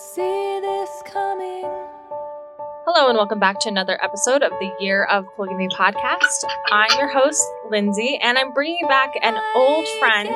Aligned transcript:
Did 0.00 0.22
I 0.22 0.26
not 0.26 0.60
see 0.60 0.60
this 0.60 1.02
coming? 1.12 1.64
Hello, 2.86 3.08
and 3.08 3.16
welcome 3.16 3.38
back 3.38 3.60
to 3.60 3.68
another 3.68 4.02
episode 4.02 4.42
of 4.42 4.50
the 4.52 4.72
Year 4.80 5.04
of 5.04 5.26
Polygamy 5.36 5.68
podcast. 5.68 6.44
I'm 6.70 6.88
your 6.98 7.08
host, 7.08 7.42
Lindsay, 7.70 8.18
and 8.22 8.38
I'm 8.38 8.52
bringing 8.52 8.86
back 8.88 9.10
an 9.22 9.36
old 9.54 9.86
friend, 9.98 10.34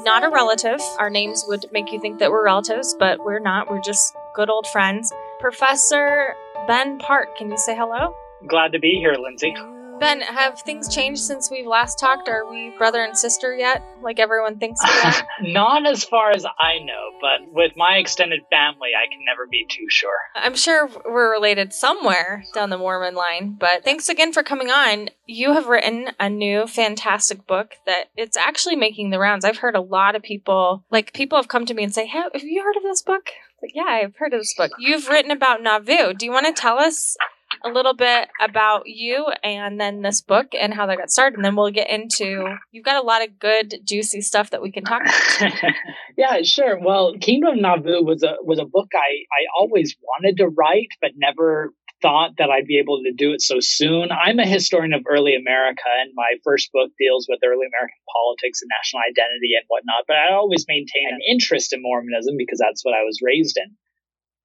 not 0.00 0.24
a 0.24 0.28
relative. 0.28 0.80
Our 0.98 1.10
names 1.10 1.44
would 1.48 1.66
make 1.72 1.90
you 1.90 2.00
think 2.00 2.18
that 2.18 2.30
we're 2.30 2.44
relatives, 2.44 2.94
but 2.98 3.18
we're 3.20 3.38
not. 3.38 3.70
We're 3.70 3.80
just 3.80 4.14
good 4.34 4.50
old 4.50 4.66
friends. 4.66 5.12
Professor 5.40 6.34
Ben 6.66 6.98
Park, 6.98 7.36
can 7.36 7.50
you 7.50 7.56
say 7.56 7.74
hello? 7.76 8.14
Glad 8.46 8.72
to 8.72 8.78
be 8.78 8.98
here, 9.00 9.14
Lindsay. 9.14 9.54
Ben, 10.00 10.20
have 10.20 10.60
things 10.60 10.92
changed 10.94 11.22
since 11.22 11.50
we've 11.50 11.66
last 11.66 11.98
talked? 11.98 12.28
Are 12.28 12.48
we 12.48 12.72
brother 12.78 13.02
and 13.02 13.16
sister 13.16 13.56
yet, 13.56 13.82
like 14.02 14.20
everyone 14.20 14.58
thinks 14.58 14.80
we 14.84 15.10
are? 15.10 15.26
Not 15.52 15.86
as 15.86 16.04
far 16.04 16.30
as 16.30 16.44
I 16.44 16.78
know, 16.84 17.07
but 17.20 17.52
with 17.52 17.72
my 17.76 17.96
extended 17.96 18.40
family, 18.50 18.90
I 18.96 19.08
can 19.10 19.24
never 19.24 19.46
be 19.46 19.66
too 19.68 19.86
sure. 19.88 20.18
I'm 20.34 20.56
sure 20.56 20.88
we're 21.04 21.32
related 21.32 21.72
somewhere 21.72 22.44
down 22.54 22.70
the 22.70 22.78
Mormon 22.78 23.14
line, 23.14 23.56
but 23.58 23.84
thanks 23.84 24.08
again 24.08 24.32
for 24.32 24.42
coming 24.42 24.70
on. 24.70 25.10
You 25.26 25.52
have 25.54 25.66
written 25.66 26.10
a 26.18 26.28
new 26.28 26.66
fantastic 26.66 27.46
book 27.46 27.74
that 27.86 28.04
it's 28.16 28.36
actually 28.36 28.76
making 28.76 29.10
the 29.10 29.18
rounds. 29.18 29.44
I've 29.44 29.58
heard 29.58 29.76
a 29.76 29.80
lot 29.80 30.14
of 30.14 30.22
people, 30.22 30.84
like 30.90 31.12
people 31.12 31.38
have 31.38 31.48
come 31.48 31.66
to 31.66 31.74
me 31.74 31.84
and 31.84 31.94
say, 31.94 32.06
hey, 32.06 32.22
have 32.32 32.42
you 32.42 32.62
heard 32.62 32.76
of 32.76 32.82
this 32.82 33.02
book? 33.02 33.30
Like, 33.62 33.72
yeah, 33.74 33.86
I've 33.86 34.16
heard 34.16 34.32
of 34.32 34.40
this 34.40 34.54
book. 34.56 34.70
You've 34.78 35.08
written 35.08 35.30
about 35.30 35.62
Nauvoo. 35.62 36.14
Do 36.14 36.24
you 36.24 36.32
want 36.32 36.46
to 36.46 36.52
tell 36.52 36.78
us 36.78 37.16
a 37.64 37.68
little 37.68 37.94
bit 37.94 38.28
about 38.40 38.82
you 38.86 39.26
and 39.42 39.80
then 39.80 40.02
this 40.02 40.20
book 40.20 40.48
and 40.58 40.72
how 40.72 40.86
that 40.86 40.98
got 40.98 41.10
started. 41.10 41.36
And 41.36 41.44
then 41.44 41.56
we'll 41.56 41.70
get 41.70 41.90
into 41.90 42.44
you've 42.70 42.84
got 42.84 43.02
a 43.02 43.06
lot 43.06 43.22
of 43.22 43.38
good, 43.38 43.74
juicy 43.84 44.20
stuff 44.20 44.50
that 44.50 44.62
we 44.62 44.70
can 44.70 44.84
talk 44.84 45.02
about. 45.02 45.52
yeah, 46.16 46.42
sure. 46.42 46.78
Well, 46.78 47.14
Kingdom 47.20 47.54
of 47.54 47.60
Nauvoo 47.60 48.02
was 48.02 48.22
a 48.22 48.36
was 48.42 48.58
a 48.58 48.64
book 48.64 48.88
I, 48.94 48.98
I 48.98 49.42
always 49.58 49.96
wanted 50.02 50.36
to 50.38 50.48
write, 50.48 50.88
but 51.00 51.12
never 51.16 51.72
thought 52.00 52.38
that 52.38 52.50
I'd 52.50 52.66
be 52.66 52.78
able 52.78 53.02
to 53.02 53.12
do 53.12 53.32
it 53.32 53.42
so 53.42 53.58
soon. 53.58 54.10
I'm 54.12 54.38
a 54.38 54.46
historian 54.46 54.92
of 54.92 55.02
early 55.08 55.34
America, 55.34 55.90
and 56.00 56.12
my 56.14 56.38
first 56.44 56.70
book 56.72 56.90
deals 56.98 57.26
with 57.28 57.40
early 57.44 57.66
American 57.66 57.98
politics 58.06 58.62
and 58.62 58.70
national 58.70 59.02
identity 59.02 59.58
and 59.58 59.66
whatnot. 59.66 60.06
But 60.06 60.16
I 60.16 60.34
always 60.34 60.66
maintained 60.68 61.10
an 61.10 61.26
interest 61.28 61.72
in 61.72 61.82
Mormonism 61.82 62.36
because 62.38 62.58
that's 62.58 62.84
what 62.84 62.94
I 62.94 63.02
was 63.02 63.18
raised 63.22 63.58
in. 63.58 63.74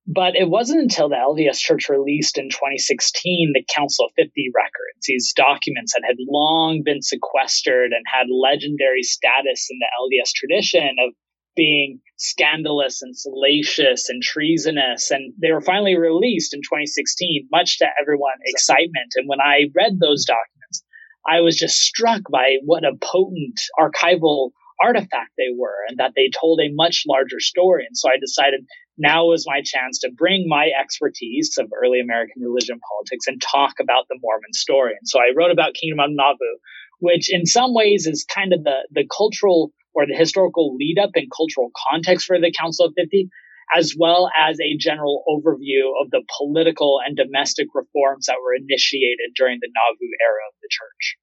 But 0.06 0.36
it 0.36 0.50
wasn't 0.50 0.82
until 0.82 1.08
the 1.08 1.16
LDS 1.16 1.60
Church 1.60 1.88
released 1.88 2.38
in 2.38 2.50
2016 2.50 3.54
the 3.54 3.64
Council 3.74 4.06
of 4.06 4.12
50 4.18 4.52
records, 4.54 5.08
these 5.08 5.32
documents 5.34 5.94
that 5.94 6.04
had 6.06 6.18
long 6.28 6.82
been 6.84 7.02
sequestered 7.02 7.92
and 7.94 8.04
had 8.12 8.28
legendary 8.30 9.04
status 9.04 9.68
in 9.72 9.80
the 9.80 9.88
LDS 9.96 10.34
tradition 10.34 10.96
of 11.00 11.14
being 11.56 12.00
scandalous 12.18 13.02
and 13.02 13.18
salacious 13.18 14.10
and 14.10 14.22
treasonous. 14.22 15.10
And 15.10 15.34
they 15.42 15.52
were 15.52 15.62
finally 15.62 15.96
released 15.96 16.54
in 16.54 16.60
2016, 16.62 17.48
much 17.52 17.80
to 17.80 17.88
everyone's 18.02 18.42
excitement. 18.46 19.14
And 19.16 19.30
when 19.30 19.40
I 19.40 19.72
read 19.74 20.00
those 20.00 20.26
documents, 20.26 20.84
I 21.26 21.40
was 21.40 21.56
just 21.56 21.80
struck 21.80 22.24
by 22.30 22.58
what 22.66 22.84
a 22.84 22.98
potent 23.00 23.62
archival 23.80 24.52
artifact 24.84 25.32
they 25.38 25.54
were 25.58 25.86
and 25.88 25.98
that 26.00 26.12
they 26.16 26.30
told 26.30 26.60
a 26.60 26.74
much 26.74 27.04
larger 27.08 27.40
story. 27.40 27.86
And 27.88 27.98
so 27.98 28.10
I 28.10 28.18
decided 28.20 28.66
now 28.98 29.26
was 29.26 29.46
my 29.48 29.62
chance 29.64 30.00
to 30.00 30.12
bring 30.12 30.46
my 30.48 30.70
expertise 30.80 31.58
of 31.58 31.72
early 31.74 32.00
American 32.00 32.42
religion 32.42 32.80
politics 32.80 33.28
and 33.28 33.42
talk 33.42 33.76
about 33.80 34.06
the 34.10 34.20
Mormon 34.22 34.54
story. 34.54 34.94
And 35.00 35.08
so 35.08 35.20
I 35.20 35.34
wrote 35.36 35.52
about 35.52 35.74
Kingdom 35.74 36.00
of 36.00 36.12
Nauvoo, 36.12 36.58
which 37.00 37.34
in 37.34 37.46
some 37.46 37.74
ways 37.74 38.06
is 38.08 38.26
kind 38.26 38.54
of 38.54 38.64
the, 38.64 38.88
the 38.92 39.06
cultural 39.06 39.72
or 39.94 40.06
the 40.06 40.16
historical 40.16 40.76
lead 40.76 40.98
up 41.02 41.12
and 41.16 41.30
cultural 41.36 41.72
context 41.92 42.26
for 42.26 42.40
the 42.40 42.54
Council 42.58 42.88
of 42.88 42.94
50, 42.96 43.30
as 43.76 43.96
well 43.98 44.30
as 44.38 44.60
a 44.60 44.78
general 44.78 45.24
overview 45.28 45.90
of 46.02 46.10
the 46.12 46.24
political 46.38 47.00
and 47.06 47.18
domestic 47.18 47.68
reforms 47.74 48.26
that 48.26 48.38
were 48.44 48.54
initiated 48.54 49.34
during 49.36 49.60
the 49.62 49.70
Nauvoo 49.74 50.12
era 50.22 50.42
of 50.50 50.56
the 50.62 50.70
church. 50.70 51.18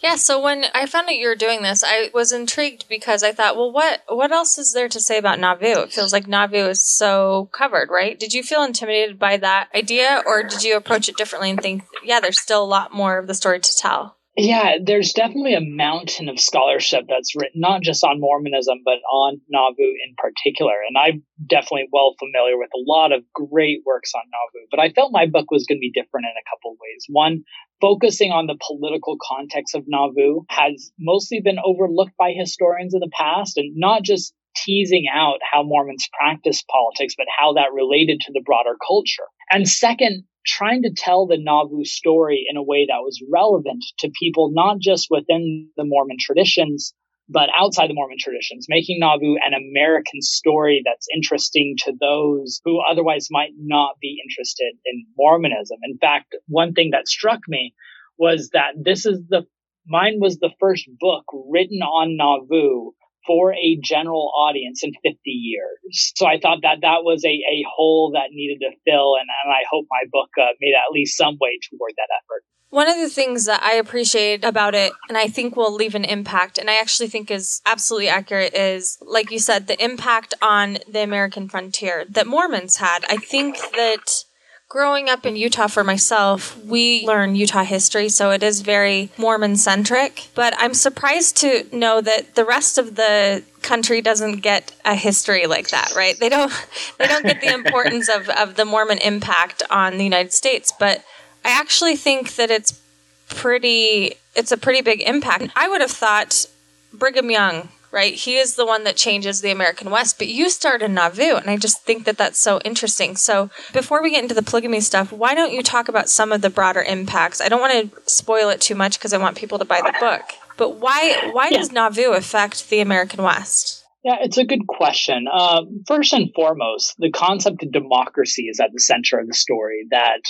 Yeah, 0.00 0.16
so 0.16 0.40
when 0.40 0.64
I 0.74 0.86
found 0.86 1.08
out 1.08 1.16
you 1.16 1.28
were 1.28 1.34
doing 1.34 1.62
this, 1.62 1.82
I 1.84 2.10
was 2.12 2.32
intrigued 2.32 2.88
because 2.88 3.22
I 3.22 3.32
thought, 3.32 3.56
well, 3.56 3.72
what 3.72 4.02
what 4.08 4.32
else 4.32 4.58
is 4.58 4.72
there 4.72 4.88
to 4.88 5.00
say 5.00 5.18
about 5.18 5.38
Nauvoo? 5.38 5.82
It 5.82 5.92
feels 5.92 6.12
like 6.12 6.26
Nauvoo 6.26 6.68
is 6.68 6.82
so 6.82 7.48
covered, 7.52 7.88
right? 7.90 8.18
Did 8.18 8.32
you 8.32 8.42
feel 8.42 8.62
intimidated 8.62 9.18
by 9.18 9.36
that 9.38 9.68
idea, 9.74 10.22
or 10.26 10.42
did 10.42 10.62
you 10.62 10.76
approach 10.76 11.08
it 11.08 11.16
differently 11.16 11.50
and 11.50 11.60
think, 11.60 11.84
yeah, 12.04 12.20
there's 12.20 12.40
still 12.40 12.62
a 12.62 12.66
lot 12.66 12.92
more 12.92 13.18
of 13.18 13.26
the 13.26 13.34
story 13.34 13.60
to 13.60 13.76
tell? 13.76 14.15
Yeah, 14.38 14.76
there's 14.84 15.14
definitely 15.14 15.54
a 15.54 15.62
mountain 15.62 16.28
of 16.28 16.38
scholarship 16.38 17.04
that's 17.08 17.34
written 17.34 17.58
not 17.62 17.80
just 17.80 18.04
on 18.04 18.20
Mormonism, 18.20 18.82
but 18.84 19.00
on 19.10 19.40
Nauvoo 19.48 19.80
in 19.80 20.14
particular. 20.18 20.74
And 20.86 20.98
I'm 20.98 21.22
definitely 21.48 21.88
well 21.90 22.14
familiar 22.18 22.58
with 22.58 22.68
a 22.74 22.84
lot 22.84 23.12
of 23.12 23.22
great 23.32 23.80
works 23.86 24.12
on 24.14 24.20
Nauvoo, 24.28 24.66
but 24.70 24.78
I 24.78 24.90
felt 24.90 25.10
my 25.10 25.24
book 25.24 25.50
was 25.50 25.64
going 25.64 25.78
to 25.78 25.80
be 25.80 25.90
different 25.90 26.26
in 26.26 26.36
a 26.36 26.48
couple 26.52 26.72
of 26.72 26.76
ways. 26.76 27.06
One, 27.08 27.44
focusing 27.80 28.30
on 28.30 28.46
the 28.46 28.58
political 28.60 29.16
context 29.26 29.74
of 29.74 29.84
Nauvoo 29.86 30.44
has 30.50 30.92
mostly 31.00 31.40
been 31.40 31.58
overlooked 31.64 32.16
by 32.18 32.32
historians 32.36 32.92
in 32.92 33.00
the 33.00 33.10
past 33.16 33.56
and 33.56 33.72
not 33.74 34.02
just 34.02 34.34
teasing 34.54 35.06
out 35.12 35.38
how 35.50 35.62
Mormons 35.62 36.08
practice 36.12 36.62
politics, 36.70 37.14
but 37.16 37.26
how 37.38 37.54
that 37.54 37.72
related 37.72 38.20
to 38.20 38.32
the 38.32 38.42
broader 38.44 38.76
culture. 38.86 39.28
And 39.50 39.68
second, 39.68 40.24
trying 40.46 40.82
to 40.82 40.92
tell 40.94 41.26
the 41.26 41.38
Nauvoo 41.38 41.84
story 41.84 42.46
in 42.48 42.56
a 42.56 42.62
way 42.62 42.86
that 42.86 43.02
was 43.02 43.22
relevant 43.30 43.84
to 44.00 44.10
people, 44.18 44.50
not 44.52 44.78
just 44.80 45.08
within 45.10 45.68
the 45.76 45.84
Mormon 45.84 46.16
traditions, 46.20 46.94
but 47.28 47.50
outside 47.58 47.90
the 47.90 47.94
Mormon 47.94 48.18
traditions, 48.20 48.66
making 48.68 49.00
Nauvoo 49.00 49.34
an 49.44 49.52
American 49.52 50.22
story 50.22 50.82
that's 50.84 51.08
interesting 51.14 51.74
to 51.84 51.92
those 52.00 52.60
who 52.64 52.80
otherwise 52.80 53.28
might 53.30 53.50
not 53.58 53.96
be 54.00 54.18
interested 54.24 54.74
in 54.84 55.04
Mormonism. 55.16 55.78
In 55.82 55.98
fact, 55.98 56.36
one 56.46 56.72
thing 56.72 56.90
that 56.92 57.08
struck 57.08 57.40
me 57.48 57.74
was 58.18 58.50
that 58.52 58.72
this 58.80 59.06
is 59.06 59.20
the, 59.28 59.44
mine 59.86 60.18
was 60.20 60.38
the 60.38 60.52
first 60.60 60.88
book 61.00 61.24
written 61.48 61.82
on 61.82 62.16
Nauvoo 62.16 62.92
for 63.26 63.52
a 63.52 63.78
general 63.82 64.32
audience 64.36 64.82
in 64.82 64.92
50 64.92 65.18
years. 65.30 66.12
So 66.14 66.26
I 66.26 66.38
thought 66.40 66.58
that 66.62 66.78
that 66.82 67.02
was 67.02 67.24
a, 67.24 67.28
a 67.28 67.64
hole 67.68 68.12
that 68.14 68.30
needed 68.30 68.60
to 68.60 68.70
fill, 68.84 69.16
and, 69.16 69.28
and 69.44 69.52
I 69.52 69.64
hope 69.70 69.86
my 69.90 70.04
book 70.10 70.30
uh, 70.40 70.52
made 70.60 70.74
at 70.74 70.92
least 70.92 71.16
some 71.16 71.36
way 71.40 71.58
toward 71.70 71.92
that 71.96 72.08
effort. 72.22 72.44
One 72.70 72.88
of 72.88 72.96
the 72.96 73.08
things 73.08 73.46
that 73.46 73.62
I 73.62 73.74
appreciate 73.74 74.44
about 74.44 74.74
it, 74.74 74.92
and 75.08 75.16
I 75.16 75.28
think 75.28 75.56
will 75.56 75.72
leave 75.72 75.94
an 75.94 76.04
impact, 76.04 76.58
and 76.58 76.68
I 76.68 76.78
actually 76.80 77.08
think 77.08 77.30
is 77.30 77.60
absolutely 77.64 78.08
accurate, 78.08 78.54
is 78.54 78.98
like 79.00 79.30
you 79.30 79.38
said, 79.38 79.66
the 79.66 79.82
impact 79.82 80.34
on 80.42 80.78
the 80.88 81.02
American 81.02 81.48
frontier 81.48 82.04
that 82.10 82.26
Mormons 82.26 82.76
had. 82.76 83.04
I 83.08 83.16
think 83.16 83.56
that 83.76 84.24
growing 84.68 85.08
up 85.08 85.24
in 85.24 85.36
Utah 85.36 85.68
for 85.68 85.84
myself, 85.84 86.62
we 86.64 87.06
learn 87.06 87.36
Utah 87.36 87.64
history, 87.64 88.08
so 88.08 88.30
it 88.30 88.42
is 88.42 88.60
very 88.60 89.10
Mormon 89.16 89.56
centric. 89.56 90.28
But 90.34 90.54
I'm 90.58 90.74
surprised 90.74 91.36
to 91.38 91.66
know 91.72 92.00
that 92.00 92.34
the 92.34 92.44
rest 92.44 92.78
of 92.78 92.96
the 92.96 93.42
country 93.62 94.00
doesn't 94.00 94.40
get 94.40 94.72
a 94.84 94.94
history 94.94 95.46
like 95.46 95.70
that, 95.70 95.94
right? 95.94 96.18
They 96.18 96.28
don't 96.28 96.52
they 96.98 97.06
don't 97.06 97.24
get 97.24 97.40
the 97.40 97.52
importance 97.52 98.08
of, 98.08 98.28
of 98.28 98.56
the 98.56 98.64
Mormon 98.64 98.98
impact 98.98 99.62
on 99.70 99.98
the 99.98 100.04
United 100.04 100.32
States. 100.32 100.72
But 100.78 101.04
I 101.44 101.50
actually 101.50 101.96
think 101.96 102.36
that 102.36 102.50
it's 102.50 102.80
pretty 103.28 104.14
it's 104.34 104.52
a 104.52 104.56
pretty 104.56 104.82
big 104.82 105.00
impact. 105.02 105.48
I 105.56 105.68
would 105.68 105.80
have 105.80 105.90
thought 105.90 106.46
Brigham 106.92 107.30
Young, 107.30 107.68
right? 107.96 108.14
He 108.14 108.36
is 108.36 108.56
the 108.56 108.66
one 108.66 108.84
that 108.84 108.94
changes 108.94 109.40
the 109.40 109.50
American 109.50 109.90
West, 109.90 110.18
but 110.18 110.28
you 110.28 110.50
start 110.50 110.82
in 110.82 110.92
Nauvoo, 110.92 111.36
and 111.36 111.48
I 111.48 111.56
just 111.56 111.82
think 111.82 112.04
that 112.04 112.18
that's 112.18 112.38
so 112.38 112.60
interesting. 112.62 113.16
So, 113.16 113.48
before 113.72 114.02
we 114.02 114.10
get 114.10 114.22
into 114.22 114.34
the 114.34 114.42
polygamy 114.42 114.82
stuff, 114.82 115.10
why 115.10 115.34
don't 115.34 115.54
you 115.54 115.62
talk 115.62 115.88
about 115.88 116.10
some 116.10 116.30
of 116.30 116.42
the 116.42 116.50
broader 116.50 116.82
impacts? 116.82 117.40
I 117.40 117.48
don't 117.48 117.62
want 117.62 117.90
to 117.90 118.02
spoil 118.04 118.50
it 118.50 118.60
too 118.60 118.74
much 118.74 118.98
because 118.98 119.14
I 119.14 119.18
want 119.18 119.38
people 119.38 119.58
to 119.58 119.64
buy 119.64 119.80
the 119.80 119.94
book. 119.98 120.20
But 120.58 120.76
why 120.76 121.30
why 121.32 121.48
yeah. 121.50 121.56
does 121.56 121.72
Nauvoo 121.72 122.12
affect 122.12 122.68
the 122.68 122.80
American 122.80 123.22
West? 123.22 123.82
Yeah, 124.04 124.16
it's 124.20 124.36
a 124.36 124.44
good 124.44 124.66
question. 124.66 125.26
Uh, 125.32 125.62
first 125.86 126.12
and 126.12 126.30
foremost, 126.34 126.96
the 126.98 127.10
concept 127.10 127.62
of 127.62 127.72
democracy 127.72 128.42
is 128.42 128.60
at 128.60 128.74
the 128.74 128.80
center 128.80 129.18
of 129.18 129.26
the 129.26 129.34
story. 129.34 129.86
That 129.90 130.20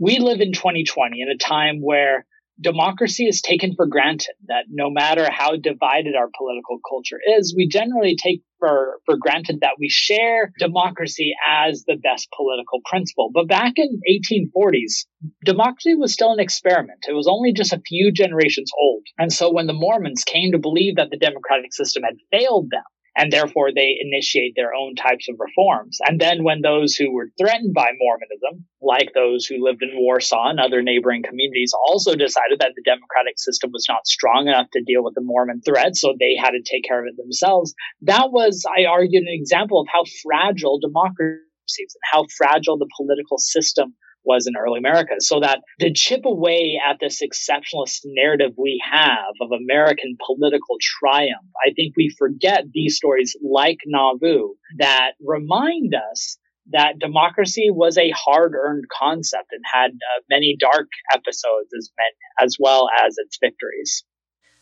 we 0.00 0.18
live 0.18 0.40
in 0.40 0.52
2020 0.52 1.22
in 1.22 1.28
a 1.28 1.36
time 1.36 1.80
where 1.80 2.26
democracy 2.60 3.26
is 3.26 3.40
taken 3.40 3.74
for 3.74 3.86
granted 3.86 4.34
that 4.46 4.64
no 4.68 4.90
matter 4.90 5.28
how 5.30 5.56
divided 5.56 6.14
our 6.14 6.28
political 6.36 6.78
culture 6.88 7.18
is, 7.38 7.54
we 7.56 7.68
generally 7.68 8.16
take 8.16 8.42
for, 8.58 9.00
for 9.06 9.16
granted 9.16 9.58
that 9.60 9.76
we 9.78 9.88
share 9.88 10.52
democracy 10.58 11.34
as 11.48 11.84
the 11.84 11.96
best 11.96 12.28
political 12.36 12.80
principle. 12.84 13.30
But 13.32 13.48
back 13.48 13.74
in 13.76 14.00
1840s, 14.08 15.06
democracy 15.44 15.94
was 15.94 16.12
still 16.12 16.32
an 16.32 16.40
experiment. 16.40 17.06
It 17.08 17.14
was 17.14 17.26
only 17.28 17.52
just 17.52 17.72
a 17.72 17.82
few 17.84 18.12
generations 18.12 18.70
old. 18.80 19.02
And 19.18 19.32
so 19.32 19.52
when 19.52 19.66
the 19.66 19.72
Mormons 19.72 20.24
came 20.24 20.52
to 20.52 20.58
believe 20.58 20.96
that 20.96 21.10
the 21.10 21.16
democratic 21.16 21.72
system 21.72 22.04
had 22.04 22.16
failed 22.30 22.68
them, 22.70 22.84
and 23.16 23.32
therefore 23.32 23.72
they 23.72 23.96
initiate 24.00 24.54
their 24.56 24.74
own 24.74 24.94
types 24.94 25.28
of 25.28 25.36
reforms. 25.38 25.98
And 26.06 26.20
then 26.20 26.44
when 26.44 26.62
those 26.62 26.94
who 26.94 27.12
were 27.12 27.28
threatened 27.38 27.74
by 27.74 27.90
Mormonism, 27.98 28.66
like 28.80 29.12
those 29.14 29.46
who 29.46 29.62
lived 29.62 29.82
in 29.82 29.90
Warsaw 29.94 30.50
and 30.50 30.60
other 30.60 30.82
neighboring 30.82 31.22
communities, 31.22 31.74
also 31.86 32.14
decided 32.14 32.60
that 32.60 32.72
the 32.74 32.82
democratic 32.84 33.38
system 33.38 33.70
was 33.72 33.86
not 33.88 34.06
strong 34.06 34.48
enough 34.48 34.68
to 34.72 34.82
deal 34.82 35.04
with 35.04 35.14
the 35.14 35.22
Mormon 35.22 35.60
threat, 35.60 35.96
so 35.96 36.14
they 36.18 36.36
had 36.36 36.50
to 36.50 36.62
take 36.62 36.84
care 36.84 37.00
of 37.00 37.06
it 37.06 37.16
themselves. 37.16 37.74
That 38.02 38.32
was, 38.32 38.64
I 38.66 38.86
argued, 38.86 39.24
an 39.24 39.28
example 39.28 39.80
of 39.80 39.88
how 39.92 40.04
fragile 40.22 40.80
democracy 40.80 41.42
is 41.78 41.96
and 41.96 42.10
how 42.10 42.26
fragile 42.36 42.78
the 42.78 42.90
political 42.96 43.38
system 43.38 43.94
was 44.24 44.46
in 44.46 44.54
early 44.56 44.78
America. 44.78 45.14
So 45.18 45.40
that 45.40 45.60
to 45.80 45.92
chip 45.92 46.24
away 46.24 46.80
at 46.88 46.98
this 47.00 47.22
exceptionalist 47.22 48.00
narrative 48.04 48.52
we 48.56 48.82
have 48.90 49.34
of 49.40 49.50
American 49.52 50.16
political 50.24 50.76
triumph, 50.80 51.48
I 51.66 51.72
think 51.72 51.94
we 51.96 52.14
forget 52.16 52.64
these 52.72 52.96
stories 52.96 53.36
like 53.42 53.78
Nauvoo 53.86 54.54
that 54.78 55.12
remind 55.20 55.94
us 55.94 56.38
that 56.70 56.98
democracy 56.98 57.70
was 57.70 57.98
a 57.98 58.10
hard 58.10 58.54
earned 58.54 58.84
concept 58.96 59.48
and 59.50 59.62
had 59.72 59.90
uh, 59.90 60.20
many 60.30 60.56
dark 60.58 60.88
episodes 61.12 61.70
as, 61.76 61.90
men, 61.98 62.46
as 62.46 62.56
well 62.58 62.88
as 63.04 63.16
its 63.18 63.38
victories. 63.40 64.04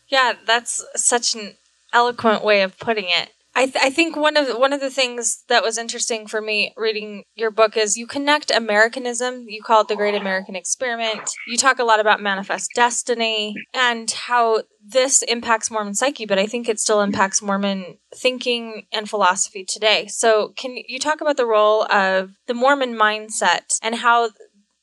Yeah, 0.07 0.33
that's 0.45 0.83
such 0.95 1.35
an 1.35 1.55
eloquent 1.93 2.43
way 2.43 2.63
of 2.63 2.77
putting 2.79 3.05
it. 3.05 3.31
I, 3.53 3.65
th- 3.65 3.83
I 3.83 3.89
think 3.89 4.15
one 4.15 4.37
of 4.37 4.47
one 4.57 4.71
of 4.71 4.79
the 4.79 4.89
things 4.89 5.43
that 5.49 5.63
was 5.63 5.77
interesting 5.77 6.25
for 6.25 6.41
me 6.41 6.73
reading 6.77 7.23
your 7.35 7.51
book 7.51 7.75
is 7.75 7.97
you 7.97 8.07
connect 8.07 8.49
Americanism. 8.49 9.45
You 9.47 9.61
call 9.61 9.81
it 9.81 9.89
the 9.89 9.95
Great 9.95 10.15
American 10.15 10.55
Experiment. 10.55 11.29
You 11.47 11.57
talk 11.57 11.77
a 11.77 11.83
lot 11.83 11.99
about 11.99 12.21
manifest 12.21 12.69
destiny 12.75 13.55
and 13.73 14.09
how 14.09 14.63
this 14.83 15.21
impacts 15.23 15.69
Mormon 15.69 15.95
psyche, 15.95 16.25
but 16.25 16.39
I 16.39 16.45
think 16.45 16.69
it 16.69 16.79
still 16.79 17.01
impacts 17.01 17.41
Mormon 17.41 17.97
thinking 18.15 18.87
and 18.93 19.09
philosophy 19.09 19.65
today. 19.65 20.07
So, 20.07 20.53
can 20.55 20.77
you 20.87 20.97
talk 20.97 21.19
about 21.19 21.35
the 21.35 21.45
role 21.45 21.83
of 21.91 22.31
the 22.47 22.53
Mormon 22.53 22.95
mindset 22.95 23.77
and 23.83 23.95
how 23.95 24.29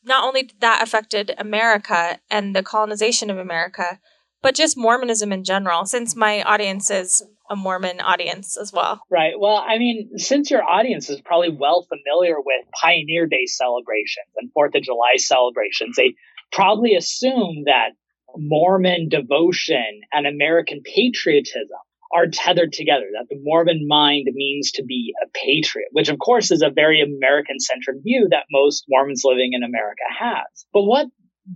not 0.04 0.24
only 0.24 0.50
that 0.60 0.82
affected 0.82 1.34
America 1.38 2.18
and 2.30 2.54
the 2.54 2.62
colonization 2.62 3.30
of 3.30 3.38
America, 3.38 3.98
but 4.42 4.54
just 4.54 4.76
Mormonism 4.76 5.32
in 5.32 5.42
general, 5.42 5.86
since 5.86 6.14
my 6.14 6.42
audience 6.42 6.90
is 6.90 7.22
a 7.50 7.56
Mormon 7.56 8.00
audience 8.00 8.56
as 8.56 8.72
well. 8.72 9.00
Right. 9.10 9.34
Well, 9.38 9.64
I 9.66 9.78
mean, 9.78 10.18
since 10.18 10.50
your 10.50 10.62
audience 10.62 11.08
is 11.10 11.20
probably 11.20 11.50
well 11.50 11.86
familiar 11.88 12.36
with 12.38 12.64
Pioneer 12.80 13.26
Day 13.26 13.46
celebrations 13.46 14.28
and 14.36 14.50
Fourth 14.52 14.74
of 14.74 14.82
July 14.82 15.16
celebrations, 15.16 15.96
they 15.96 16.14
probably 16.52 16.94
assume 16.94 17.64
that 17.66 17.90
Mormon 18.36 19.08
devotion 19.08 20.00
and 20.12 20.26
American 20.26 20.82
patriotism 20.84 21.78
are 22.14 22.26
tethered 22.26 22.72
together, 22.72 23.04
that 23.12 23.26
the 23.28 23.38
Mormon 23.42 23.86
mind 23.86 24.28
means 24.32 24.72
to 24.72 24.84
be 24.84 25.12
a 25.22 25.28
patriot, 25.34 25.88
which 25.92 26.08
of 26.08 26.18
course 26.18 26.50
is 26.50 26.62
a 26.62 26.70
very 26.70 27.02
American 27.02 27.60
centric 27.60 27.98
view 28.02 28.28
that 28.30 28.44
most 28.50 28.84
Mormons 28.88 29.22
living 29.24 29.50
in 29.52 29.62
America 29.62 30.04
has. 30.18 30.66
But 30.72 30.84
what 30.84 31.06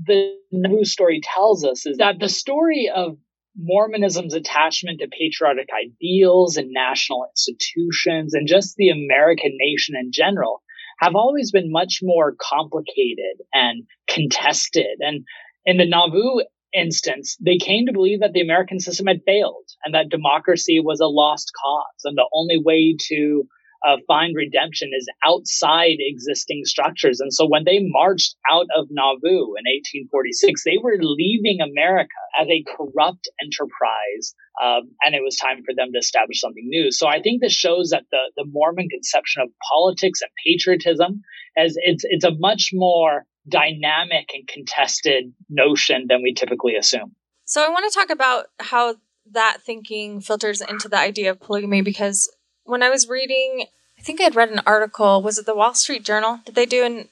the 0.07 0.35
Nauvoo 0.51 0.85
story 0.85 1.21
tells 1.23 1.65
us 1.65 1.87
is 1.87 1.99
that 1.99 2.19
the 2.19 2.29
story 2.29 2.91
of 2.95 3.17
Mormonism's 3.57 4.35
attachment 4.35 5.01
to 5.01 5.09
patriotic 5.09 5.69
ideals 5.73 6.57
and 6.57 6.71
national 6.71 7.27
institutions 7.31 8.35
and 8.35 8.49
just 8.49 8.77
the 8.77 8.91
American 8.91 9.53
nation 9.59 9.95
in 9.99 10.11
general 10.13 10.63
have 11.01 11.15
always 11.15 11.51
been 11.51 11.71
much 11.71 12.01
more 12.03 12.35
complicated 12.41 13.43
and 13.53 13.85
contested. 14.09 14.99
And 15.01 15.25
in 15.65 15.77
the 15.77 15.87
Nauvoo 15.87 16.45
instance, 16.73 17.37
they 17.45 17.59
came 17.59 17.87
to 17.87 17.93
believe 17.93 18.21
that 18.21 18.33
the 18.33 18.41
American 18.41 18.81
system 18.81 19.07
had 19.07 19.21
failed 19.27 19.69
and 19.85 19.95
that 19.95 20.09
democracy 20.09 20.81
was 20.81 21.01
a 21.01 21.07
lost 21.07 21.51
cause. 21.63 22.05
And 22.05 22.17
the 22.17 22.29
only 22.33 22.59
way 22.63 22.97
to 23.09 23.45
uh, 23.87 23.97
find 24.07 24.35
redemption 24.37 24.91
is 24.97 25.09
outside 25.25 25.97
existing 25.99 26.63
structures. 26.65 27.21
And 27.21 27.33
so 27.33 27.47
when 27.47 27.65
they 27.65 27.81
marched 27.83 28.37
out 28.51 28.67
of 28.77 28.87
Nauvoo 28.91 29.57
in 29.59 29.65
1846, 30.11 30.65
they 30.65 30.79
were 30.83 30.97
leaving 31.01 31.61
America 31.61 32.15
as 32.41 32.49
a 32.49 32.65
corrupt 32.77 33.29
enterprise. 33.43 34.35
Um, 34.63 34.93
and 35.05 35.15
it 35.15 35.23
was 35.23 35.37
time 35.37 35.65
for 35.65 35.75
them 35.75 35.93
to 35.93 35.99
establish 35.99 36.41
something 36.41 36.67
new. 36.67 36.93
So 36.93 37.09
I 37.09 37.21
think 37.21 37.41
this 37.41 37.53
shows 37.53 37.91
that 37.91 38.05
the, 38.11 38.31
the 38.37 38.45
Mormon 38.47 38.89
conception 38.89 39.43
of 39.43 39.49
politics 39.73 40.21
and 40.21 40.31
patriotism 40.47 41.23
as 41.57 41.75
it's, 41.77 42.05
it's 42.09 42.25
a 42.25 42.33
much 42.39 42.71
more 42.73 43.25
dynamic 43.49 44.31
and 44.33 44.47
contested 44.47 45.33
notion 45.49 46.07
than 46.09 46.23
we 46.23 46.35
typically 46.35 46.77
assume. 46.77 47.15
So 47.45 47.65
I 47.65 47.69
want 47.71 47.91
to 47.91 47.99
talk 47.99 48.11
about 48.11 48.47
how 48.61 48.97
that 49.31 49.59
thinking 49.65 50.21
filters 50.21 50.61
into 50.61 50.89
the 50.89 50.99
idea 50.99 51.31
of 51.31 51.41
polygamy 51.41 51.83
because 51.83 52.31
when 52.65 52.83
I 52.83 52.91
was 52.91 53.09
reading, 53.09 53.67
I 53.99 54.03
think 54.03 54.21
I 54.21 54.25
had 54.25 54.37
read 54.37 54.51
an 54.51 54.63
article. 54.67 55.23
Was 55.23 55.39
it 55.39 55.47
the 55.47 55.55
Wall 55.55 55.75
Street 55.75 56.05
Journal? 56.05 56.41
Did 56.45 56.55
they 56.55 56.67
do 56.67 56.85
an? 56.85 57.09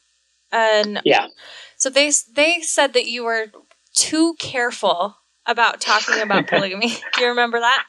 an 0.53 1.01
yeah. 1.05 1.29
So 1.77 1.91
they 1.91 2.11
they 2.35 2.61
said 2.61 2.93
that 2.95 3.07
you 3.07 3.25
were 3.25 3.47
too 3.95 4.35
careful 4.39 5.17
about 5.47 5.81
talking 5.81 6.21
about 6.21 6.47
polygamy. 6.49 6.97
do 7.15 7.23
you 7.23 7.29
remember 7.29 7.61
that? 7.61 7.85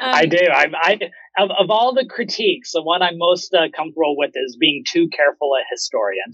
Um, 0.00 0.14
I 0.14 0.26
do. 0.26 0.38
I, 0.38 0.66
I 0.74 0.98
of, 1.38 1.50
of 1.58 1.70
all 1.70 1.94
the 1.94 2.04
critiques, 2.04 2.72
the 2.72 2.82
one 2.82 3.02
I'm 3.02 3.16
most 3.18 3.54
uh, 3.54 3.68
comfortable 3.74 4.16
with 4.16 4.32
is 4.34 4.56
being 4.56 4.84
too 4.86 5.08
careful 5.08 5.54
a 5.54 5.62
historian. 5.70 6.32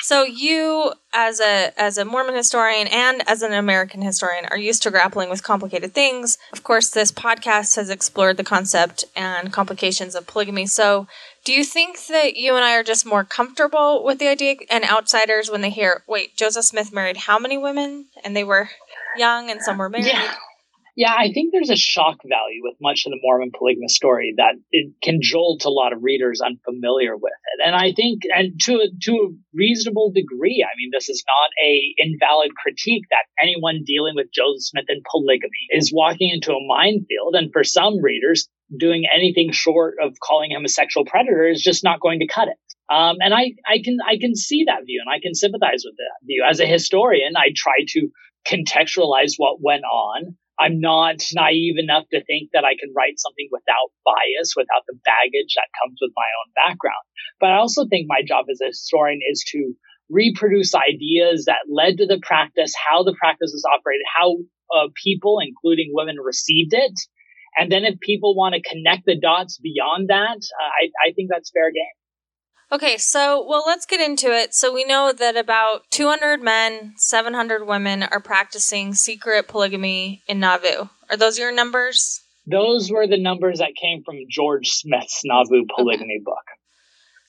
so 0.00 0.24
you, 0.24 0.92
as 1.12 1.40
a 1.40 1.72
as 1.80 1.98
a 1.98 2.04
Mormon 2.04 2.34
historian 2.34 2.86
and 2.88 3.22
as 3.28 3.42
an 3.42 3.52
American 3.52 4.00
historian, 4.00 4.46
are 4.46 4.56
used 4.56 4.82
to 4.84 4.90
grappling 4.90 5.28
with 5.28 5.42
complicated 5.42 5.92
things. 5.92 6.38
Of 6.52 6.62
course, 6.62 6.90
this 6.90 7.12
podcast 7.12 7.76
has 7.76 7.90
explored 7.90 8.36
the 8.36 8.44
concept 8.44 9.04
and 9.14 9.52
complications 9.52 10.14
of 10.14 10.26
polygamy. 10.26 10.66
So, 10.66 11.06
do 11.44 11.52
you 11.52 11.64
think 11.64 12.06
that 12.06 12.36
you 12.36 12.56
and 12.56 12.64
I 12.64 12.76
are 12.76 12.84
just 12.84 13.04
more 13.04 13.24
comfortable 13.24 14.02
with 14.04 14.18
the 14.18 14.28
idea, 14.28 14.56
and 14.70 14.84
outsiders 14.84 15.50
when 15.50 15.60
they 15.60 15.70
hear, 15.70 16.04
"Wait, 16.06 16.36
Joseph 16.36 16.64
Smith 16.64 16.92
married 16.92 17.18
how 17.18 17.38
many 17.38 17.58
women?" 17.58 18.06
and 18.24 18.34
they 18.34 18.44
were 18.44 18.70
young 19.16 19.50
and 19.50 19.60
some 19.60 19.78
were 19.78 19.88
married. 19.88 20.06
Yeah. 20.06 20.34
Yeah, 21.00 21.16
I 21.16 21.32
think 21.32 21.48
there's 21.50 21.70
a 21.70 21.80
shock 21.80 22.18
value 22.28 22.60
with 22.60 22.76
much 22.78 23.06
of 23.06 23.10
the 23.12 23.18
Mormon 23.22 23.52
polygamous 23.56 23.96
story 23.96 24.34
that 24.36 24.56
it 24.70 24.92
can 25.02 25.20
jolt 25.22 25.64
a 25.64 25.70
lot 25.70 25.94
of 25.94 26.02
readers 26.02 26.42
unfamiliar 26.44 27.16
with 27.16 27.32
it. 27.32 27.66
And 27.66 27.74
I 27.74 27.92
think, 27.96 28.24
and 28.28 28.60
to 28.68 28.84
a, 28.84 28.88
to 29.04 29.12
a 29.12 29.32
reasonable 29.54 30.12
degree, 30.12 30.62
I 30.62 30.76
mean, 30.76 30.90
this 30.92 31.08
is 31.08 31.24
not 31.26 31.48
a 31.64 31.94
invalid 31.96 32.50
critique 32.54 33.04
that 33.08 33.24
anyone 33.42 33.80
dealing 33.86 34.12
with 34.14 34.26
Joseph 34.30 34.60
Smith 34.60 34.84
and 34.88 35.02
polygamy 35.10 35.64
is 35.70 35.90
walking 35.90 36.32
into 36.34 36.52
a 36.52 36.66
minefield. 36.68 37.32
And 37.32 37.50
for 37.50 37.64
some 37.64 38.02
readers, 38.02 38.46
doing 38.78 39.04
anything 39.10 39.52
short 39.52 39.94
of 40.04 40.20
calling 40.20 40.50
him 40.50 40.66
a 40.66 40.68
sexual 40.68 41.06
predator 41.06 41.48
is 41.48 41.62
just 41.62 41.82
not 41.82 42.00
going 42.00 42.20
to 42.20 42.26
cut 42.26 42.48
it. 42.48 42.58
Um, 42.94 43.16
and 43.20 43.32
I, 43.32 43.52
I 43.66 43.80
can, 43.82 43.96
I 44.06 44.18
can 44.20 44.36
see 44.36 44.64
that 44.66 44.84
view 44.84 45.00
and 45.00 45.10
I 45.10 45.18
can 45.18 45.34
sympathize 45.34 45.80
with 45.82 45.96
that 45.96 46.26
view. 46.26 46.44
As 46.46 46.60
a 46.60 46.66
historian, 46.66 47.38
I 47.38 47.56
try 47.56 47.86
to 47.88 48.08
contextualize 48.46 49.36
what 49.38 49.62
went 49.62 49.84
on 49.84 50.36
I'm 50.60 50.78
not 50.78 51.24
naive 51.32 51.80
enough 51.80 52.04
to 52.12 52.22
think 52.22 52.50
that 52.52 52.68
I 52.68 52.76
can 52.76 52.92
write 52.94 53.16
something 53.16 53.48
without 53.50 53.96
bias, 54.04 54.52
without 54.54 54.84
the 54.86 54.98
baggage 55.08 55.56
that 55.56 55.72
comes 55.80 55.96
with 56.00 56.12
my 56.14 56.28
own 56.28 56.48
background. 56.52 57.04
But 57.40 57.50
I 57.50 57.56
also 57.56 57.88
think 57.88 58.04
my 58.06 58.20
job 58.20 58.44
as 58.52 58.60
a 58.60 58.68
historian 58.68 59.20
is 59.24 59.42
to 59.56 59.72
reproduce 60.10 60.74
ideas 60.74 61.46
that 61.46 61.64
led 61.70 61.96
to 61.98 62.06
the 62.06 62.20
practice, 62.20 62.74
how 62.76 63.02
the 63.02 63.16
practice 63.18 63.52
was 63.54 63.64
operated, 63.64 64.04
how 64.04 64.36
uh, 64.76 64.88
people, 65.02 65.38
including 65.40 65.90
women, 65.94 66.16
received 66.20 66.74
it. 66.74 66.92
And 67.56 67.72
then 67.72 67.84
if 67.84 67.98
people 67.98 68.36
want 68.36 68.54
to 68.54 68.62
connect 68.62 69.06
the 69.06 69.18
dots 69.18 69.58
beyond 69.58 70.10
that, 70.10 70.38
uh, 70.38 70.70
I, 70.70 71.08
I 71.08 71.12
think 71.14 71.30
that's 71.30 71.50
fair 71.50 71.70
game. 71.72 71.99
Okay, 72.72 72.98
so 72.98 73.44
well, 73.48 73.64
let's 73.66 73.84
get 73.84 74.00
into 74.00 74.28
it. 74.28 74.54
So 74.54 74.72
we 74.72 74.84
know 74.84 75.12
that 75.12 75.36
about 75.36 75.82
200 75.90 76.40
men, 76.40 76.94
700 76.96 77.66
women 77.66 78.04
are 78.04 78.20
practicing 78.20 78.94
secret 78.94 79.48
polygamy 79.48 80.22
in 80.28 80.38
Nauvoo. 80.38 80.88
Are 81.10 81.16
those 81.16 81.38
your 81.38 81.52
numbers? 81.52 82.20
Those 82.46 82.90
were 82.90 83.08
the 83.08 83.20
numbers 83.20 83.58
that 83.58 83.74
came 83.80 84.04
from 84.04 84.18
George 84.28 84.70
Smith's 84.70 85.22
Nauvoo 85.24 85.64
polygamy 85.74 86.18
okay. 86.18 86.24
book. 86.24 86.44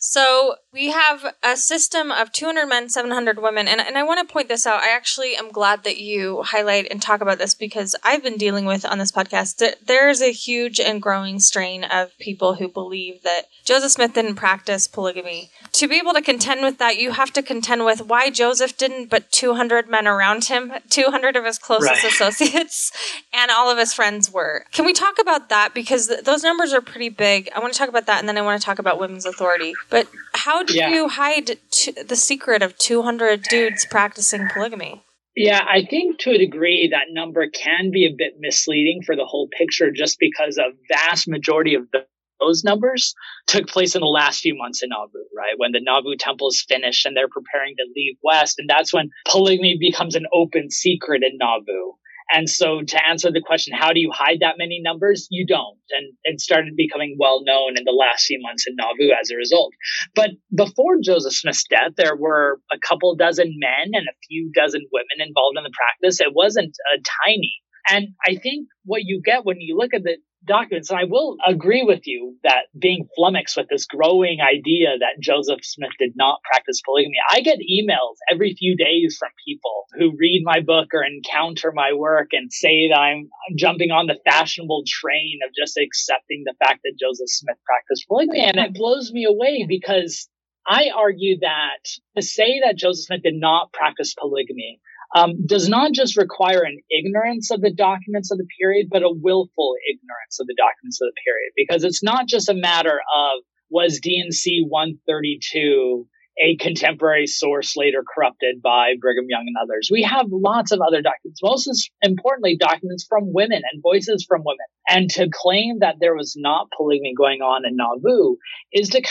So 0.04 0.56
we 0.74 0.90
have 0.90 1.36
a 1.44 1.56
system 1.56 2.12
of 2.12 2.32
200 2.32 2.66
men, 2.66 2.90
700 2.90 3.40
women. 3.40 3.68
And, 3.68 3.80
and 3.80 4.00
I 4.00 4.04
want 4.04 4.28
to 4.28 4.34
point 4.34 4.48
this 4.48 4.66
out. 4.66 4.82
I 4.82 4.96
actually 4.96 5.36
am 5.36 5.52
glad 5.52 5.84
that 5.84 6.00
you 6.00 6.42
highlight 6.42 6.88
and 6.90 7.00
talk 7.00 7.22
about 7.22 7.38
this 7.38 7.54
because 7.54 7.96
I've 8.04 8.24
been 8.24 8.38
dealing 8.38 8.66
with 8.66 8.84
on 8.84 8.98
this 8.98 9.12
podcast 9.12 9.58
that 9.58 9.86
there 9.86 10.10
is 10.10 10.20
a 10.20 10.32
huge 10.32 10.80
and 10.80 11.04
growing 11.04 11.40
strain 11.40 11.84
of 11.84 12.18
people 12.18 12.56
who 12.56 12.68
believe 12.68 13.22
that 13.22 13.44
Joseph 13.64 13.92
Smith 13.92 14.16
didn't 14.16 14.36
practice 14.36 14.88
polygamy. 14.88 15.52
To 15.74 15.88
be 15.88 15.98
able 15.98 16.14
to 16.14 16.22
contend 16.22 16.64
with 16.64 16.80
that, 16.80 16.98
you 16.98 17.12
have 17.12 17.32
to 17.34 17.44
contend 17.44 17.86
with 17.86 18.02
why 18.02 18.32
Joseph 18.32 18.78
didn't, 18.78 19.10
but 19.12 19.32
200 19.32 19.88
men 19.88 20.08
around 20.08 20.46
him, 20.46 20.74
200 20.90 21.36
of 21.36 21.46
his 21.46 21.60
closest 21.60 22.04
right. 22.04 22.12
associates, 22.12 22.92
and 23.32 23.52
all 23.52 23.70
of 23.70 23.78
his 23.78 23.94
friends 23.94 24.32
were. 24.32 24.66
Can 24.72 24.86
we 24.86 24.94
talk 24.94 25.20
about 25.20 25.50
that? 25.50 25.74
Because 25.76 26.08
th- 26.08 26.24
those 26.24 26.44
numbers 26.44 26.74
are 26.74 26.82
pretty 26.82 27.10
big. 27.10 27.50
I 27.56 27.60
want 27.60 27.72
to 27.72 27.78
talk 27.78 27.90
about 27.90 28.08
that, 28.08 28.20
and 28.20 28.28
then 28.28 28.38
I 28.38 28.42
want 28.42 28.60
to 28.60 28.66
talk 28.66 28.80
about 28.80 29.00
women's 29.00 29.26
authority. 29.26 29.74
But 29.92 30.08
how 30.34 30.64
do 30.64 30.74
yeah. 30.74 30.90
you 30.90 31.10
hide 31.10 31.58
t- 31.70 31.92
the 31.92 32.16
secret 32.16 32.64
of 32.64 32.78
200 32.78 33.44
dudes 33.44 33.86
practicing 33.86 34.48
polygamy? 34.48 35.04
Yeah, 35.36 35.64
I 35.68 35.86
think 35.86 36.20
to 36.20 36.32
a 36.32 36.38
degree 36.38 36.90
that 36.92 37.08
number 37.12 37.48
can 37.50 37.92
be 37.92 38.06
a 38.06 38.16
bit 38.18 38.36
misleading 38.40 39.02
for 39.06 39.16
the 39.16 39.26
whole 39.26 39.48
picture 39.58 39.92
just 39.92 40.18
because 40.20 40.58
a 40.58 40.72
vast 40.90 41.28
majority 41.28 41.76
of 41.76 41.84
the, 41.92 42.06
those 42.40 42.64
numbers 42.64 43.14
took 43.48 43.68
place 43.68 43.96
in 43.96 44.02
the 44.02 44.08
last 44.08 44.42
few 44.42 44.58
months 44.58 44.82
in 44.82 44.90
Nauvoo, 44.90 45.24
right? 45.36 45.54
When 45.58 45.72
the 45.72 45.82
Nauvoo 45.82 46.16
temple 46.18 46.50
is 46.50 46.66
finished 46.68 47.06
and 47.06 47.16
they're 47.16 47.30
preparing 47.30 47.76
to 47.78 47.86
leave 47.96 48.18
west. 48.24 48.56
And 48.60 48.70
that's 48.70 48.94
when 48.94 49.10
polygamy 49.28 49.78
becomes 49.80 50.16
an 50.16 50.26
open 50.34 50.70
secret 50.70 51.24
in 51.24 51.38
Nauvoo. 51.38 51.94
And 52.32 52.50
so 52.50 52.82
to 52.82 53.08
answer 53.08 53.32
the 53.32 53.42
question, 53.46 53.76
how 53.78 53.92
do 53.92 54.00
you 54.00 54.12
hide 54.14 54.40
that 54.42 54.56
many 54.58 54.80
numbers? 54.82 55.28
You 55.30 55.46
don't. 55.46 55.78
And 55.92 56.14
it 56.24 56.40
started 56.40 56.76
becoming 56.78 57.18
well 57.20 57.44
known 57.44 57.78
in 57.78 57.84
the 57.84 57.92
last 57.92 58.26
few 58.26 58.40
months 58.42 58.66
in 58.68 58.76
Nauvoo 58.76 59.12
as 59.20 59.30
a 59.32 59.36
result. 59.36 59.74
But 60.16 60.32
before 60.56 60.98
Joseph 61.04 61.34
Smith's 61.34 61.66
death, 61.70 61.94
there 61.98 62.16
were 62.16 62.60
a 62.72 62.78
couple 62.80 63.16
dozen 63.16 63.58
men 63.60 63.92
and 63.94 64.08
a 64.08 64.18
few 64.28 64.52
dozen 64.56 64.82
women 64.92 65.28
involved 65.28 65.58
in 65.58 65.64
the 65.64 65.74
practice. 65.76 66.22
It 66.22 66.34
wasn't 66.34 66.76
a 66.96 66.98
tiny. 67.26 67.56
And 67.90 68.10
I 68.26 68.36
think 68.36 68.68
what 68.86 69.02
you 69.04 69.22
get 69.24 69.44
when 69.44 69.60
you 69.60 69.78
look 69.78 69.94
at 69.94 70.04
the 70.04 70.18
documents. 70.46 70.90
And 70.90 71.00
I 71.00 71.04
will 71.06 71.38
agree 71.46 71.84
with 71.84 72.02
you 72.06 72.38
that 72.44 72.66
being 72.78 73.08
flummoxed 73.16 73.58
with 73.58 73.68
this 73.70 73.86
growing 73.86 74.40
idea 74.42 74.98
that 75.00 75.22
Joseph 75.22 75.64
Smith 75.64 75.92
did 76.00 76.14
not 76.16 76.40
practice 76.44 76.82
polygamy. 76.84 77.18
I 77.30 77.42
get 77.42 77.60
emails 77.60 78.18
every 78.32 78.56
few 78.58 78.76
days 78.76 79.18
from 79.20 79.30
people 79.46 79.86
who 79.98 80.18
read 80.18 80.44
my 80.44 80.62
book 80.62 80.90
or 80.94 81.04
encounter 81.04 81.72
my 81.72 81.94
work 81.94 82.30
and 82.32 82.52
say 82.52 82.90
that 82.90 82.98
I'm, 82.98 83.30
jumping 83.58 83.92
on 83.92 84.08
the 84.08 84.18
fashionable 84.26 84.84
train 84.88 85.40
of 85.46 85.54
just 85.54 85.78
accepting 85.78 86.44
the 86.46 86.54
fact 86.64 86.80
that 86.84 86.94
Joseph 86.98 87.28
Smith 87.28 87.58
practiced 87.66 88.08
polygamy. 88.08 88.40
And 88.40 88.58
it 88.58 88.74
blows 88.74 89.12
me 89.12 89.26
away 89.26 89.66
because 89.68 90.30
I 90.66 90.92
argue 90.96 91.40
that 91.42 91.84
to 92.16 92.22
say 92.22 92.62
that 92.64 92.78
Joseph 92.78 93.06
Smith 93.06 93.24
did 93.24 93.36
not 93.36 93.74
practice 93.74 94.14
polygamy 94.14 94.80
um, 95.16 95.46
does 95.46 95.68
not 95.68 95.94
just 95.94 96.18
require 96.18 96.62
an 96.62 96.78
ignorance 96.90 97.52
of 97.52 97.62
the 97.62 97.74
documents 97.74 98.32
of 98.32 98.38
the 98.38 98.48
period, 98.60 98.88
but 98.90 99.04
a 99.04 99.12
willful 99.12 99.76
ignorance 99.90 100.40
of 100.40 100.48
the 100.48 100.56
documents 100.58 101.00
of 101.02 101.08
the 101.08 101.22
period. 101.26 101.52
Because 101.56 101.84
it's 101.84 102.04
not 102.04 102.28
just 102.28 102.50
a 102.50 102.54
matter 102.54 103.00
of 103.16 103.44
was 103.70 104.00
D&C 104.02 104.66
132 104.68 106.06
a 106.40 106.56
contemporary 106.58 107.28
source 107.28 107.76
later 107.76 108.04
corrupted 108.04 108.62
by 108.62 108.94
Brigham 109.00 109.26
Young 109.28 109.46
and 109.48 109.56
others. 109.62 109.90
We 109.92 110.04
have 110.04 110.28
lots 110.30 110.72
of 110.72 110.80
other 110.80 111.02
documents, 111.02 111.42
most 111.44 111.92
importantly, 112.02 112.58
documents 112.58 113.06
from 113.08 113.34
women 113.34 113.62
and 113.72 113.84
voices 113.84 114.26
from 114.28 114.42
women. 114.46 114.66
And 114.88 115.10
to 115.12 115.30
claim 115.32 115.80
that 115.80 115.96
there 116.00 116.16
was 116.16 116.36
not 116.38 116.68
polygamy 116.76 117.14
going 117.16 117.42
on 117.42 117.66
in 117.66 117.76
Nauvoo 117.76 118.38
is 118.72 118.90
to 118.90 119.02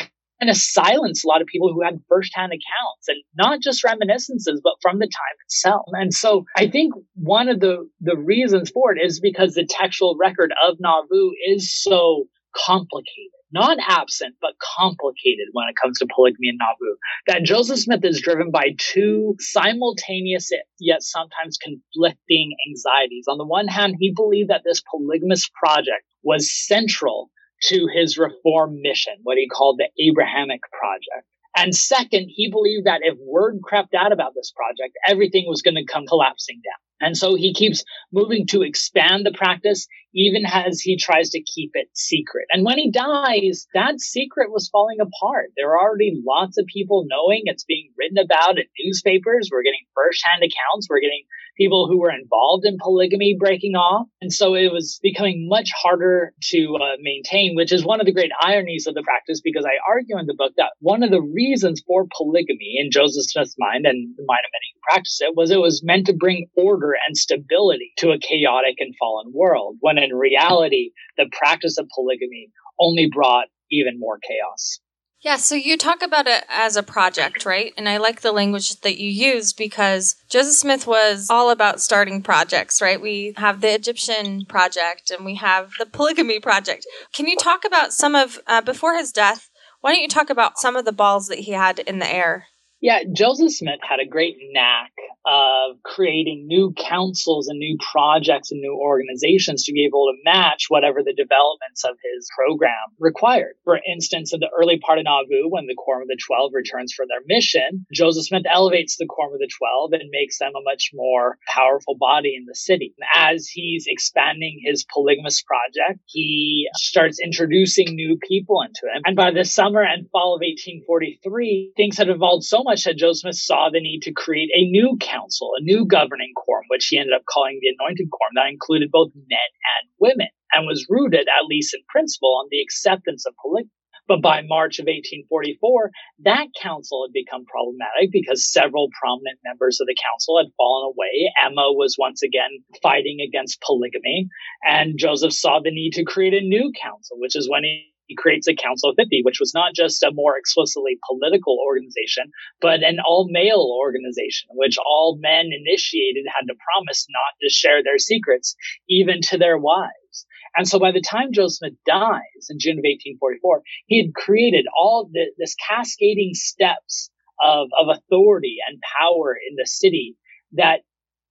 kind 0.40 0.50
of 0.50 0.56
silence 0.56 1.24
a 1.24 1.28
lot 1.28 1.42
of 1.42 1.46
people 1.46 1.72
who 1.72 1.82
had 1.82 2.00
firsthand 2.08 2.52
accounts 2.52 3.08
and 3.08 3.18
not 3.36 3.60
just 3.60 3.84
reminiscences, 3.84 4.60
but 4.62 4.74
from 4.80 4.98
the 4.98 5.06
time 5.06 5.36
itself. 5.44 5.86
And 5.92 6.12
so 6.12 6.44
I 6.56 6.68
think 6.68 6.94
one 7.14 7.48
of 7.48 7.60
the, 7.60 7.88
the 8.00 8.16
reasons 8.16 8.70
for 8.70 8.92
it 8.94 9.00
is 9.04 9.20
because 9.20 9.54
the 9.54 9.66
textual 9.68 10.16
record 10.18 10.52
of 10.66 10.76
Nauvoo 10.80 11.32
is 11.46 11.74
so 11.82 12.24
complicated. 12.56 13.30
Not 13.52 13.78
absent, 13.86 14.36
but 14.40 14.52
complicated 14.78 15.48
when 15.52 15.68
it 15.68 15.74
comes 15.80 15.98
to 15.98 16.06
polygamy 16.14 16.48
in 16.48 16.58
Nauvoo. 16.58 16.96
That 17.26 17.42
Joseph 17.42 17.80
Smith 17.80 18.04
is 18.04 18.20
driven 18.20 18.52
by 18.52 18.76
two 18.78 19.34
simultaneous 19.40 20.50
yet 20.78 21.02
sometimes 21.02 21.58
conflicting 21.58 22.54
anxieties. 22.68 23.26
On 23.28 23.38
the 23.38 23.46
one 23.46 23.66
hand, 23.66 23.96
he 23.98 24.12
believed 24.14 24.50
that 24.50 24.62
this 24.64 24.80
polygamous 24.88 25.50
project 25.62 26.04
was 26.22 26.52
central 26.66 27.30
to 27.62 27.88
his 27.92 28.18
reform 28.18 28.80
mission, 28.82 29.14
what 29.22 29.36
he 29.36 29.48
called 29.48 29.78
the 29.78 29.88
Abrahamic 30.02 30.60
Project. 30.72 31.26
And 31.56 31.74
second, 31.74 32.30
he 32.34 32.50
believed 32.50 32.86
that 32.86 33.00
if 33.02 33.18
word 33.18 33.60
crept 33.62 33.94
out 33.94 34.12
about 34.12 34.34
this 34.34 34.52
project, 34.54 34.96
everything 35.06 35.44
was 35.48 35.62
going 35.62 35.74
to 35.74 35.84
come 35.84 36.06
collapsing 36.06 36.60
down. 36.64 36.89
And 37.00 37.16
so 37.16 37.34
he 37.34 37.54
keeps 37.54 37.84
moving 38.12 38.46
to 38.48 38.62
expand 38.62 39.24
the 39.24 39.32
practice, 39.32 39.86
even 40.14 40.42
as 40.46 40.80
he 40.80 40.96
tries 40.96 41.30
to 41.30 41.42
keep 41.42 41.70
it 41.74 41.88
secret. 41.94 42.46
And 42.52 42.64
when 42.64 42.78
he 42.78 42.90
dies, 42.90 43.66
that 43.74 44.00
secret 44.00 44.50
was 44.50 44.68
falling 44.70 44.98
apart. 45.00 45.50
There 45.56 45.70
are 45.70 45.80
already 45.80 46.20
lots 46.26 46.58
of 46.58 46.66
people 46.66 47.06
knowing 47.08 47.42
it's 47.44 47.64
being 47.64 47.90
written 47.96 48.18
about 48.18 48.58
in 48.58 48.64
newspapers. 48.84 49.48
We're 49.50 49.62
getting 49.62 49.86
firsthand 49.94 50.42
accounts. 50.42 50.88
We're 50.90 51.00
getting 51.00 51.24
people 51.56 51.86
who 51.86 52.00
were 52.00 52.10
involved 52.10 52.64
in 52.64 52.78
polygamy 52.80 53.36
breaking 53.38 53.74
off. 53.74 54.06
And 54.20 54.32
so 54.32 54.54
it 54.54 54.72
was 54.72 54.98
becoming 55.02 55.46
much 55.48 55.70
harder 55.76 56.32
to 56.50 56.76
uh, 56.76 56.96
maintain, 57.00 57.54
which 57.54 57.72
is 57.72 57.84
one 57.84 58.00
of 58.00 58.06
the 58.06 58.12
great 58.12 58.30
ironies 58.42 58.86
of 58.86 58.94
the 58.94 59.02
practice, 59.02 59.40
because 59.42 59.64
I 59.64 59.76
argue 59.86 60.18
in 60.18 60.26
the 60.26 60.34
book 60.34 60.52
that 60.56 60.72
one 60.80 61.02
of 61.02 61.10
the 61.10 61.20
reasons 61.20 61.82
for 61.86 62.06
polygamy 62.16 62.76
in 62.78 62.90
Joseph 62.90 63.24
Smith's 63.26 63.56
mind 63.58 63.84
and 63.84 64.14
the 64.16 64.24
mind 64.26 64.44
of 64.44 64.52
many 64.52 64.68
who 64.74 64.80
practice 64.90 65.18
it 65.20 65.36
was 65.36 65.50
it 65.50 65.60
was 65.60 65.82
meant 65.84 66.06
to 66.06 66.14
bring 66.14 66.48
order 66.56 66.89
and 67.06 67.16
stability 67.16 67.92
to 67.98 68.10
a 68.10 68.18
chaotic 68.18 68.76
and 68.78 68.94
fallen 68.98 69.32
world, 69.34 69.76
when 69.80 69.98
in 69.98 70.14
reality, 70.14 70.90
the 71.16 71.30
practice 71.32 71.78
of 71.78 71.88
polygamy 71.94 72.50
only 72.78 73.08
brought 73.12 73.48
even 73.70 73.98
more 73.98 74.18
chaos. 74.18 74.80
Yeah, 75.22 75.36
so 75.36 75.54
you 75.54 75.76
talk 75.76 76.00
about 76.00 76.26
it 76.26 76.44
as 76.48 76.76
a 76.76 76.82
project, 76.82 77.44
right? 77.44 77.74
And 77.76 77.90
I 77.90 77.98
like 77.98 78.22
the 78.22 78.32
language 78.32 78.80
that 78.80 78.98
you 78.98 79.10
use 79.10 79.52
because 79.52 80.16
Joseph 80.30 80.54
Smith 80.54 80.86
was 80.86 81.28
all 81.28 81.50
about 81.50 81.82
starting 81.82 82.22
projects, 82.22 82.80
right? 82.80 82.98
We 82.98 83.34
have 83.36 83.60
the 83.60 83.74
Egyptian 83.74 84.46
project 84.46 85.10
and 85.10 85.26
we 85.26 85.34
have 85.34 85.72
the 85.78 85.84
polygamy 85.84 86.40
project. 86.40 86.86
Can 87.12 87.26
you 87.26 87.36
talk 87.36 87.66
about 87.66 87.92
some 87.92 88.14
of, 88.14 88.38
uh, 88.46 88.62
before 88.62 88.96
his 88.96 89.12
death, 89.12 89.50
why 89.82 89.92
don't 89.92 90.02
you 90.02 90.08
talk 90.08 90.30
about 90.30 90.58
some 90.58 90.74
of 90.74 90.86
the 90.86 90.92
balls 90.92 91.26
that 91.26 91.40
he 91.40 91.52
had 91.52 91.80
in 91.80 91.98
the 91.98 92.10
air? 92.10 92.46
Yeah, 92.80 93.00
Joseph 93.12 93.52
Smith 93.52 93.80
had 93.82 94.00
a 94.00 94.08
great 94.08 94.36
knack 94.52 94.92
of 95.26 95.82
creating 95.82 96.46
new 96.46 96.72
councils 96.72 97.48
and 97.48 97.58
new 97.58 97.76
projects 97.92 98.50
and 98.50 98.60
new 98.60 98.74
organizations 98.74 99.64
to 99.64 99.72
be 99.72 99.84
able 99.84 100.06
to 100.06 100.18
match 100.24 100.66
whatever 100.68 101.02
the 101.04 101.12
developments 101.12 101.84
of 101.84 101.96
his 102.00 102.26
program 102.34 102.72
required. 102.98 103.52
For 103.64 103.78
instance, 103.86 104.32
in 104.32 104.40
the 104.40 104.48
early 104.58 104.78
part 104.78 104.98
of 104.98 105.04
Nauvoo, 105.04 105.50
when 105.50 105.66
the 105.66 105.76
Quorum 105.76 106.02
of 106.02 106.08
the 106.08 106.16
Twelve 106.26 106.52
returns 106.54 106.94
for 106.94 107.04
their 107.06 107.20
mission, 107.26 107.84
Joseph 107.92 108.24
Smith 108.24 108.44
elevates 108.50 108.96
the 108.96 109.06
Quorum 109.06 109.34
of 109.34 109.40
the 109.40 109.50
Twelve 109.58 109.92
and 109.92 110.08
makes 110.10 110.38
them 110.38 110.52
a 110.56 110.64
much 110.64 110.90
more 110.94 111.36
powerful 111.46 111.96
body 111.98 112.34
in 112.34 112.46
the 112.46 112.54
city. 112.54 112.94
As 113.14 113.46
he's 113.46 113.84
expanding 113.86 114.60
his 114.64 114.86
polygamous 114.90 115.42
project, 115.42 116.00
he 116.06 116.66
starts 116.76 117.20
introducing 117.20 117.94
new 117.94 118.16
people 118.26 118.62
into 118.62 118.88
it. 118.94 119.02
And 119.04 119.16
by 119.16 119.32
the 119.32 119.44
summer 119.44 119.82
and 119.82 120.08
fall 120.10 120.34
of 120.34 120.40
1843, 120.40 121.74
things 121.76 121.98
had 121.98 122.08
evolved 122.08 122.44
so 122.44 122.62
much 122.62 122.69
much 122.70 122.84
that 122.84 122.96
Joe 122.96 123.12
Smith 123.12 123.34
saw 123.34 123.66
the 123.66 123.82
need 123.82 124.02
to 124.06 124.12
create 124.14 124.50
a 124.54 124.70
new 124.70 124.96
council, 125.00 125.50
a 125.58 125.62
new 125.62 125.84
governing 125.84 126.30
quorum, 126.36 126.66
which 126.68 126.86
he 126.86 126.98
ended 126.98 127.14
up 127.14 127.26
calling 127.26 127.58
the 127.60 127.74
Anointed 127.74 128.06
Quorum, 128.14 128.38
that 128.38 128.46
included 128.46 128.94
both 128.94 129.10
men 129.14 129.50
and 129.74 129.90
women 129.98 130.30
and 130.54 130.68
was 130.68 130.86
rooted, 130.88 131.26
at 131.26 131.50
least 131.50 131.74
in 131.74 131.82
principle, 131.88 132.38
on 132.38 132.46
the 132.50 132.62
acceptance 132.62 133.26
of 133.26 133.34
polygamy. 133.42 133.74
But 134.06 134.22
by 134.22 134.42
March 134.42 134.78
of 134.78 134.86
1844, 134.86 135.90
that 136.30 136.46
council 136.62 137.06
had 137.06 137.12
become 137.12 137.44
problematic 137.46 138.10
because 138.10 138.46
several 138.46 138.88
prominent 138.94 139.38
members 139.44 139.78
of 139.80 139.86
the 139.86 139.98
council 139.98 140.38
had 140.38 140.54
fallen 140.56 140.94
away. 140.94 141.30
Emma 141.42 141.74
was 141.74 141.98
once 141.98 142.22
again 142.22 142.50
fighting 142.82 143.18
against 143.18 143.62
polygamy, 143.66 144.28
and 144.62 144.98
Joseph 144.98 145.32
saw 145.32 145.58
the 145.58 145.74
need 145.74 145.94
to 145.94 146.04
create 146.04 146.34
a 146.34 146.46
new 146.46 146.70
council, 146.74 147.18
which 147.18 147.34
is 147.34 147.50
when 147.50 147.62
he 147.62 147.90
he 148.10 148.16
creates 148.16 148.48
a 148.48 148.56
Council 148.56 148.90
of 148.90 148.96
50, 148.96 149.22
which 149.22 149.38
was 149.38 149.54
not 149.54 149.72
just 149.72 150.02
a 150.02 150.10
more 150.12 150.36
explicitly 150.36 150.98
political 151.08 151.58
organization, 151.64 152.32
but 152.60 152.82
an 152.82 152.98
all 153.06 153.28
male 153.30 153.70
organization, 153.78 154.48
which 154.50 154.78
all 154.78 155.16
men 155.20 155.50
initiated 155.54 156.26
had 156.26 156.48
to 156.48 156.58
promise 156.58 157.06
not 157.08 157.38
to 157.40 157.48
share 157.48 157.84
their 157.84 157.98
secrets, 157.98 158.56
even 158.88 159.20
to 159.30 159.38
their 159.38 159.56
wives. 159.56 160.26
And 160.56 160.66
so 160.66 160.80
by 160.80 160.90
the 160.90 161.00
time 161.00 161.32
Joe 161.32 161.46
Smith 161.46 161.74
dies 161.86 162.50
in 162.50 162.58
June 162.58 162.82
of 162.82 162.82
1844, 162.82 163.62
he 163.86 164.02
had 164.02 164.12
created 164.12 164.66
all 164.76 165.08
the, 165.12 165.30
this 165.38 165.54
cascading 165.68 166.34
steps 166.34 167.10
of, 167.40 167.68
of 167.78 167.96
authority 167.96 168.56
and 168.66 168.82
power 168.98 169.38
in 169.48 169.54
the 169.54 169.66
city 169.66 170.16
that 170.54 170.80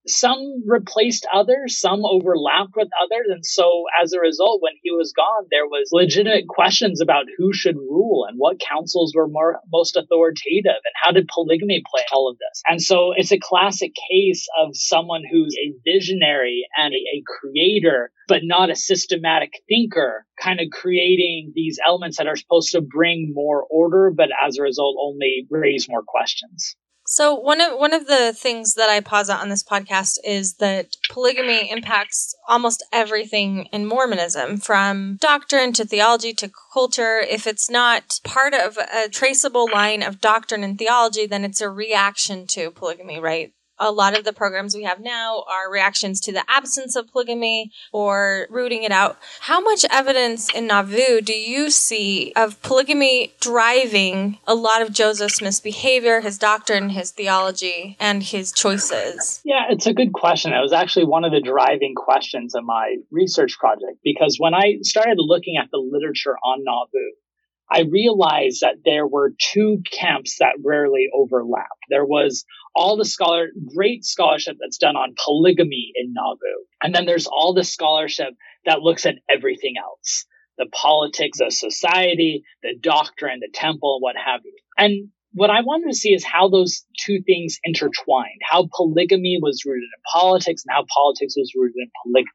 some 0.09 0.63
replaced 0.65 1.27
others, 1.33 1.79
some 1.79 2.03
overlapped 2.05 2.75
with 2.75 2.89
others. 3.03 3.27
And 3.29 3.45
so 3.45 3.85
as 4.01 4.13
a 4.13 4.19
result, 4.19 4.61
when 4.61 4.73
he 4.81 4.91
was 4.91 5.13
gone, 5.15 5.45
there 5.51 5.65
was 5.65 5.89
legitimate 5.91 6.47
questions 6.47 7.01
about 7.01 7.25
who 7.37 7.53
should 7.53 7.75
rule 7.75 8.25
and 8.27 8.37
what 8.37 8.59
councils 8.59 9.13
were 9.15 9.27
more, 9.27 9.59
most 9.71 9.95
authoritative 9.95 10.81
and 10.83 10.95
how 11.01 11.11
did 11.11 11.29
polygamy 11.33 11.83
play 11.89 12.03
all 12.11 12.29
of 12.29 12.37
this. 12.37 12.61
And 12.65 12.81
so 12.81 13.13
it's 13.15 13.31
a 13.31 13.39
classic 13.39 13.93
case 14.09 14.47
of 14.59 14.69
someone 14.73 15.23
who's 15.29 15.55
a 15.55 15.73
visionary 15.85 16.67
and 16.77 16.93
a, 16.93 16.97
a 16.97 17.23
creator, 17.25 18.11
but 18.27 18.41
not 18.43 18.69
a 18.69 18.75
systematic 18.75 19.51
thinker, 19.67 20.25
kind 20.41 20.59
of 20.59 20.67
creating 20.71 21.53
these 21.55 21.79
elements 21.85 22.17
that 22.17 22.27
are 22.27 22.35
supposed 22.35 22.71
to 22.71 22.81
bring 22.81 23.31
more 23.33 23.65
order, 23.69 24.11
but 24.15 24.29
as 24.45 24.57
a 24.57 24.63
result, 24.63 24.95
only 24.99 25.47
raise 25.49 25.87
more 25.89 26.03
questions. 26.05 26.75
So 27.11 27.33
one 27.33 27.59
of 27.59 27.79
one 27.79 27.95
of 27.95 28.05
the 28.05 28.33
things 28.33 28.75
that 28.75 28.87
I 28.87 28.99
posit 28.99 29.33
on 29.33 29.49
this 29.49 29.63
podcast 29.63 30.19
is 30.23 30.57
that 30.57 30.95
polygamy 31.09 31.71
impacts 31.71 32.35
almost 32.47 32.85
everything 32.93 33.65
in 33.73 33.87
Mormonism, 33.87 34.57
from 34.57 35.17
doctrine 35.19 35.73
to 35.73 35.85
theology 35.85 36.33
to 36.33 36.51
culture. 36.71 37.17
If 37.17 37.47
it's 37.47 37.67
not 37.67 38.19
part 38.23 38.53
of 38.53 38.77
a 38.77 39.09
traceable 39.09 39.67
line 39.73 40.03
of 40.03 40.21
doctrine 40.21 40.63
and 40.63 40.77
theology, 40.77 41.25
then 41.25 41.43
it's 41.43 41.61
a 41.61 41.69
reaction 41.71 42.45
to 42.49 42.69
polygamy, 42.69 43.19
right? 43.19 43.53
A 43.79 43.91
lot 43.91 44.17
of 44.17 44.25
the 44.25 44.33
programs 44.33 44.75
we 44.75 44.83
have 44.83 44.99
now 44.99 45.43
are 45.47 45.71
reactions 45.71 46.19
to 46.21 46.31
the 46.31 46.43
absence 46.49 46.95
of 46.95 47.11
polygamy 47.11 47.71
or 47.91 48.47
rooting 48.49 48.83
it 48.83 48.91
out. 48.91 49.17
How 49.41 49.59
much 49.59 49.85
evidence 49.91 50.53
in 50.53 50.67
Nauvoo 50.67 51.21
do 51.21 51.33
you 51.33 51.69
see 51.69 52.33
of 52.35 52.61
polygamy 52.61 53.33
driving 53.39 54.37
a 54.47 54.55
lot 54.55 54.81
of 54.81 54.91
Joseph 54.91 55.31
Smith's 55.31 55.59
behavior, 55.59 56.21
his 56.21 56.37
doctrine, 56.37 56.89
his 56.89 57.11
theology, 57.11 57.97
and 57.99 58.23
his 58.23 58.51
choices? 58.51 59.41
Yeah, 59.43 59.65
it's 59.69 59.87
a 59.87 59.93
good 59.93 60.13
question. 60.13 60.53
It 60.53 60.61
was 60.61 60.73
actually 60.73 61.05
one 61.05 61.23
of 61.23 61.31
the 61.31 61.41
driving 61.41 61.95
questions 61.95 62.55
of 62.55 62.63
my 62.63 62.97
research 63.11 63.57
project 63.59 63.99
because 64.03 64.37
when 64.39 64.53
I 64.53 64.77
started 64.81 65.17
looking 65.17 65.57
at 65.57 65.69
the 65.71 65.77
literature 65.77 66.37
on 66.43 66.63
Nauvoo, 66.63 67.11
I 67.71 67.81
realized 67.81 68.61
that 68.61 68.77
there 68.83 69.05
were 69.05 69.33
two 69.39 69.83
camps 69.91 70.37
that 70.39 70.55
rarely 70.63 71.07
overlapped. 71.13 71.85
There 71.89 72.05
was 72.05 72.43
all 72.79 72.95
the 72.95 73.03
scholar, 73.03 73.49
great 73.75 74.05
scholarship 74.05 74.55
that's 74.59 74.77
done 74.77 74.95
on 74.95 75.13
polygamy 75.25 75.91
in 75.95 76.13
Nauvoo. 76.13 76.63
And 76.81 76.95
then 76.95 77.05
there's 77.05 77.27
all 77.27 77.53
the 77.53 77.65
scholarship 77.65 78.29
that 78.65 78.79
looks 78.79 79.05
at 79.05 79.15
everything 79.29 79.73
else. 79.77 80.25
The 80.57 80.67
politics 80.71 81.39
of 81.41 81.51
society, 81.51 82.43
the 82.63 82.75
doctrine, 82.81 83.41
the 83.41 83.51
temple, 83.53 83.99
what 83.99 84.15
have 84.15 84.41
you. 84.45 84.55
And 84.77 85.09
what 85.33 85.49
I 85.49 85.59
wanted 85.59 85.91
to 85.91 85.97
see 85.97 86.13
is 86.13 86.23
how 86.23 86.47
those 86.47 86.85
two 86.97 87.21
things 87.25 87.59
intertwined, 87.65 88.39
how 88.49 88.69
polygamy 88.73 89.39
was 89.41 89.63
rooted 89.65 89.83
in 89.83 90.01
politics 90.13 90.63
and 90.65 90.73
how 90.73 90.85
politics 90.95 91.35
was 91.35 91.51
rooted 91.55 91.75
in 91.75 91.91
polygamy. 92.03 92.31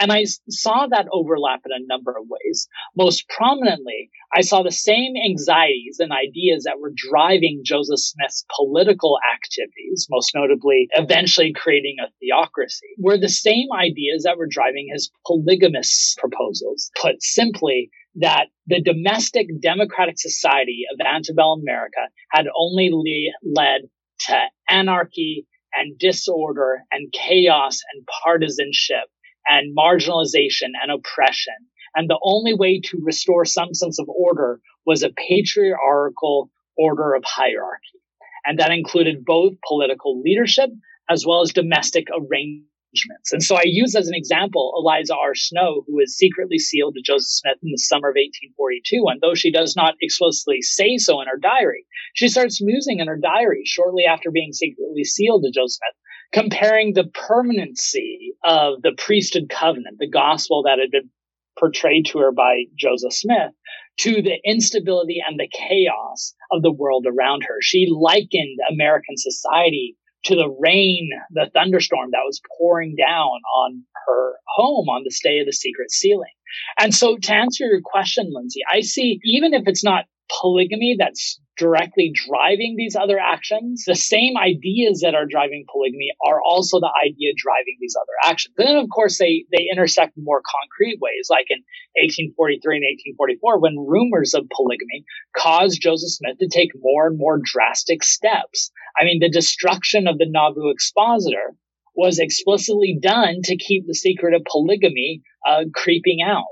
And 0.00 0.12
I 0.12 0.24
saw 0.48 0.86
that 0.86 1.08
overlap 1.12 1.62
in 1.64 1.72
a 1.72 1.86
number 1.86 2.12
of 2.12 2.26
ways. 2.28 2.68
Most 2.96 3.28
prominently, 3.28 4.10
I 4.34 4.42
saw 4.42 4.62
the 4.62 4.70
same 4.70 5.14
anxieties 5.24 5.98
and 5.98 6.12
ideas 6.12 6.64
that 6.64 6.80
were 6.80 6.92
driving 6.94 7.62
Joseph 7.64 8.00
Smith's 8.00 8.44
political 8.54 9.18
activities, 9.34 10.06
most 10.10 10.32
notably 10.34 10.88
eventually 10.92 11.52
creating 11.54 11.96
a 12.00 12.10
theocracy, 12.20 12.86
were 12.98 13.18
the 13.18 13.28
same 13.28 13.68
ideas 13.74 14.24
that 14.24 14.38
were 14.38 14.48
driving 14.48 14.88
his 14.92 15.10
polygamous 15.26 16.16
proposals. 16.18 16.90
Put 17.00 17.22
simply, 17.22 17.90
that 18.16 18.46
the 18.66 18.80
domestic 18.80 19.46
democratic 19.60 20.18
society 20.18 20.84
of 20.92 21.06
antebellum 21.06 21.60
America 21.60 22.08
had 22.30 22.46
only 22.58 22.88
le- 22.90 23.52
led 23.54 23.82
to 24.20 24.42
anarchy 24.68 25.46
and 25.74 25.98
disorder 25.98 26.82
and 26.90 27.12
chaos 27.12 27.80
and 27.92 28.06
partisanship 28.24 29.08
and 29.48 29.76
marginalization 29.76 30.72
and 30.82 30.90
oppression. 30.92 31.54
And 31.94 32.10
the 32.10 32.20
only 32.22 32.54
way 32.54 32.80
to 32.84 33.00
restore 33.02 33.44
some 33.44 33.72
sense 33.72 33.98
of 33.98 34.08
order 34.08 34.60
was 34.84 35.02
a 35.02 35.10
patriarchal 35.10 36.50
order 36.76 37.14
of 37.14 37.24
hierarchy. 37.24 38.00
And 38.44 38.58
that 38.58 38.70
included 38.70 39.24
both 39.24 39.54
political 39.66 40.20
leadership 40.20 40.70
as 41.10 41.24
well 41.26 41.42
as 41.42 41.52
domestic 41.52 42.06
arrangements. 42.12 43.32
And 43.32 43.42
so 43.42 43.56
I 43.56 43.62
use 43.64 43.94
as 43.94 44.08
an 44.08 44.14
example 44.14 44.72
Eliza 44.76 45.14
R. 45.14 45.34
Snow, 45.34 45.84
who 45.86 45.96
was 45.96 46.16
secretly 46.16 46.58
sealed 46.58 46.94
to 46.94 47.02
Joseph 47.02 47.28
Smith 47.28 47.58
in 47.62 47.70
the 47.70 47.78
summer 47.78 48.08
of 48.08 48.16
1842. 48.16 49.04
And 49.08 49.20
though 49.20 49.34
she 49.34 49.50
does 49.50 49.74
not 49.76 49.94
explicitly 50.00 50.62
say 50.62 50.96
so 50.96 51.20
in 51.20 51.28
her 51.28 51.38
diary, 51.38 51.86
she 52.14 52.28
starts 52.28 52.62
musing 52.62 53.00
in 53.00 53.08
her 53.08 53.18
diary 53.18 53.62
shortly 53.64 54.04
after 54.04 54.30
being 54.30 54.52
secretly 54.52 55.04
sealed 55.04 55.44
to 55.44 55.50
Joseph 55.50 55.78
Smith 55.80 55.96
comparing 56.32 56.94
the 56.94 57.04
permanency 57.04 58.34
of 58.44 58.82
the 58.82 58.92
priesthood 58.96 59.48
covenant, 59.48 59.98
the 59.98 60.08
gospel 60.08 60.62
that 60.64 60.78
had 60.78 60.90
been 60.90 61.10
portrayed 61.58 62.06
to 62.06 62.18
her 62.18 62.32
by 62.32 62.64
Joseph 62.76 63.12
Smith, 63.12 63.52
to 63.98 64.22
the 64.22 64.38
instability 64.44 65.22
and 65.26 65.38
the 65.38 65.48
chaos 65.48 66.34
of 66.52 66.62
the 66.62 66.72
world 66.72 67.06
around 67.06 67.42
her. 67.42 67.56
She 67.60 67.88
likened 67.90 68.58
American 68.70 69.16
society 69.16 69.96
to 70.24 70.34
the 70.34 70.54
rain, 70.60 71.08
the 71.30 71.50
thunderstorm 71.54 72.10
that 72.10 72.24
was 72.26 72.40
pouring 72.58 72.96
down 72.96 73.40
on 73.56 73.82
her 74.06 74.34
home 74.48 74.88
on 74.88 75.02
this 75.04 75.20
day 75.22 75.38
of 75.38 75.46
the 75.46 75.52
secret 75.52 75.90
sealing. 75.90 76.32
And 76.78 76.94
so 76.94 77.16
to 77.16 77.34
answer 77.34 77.64
your 77.64 77.80
question, 77.82 78.30
Lindsay, 78.32 78.60
I 78.70 78.80
see, 78.80 79.20
even 79.24 79.54
if 79.54 79.62
it's 79.66 79.84
not 79.84 80.04
polygamy 80.40 80.96
that's 80.98 81.40
directly 81.56 82.12
driving 82.12 82.74
these 82.76 82.96
other 82.96 83.18
actions, 83.18 83.84
the 83.86 83.94
same 83.94 84.36
ideas 84.36 85.00
that 85.00 85.14
are 85.14 85.26
driving 85.26 85.64
polygamy 85.72 86.10
are 86.26 86.40
also 86.42 86.78
the 86.78 86.92
idea 87.02 87.32
driving 87.36 87.76
these 87.80 87.96
other 87.96 88.30
actions. 88.30 88.54
And 88.58 88.68
then, 88.68 88.76
of 88.76 88.88
course, 88.94 89.18
they, 89.18 89.46
they 89.50 89.66
intersect 89.70 90.16
in 90.16 90.24
more 90.24 90.42
concrete 90.44 90.98
ways, 91.00 91.28
like 91.30 91.46
in 91.48 91.64
1843 91.96 92.76
and 92.76 92.84
1844, 93.16 93.60
when 93.60 93.86
rumors 93.88 94.34
of 94.34 94.48
polygamy 94.54 95.04
caused 95.36 95.80
Joseph 95.80 96.10
Smith 96.10 96.38
to 96.38 96.48
take 96.48 96.70
more 96.80 97.06
and 97.06 97.18
more 97.18 97.40
drastic 97.42 98.04
steps. 98.04 98.70
I 98.98 99.04
mean, 99.04 99.20
the 99.20 99.30
destruction 99.30 100.06
of 100.06 100.18
the 100.18 100.28
Nauvoo 100.28 100.70
expositor 100.70 101.56
was 101.94 102.18
explicitly 102.18 102.98
done 103.00 103.40
to 103.44 103.56
keep 103.56 103.86
the 103.86 103.94
secret 103.94 104.34
of 104.34 104.42
polygamy 104.44 105.22
uh, 105.48 105.64
creeping 105.74 106.18
out. 106.24 106.44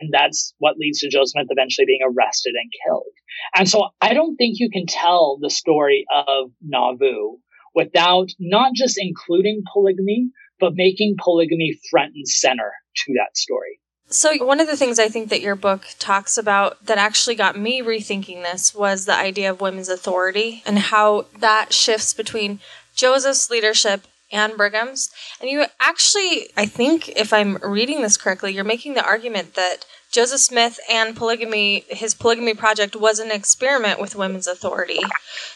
And 0.00 0.10
that's 0.12 0.54
what 0.58 0.76
leads 0.78 1.00
to 1.00 1.10
Joe 1.10 1.24
Smith 1.24 1.48
eventually 1.50 1.86
being 1.86 2.00
arrested 2.04 2.54
and 2.54 2.72
killed. 2.84 3.12
And 3.54 3.68
so 3.68 3.88
I 4.00 4.14
don't 4.14 4.36
think 4.36 4.56
you 4.58 4.70
can 4.70 4.86
tell 4.86 5.38
the 5.40 5.50
story 5.50 6.04
of 6.10 6.50
Nauvoo 6.62 7.38
without 7.74 8.28
not 8.38 8.72
just 8.74 8.98
including 8.98 9.62
polygamy, 9.72 10.30
but 10.60 10.74
making 10.74 11.16
polygamy 11.22 11.78
front 11.90 12.12
and 12.14 12.28
center 12.28 12.72
to 12.96 13.12
that 13.14 13.36
story. 13.36 13.80
So, 14.10 14.42
one 14.42 14.58
of 14.58 14.66
the 14.66 14.76
things 14.76 14.98
I 14.98 15.08
think 15.08 15.28
that 15.28 15.42
your 15.42 15.54
book 15.54 15.84
talks 15.98 16.38
about 16.38 16.86
that 16.86 16.96
actually 16.96 17.34
got 17.34 17.58
me 17.58 17.82
rethinking 17.82 18.42
this 18.42 18.74
was 18.74 19.04
the 19.04 19.14
idea 19.14 19.50
of 19.50 19.60
women's 19.60 19.90
authority 19.90 20.62
and 20.64 20.78
how 20.78 21.26
that 21.40 21.74
shifts 21.74 22.14
between 22.14 22.60
Joseph's 22.94 23.50
leadership 23.50 24.06
and 24.30 24.56
Brigham's. 24.56 25.10
And 25.40 25.50
you 25.50 25.64
actually, 25.80 26.48
I 26.56 26.66
think, 26.66 27.08
if 27.10 27.32
I'm 27.32 27.56
reading 27.62 28.02
this 28.02 28.16
correctly, 28.16 28.52
you're 28.52 28.64
making 28.64 28.94
the 28.94 29.04
argument 29.04 29.54
that 29.54 29.86
Joseph 30.10 30.40
Smith 30.40 30.80
and 30.90 31.14
polygamy, 31.14 31.84
his 31.88 32.14
polygamy 32.14 32.54
project 32.54 32.96
was 32.96 33.18
an 33.18 33.30
experiment 33.30 34.00
with 34.00 34.16
women's 34.16 34.46
authority, 34.46 35.00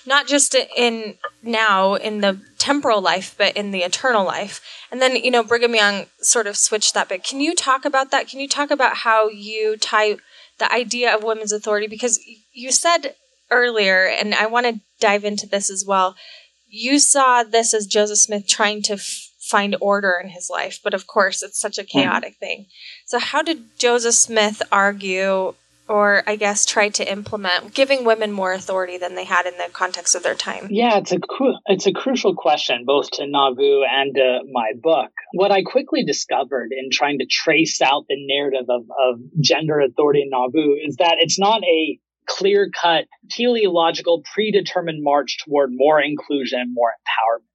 not 0.06 0.26
just 0.26 0.54
in 0.54 1.16
now 1.42 1.94
in 1.94 2.20
the 2.20 2.38
temporal 2.58 3.00
life, 3.00 3.34
but 3.38 3.56
in 3.56 3.70
the 3.70 3.80
eternal 3.80 4.24
life. 4.24 4.60
And 4.90 5.00
then, 5.00 5.16
you 5.16 5.30
know, 5.30 5.42
Brigham 5.42 5.74
Young 5.74 6.06
sort 6.20 6.46
of 6.46 6.56
switched 6.56 6.92
that 6.92 7.08
bit. 7.08 7.24
Can 7.24 7.40
you 7.40 7.54
talk 7.54 7.86
about 7.86 8.10
that? 8.10 8.28
Can 8.28 8.40
you 8.40 8.48
talk 8.48 8.70
about 8.70 8.98
how 8.98 9.28
you 9.28 9.78
tie 9.78 10.16
the 10.58 10.70
idea 10.70 11.14
of 11.14 11.22
women's 11.22 11.52
authority? 11.52 11.86
Because 11.86 12.20
you 12.52 12.72
said 12.72 13.14
earlier, 13.50 14.04
and 14.04 14.34
I 14.34 14.46
want 14.46 14.66
to 14.66 14.80
dive 15.00 15.24
into 15.24 15.46
this 15.46 15.70
as 15.70 15.84
well 15.86 16.14
you 16.72 16.98
saw 16.98 17.44
this 17.44 17.74
as 17.74 17.86
Joseph 17.86 18.18
Smith 18.18 18.48
trying 18.48 18.80
to 18.82 18.94
f- 18.94 19.28
find 19.38 19.76
order 19.80 20.18
in 20.22 20.30
his 20.30 20.48
life, 20.50 20.80
but 20.82 20.94
of 20.94 21.06
course, 21.06 21.42
it's 21.42 21.60
such 21.60 21.76
a 21.76 21.82
mm-hmm. 21.82 21.98
chaotic 21.98 22.32
mm-hmm. 22.32 22.44
thing. 22.44 22.66
So, 23.04 23.18
how 23.18 23.42
did 23.42 23.78
Joseph 23.78 24.14
Smith 24.14 24.62
argue, 24.72 25.52
or 25.86 26.22
I 26.26 26.36
guess 26.36 26.64
try 26.64 26.88
to 26.88 27.12
implement, 27.12 27.74
giving 27.74 28.06
women 28.06 28.32
more 28.32 28.54
authority 28.54 28.96
than 28.96 29.16
they 29.16 29.24
had 29.24 29.44
in 29.44 29.52
the 29.58 29.68
context 29.70 30.14
of 30.14 30.22
their 30.22 30.34
time? 30.34 30.68
Yeah, 30.70 30.96
it's 30.96 31.12
a 31.12 31.18
cru- 31.18 31.58
it's 31.66 31.86
a 31.86 31.92
crucial 31.92 32.34
question, 32.34 32.84
both 32.86 33.10
to 33.12 33.26
Nauvoo 33.26 33.82
and 33.82 34.18
uh, 34.18 34.38
my 34.50 34.72
book. 34.82 35.10
What 35.34 35.52
I 35.52 35.62
quickly 35.62 36.04
discovered 36.04 36.70
in 36.72 36.88
trying 36.90 37.18
to 37.18 37.26
trace 37.26 37.82
out 37.82 38.06
the 38.08 38.16
narrative 38.16 38.70
of, 38.70 38.84
of 38.98 39.20
gender 39.42 39.78
authority 39.78 40.22
in 40.22 40.30
Nauvoo 40.30 40.76
is 40.88 40.96
that 40.96 41.16
it's 41.20 41.38
not 41.38 41.62
a 41.64 41.98
clear 42.28 42.70
cut, 42.70 43.04
teleological, 43.30 44.22
predetermined 44.32 45.02
march 45.02 45.38
toward 45.44 45.70
more 45.72 46.00
inclusion, 46.00 46.72
more 46.74 46.90
empowerment. 46.90 47.46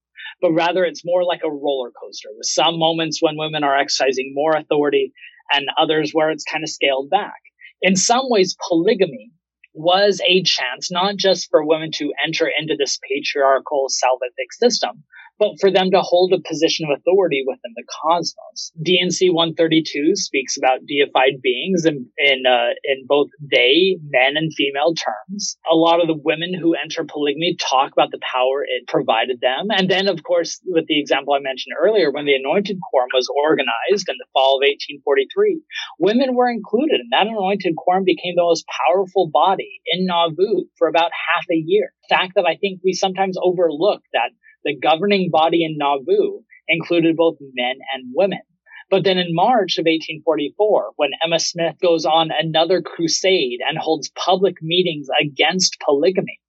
But 0.42 0.52
rather, 0.52 0.86
it's 0.86 1.06
more 1.06 1.24
like 1.24 1.42
a 1.44 1.52
roller 1.52 1.92
coaster 1.92 2.30
with 2.36 2.46
some 2.46 2.78
moments 2.78 3.22
when 3.22 3.38
women 3.38 3.64
are 3.64 3.78
exercising 3.78 4.34
more 4.36 4.56
authority 4.56 5.14
and 5.52 5.68
others 5.80 6.12
where 6.12 6.30
it's 6.30 6.44
kind 6.44 6.64
of 6.64 6.70
scaled 6.70 7.10
back. 7.10 7.42
In 7.82 7.96
some 7.96 8.26
ways, 8.30 8.56
polygamy 8.68 9.32
was 9.74 10.22
a 10.28 10.44
chance 10.44 10.92
not 10.92 11.16
just 11.16 11.50
for 11.50 11.64
women 11.64 11.92
to 11.92 12.12
enter 12.26 12.48
into 12.48 12.76
this 12.78 13.00
patriarchal 13.08 13.88
salvific 13.90 14.52
system, 14.52 15.04
but 15.40 15.60
for 15.60 15.72
them 15.72 15.92
to 15.92 16.02
hold 16.02 16.34
a 16.34 16.48
position 16.48 16.88
of 16.90 16.98
authority 16.98 17.44
within 17.46 17.74
the 17.76 17.84
cosmos. 18.02 18.72
D&C 18.82 19.30
132 19.30 20.16
speaks 20.16 20.58
about 20.58 20.86
deified 20.86 21.42
beings 21.42 21.86
in 21.86 22.10
in, 22.18 22.44
uh, 22.46 22.74
in 22.84 23.06
both 23.08 23.30
they, 23.40 23.98
men 24.10 24.36
and 24.36 24.54
female 24.54 24.94
terms. 24.94 25.58
A 25.70 25.76
lot 25.76 26.02
of 26.02 26.08
the 26.08 26.20
women 26.24 26.54
who 26.54 26.76
enter 26.76 27.06
polygamy 27.06 27.58
talk 27.60 27.92
about 27.92 28.12
the 28.12 28.20
power 28.22 28.64
it 28.64 28.88
provided 28.88 29.40
them. 29.42 29.68
And 29.70 29.90
then, 29.90 30.08
of 30.08 30.24
course, 30.24 30.60
with 30.66 30.86
the 30.88 31.00
example 31.00 31.34
I 31.34 31.40
mentioned 31.40 31.76
earlier, 31.80 32.12
when 32.12 32.26
the 32.26 32.36
Anointed 32.36 32.78
Quorum 32.90 33.10
was 33.14 33.30
organized 33.30 34.10
in 34.10 34.16
the 34.18 34.30
fall 34.34 34.58
of 34.58 34.66
1843, 34.66 35.62
women 36.00 36.36
were 36.36 36.50
included, 36.50 37.00
and 37.00 37.12
that 37.12 37.28
Anointed 37.28 37.76
Quorum 37.78 38.04
became 38.04 38.36
the 38.36 38.44
most 38.44 38.66
powerful 38.68 39.30
body 39.32 39.82
in 39.94 40.06
Nauvoo 40.06 40.66
for 40.78 40.88
about 40.88 41.12
half 41.14 41.46
a 41.52 41.56
year. 41.56 41.94
fact 42.10 42.34
that 42.36 42.46
I 42.48 42.56
think 42.56 42.82
we 42.84 42.94
sometimes 42.94 43.38
overlook 43.42 44.02
that 44.14 44.32
the 44.68 44.78
governing 44.78 45.30
body 45.32 45.64
in 45.64 45.78
Nauvoo 45.78 46.42
included 46.68 47.16
both 47.16 47.38
men 47.54 47.76
and 47.94 48.12
women. 48.14 48.42
But 48.90 49.04
then 49.04 49.18
in 49.18 49.34
March 49.34 49.78
of 49.78 49.84
1844, 49.84 50.92
when 50.98 51.12
Emma 51.24 51.40
Smith 51.40 51.76
goes 51.82 52.06
on 52.06 52.30
another 52.38 52.82
crusade 52.82 53.60
and 53.68 53.78
holds 53.78 54.12
public 54.16 54.56
meetings 54.62 55.08
against 55.22 55.78
polygamy, 55.84 56.40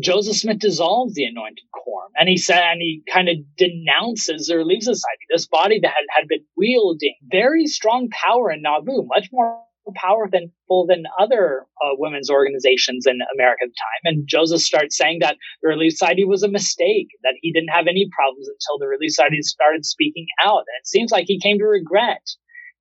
Joseph 0.00 0.36
Smith 0.36 0.58
dissolves 0.58 1.14
the 1.14 1.24
anointed 1.24 1.64
quorum 1.72 2.12
and 2.16 2.28
he 2.28 2.36
said, 2.36 2.62
and 2.62 2.80
he 2.80 3.02
kind 3.10 3.28
of 3.28 3.36
denounces 3.56 4.50
or 4.50 4.64
leaves 4.64 4.86
the 4.86 4.94
Society, 4.94 5.24
this 5.30 5.46
body 5.46 5.78
that 5.80 5.88
had, 5.88 6.04
had 6.14 6.28
been 6.28 6.44
wielding 6.56 7.14
very 7.30 7.66
strong 7.66 8.08
power 8.10 8.50
in 8.50 8.62
Nauvoo, 8.62 9.06
much 9.06 9.28
more 9.32 9.62
powerful 9.94 10.86
than 10.86 11.04
other 11.18 11.66
uh, 11.82 11.94
women's 11.98 12.30
organizations 12.30 13.06
in 13.06 13.18
America 13.34 13.64
at 13.64 13.68
the 13.68 13.74
time. 13.78 14.02
And 14.04 14.28
Joseph 14.28 14.60
starts 14.60 14.96
saying 14.96 15.18
that 15.20 15.36
the 15.62 15.68
Relief 15.68 15.92
Society 15.92 16.24
was 16.24 16.42
a 16.42 16.48
mistake, 16.48 17.08
that 17.22 17.34
he 17.40 17.52
didn't 17.52 17.74
have 17.74 17.86
any 17.86 18.08
problems 18.12 18.48
until 18.48 18.78
the 18.78 18.88
Relief 18.88 19.12
Society 19.12 19.42
started 19.42 19.84
speaking 19.84 20.26
out. 20.44 20.64
And 20.66 20.76
it 20.80 20.86
seems 20.86 21.10
like 21.10 21.24
he 21.26 21.40
came 21.40 21.58
to 21.58 21.64
regret 21.64 22.22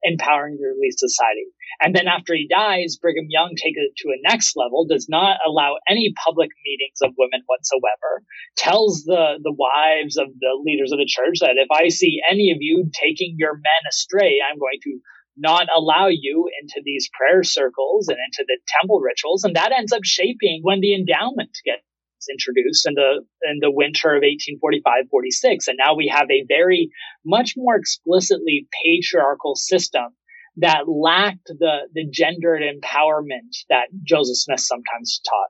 empowering 0.03 0.57
the 0.57 0.67
Relief 0.67 0.93
Society. 0.97 1.49
And 1.81 1.95
then 1.95 2.07
after 2.07 2.33
he 2.33 2.47
dies, 2.47 2.97
Brigham 2.97 3.27
Young 3.29 3.53
takes 3.55 3.77
it 3.77 3.93
to 3.97 4.09
a 4.09 4.21
next 4.29 4.55
level, 4.55 4.85
does 4.85 5.07
not 5.09 5.37
allow 5.45 5.77
any 5.89 6.13
public 6.23 6.49
meetings 6.65 7.01
of 7.01 7.13
women 7.17 7.41
whatsoever, 7.45 8.23
tells 8.57 9.03
the, 9.03 9.39
the 9.43 9.53
wives 9.53 10.17
of 10.17 10.27
the 10.39 10.53
leaders 10.63 10.91
of 10.91 10.99
the 10.99 11.09
church 11.09 11.39
that 11.41 11.57
if 11.57 11.69
I 11.71 11.89
see 11.89 12.21
any 12.29 12.51
of 12.51 12.57
you 12.61 12.89
taking 12.93 13.35
your 13.37 13.53
men 13.53 13.83
astray, 13.89 14.39
I'm 14.41 14.59
going 14.59 14.79
to 14.83 14.99
not 15.37 15.67
allow 15.75 16.07
you 16.07 16.49
into 16.61 16.81
these 16.83 17.09
prayer 17.13 17.43
circles 17.43 18.07
and 18.07 18.17
into 18.17 18.43
the 18.47 18.57
temple 18.79 18.99
rituals. 18.99 19.43
And 19.43 19.55
that 19.55 19.71
ends 19.71 19.93
up 19.93 20.03
shaping 20.03 20.61
when 20.63 20.81
the 20.81 20.93
endowment 20.95 21.51
gets 21.63 21.81
introduced 22.29 22.85
in 22.87 22.95
the 22.95 23.23
in 23.43 23.59
the 23.61 23.71
winter 23.71 24.15
of 24.15 24.23
1845-46 24.23 25.67
and 25.67 25.77
now 25.77 25.95
we 25.95 26.11
have 26.13 26.29
a 26.29 26.43
very 26.47 26.89
much 27.25 27.53
more 27.55 27.75
explicitly 27.77 28.67
patriarchal 28.83 29.55
system 29.55 30.13
that 30.57 30.89
lacked 30.89 31.47
the 31.47 31.87
the 31.93 32.05
gendered 32.11 32.61
empowerment 32.61 33.55
that 33.69 33.87
Joseph 34.03 34.37
Smith 34.37 34.59
sometimes 34.59 35.21
taught. 35.23 35.49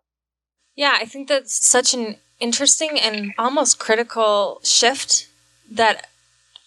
Yeah, 0.75 0.97
I 0.99 1.05
think 1.05 1.27
that's 1.27 1.65
such 1.65 1.93
an 1.93 2.17
interesting 2.39 2.99
and 2.99 3.33
almost 3.37 3.79
critical 3.79 4.59
shift 4.63 5.27
that 5.71 6.09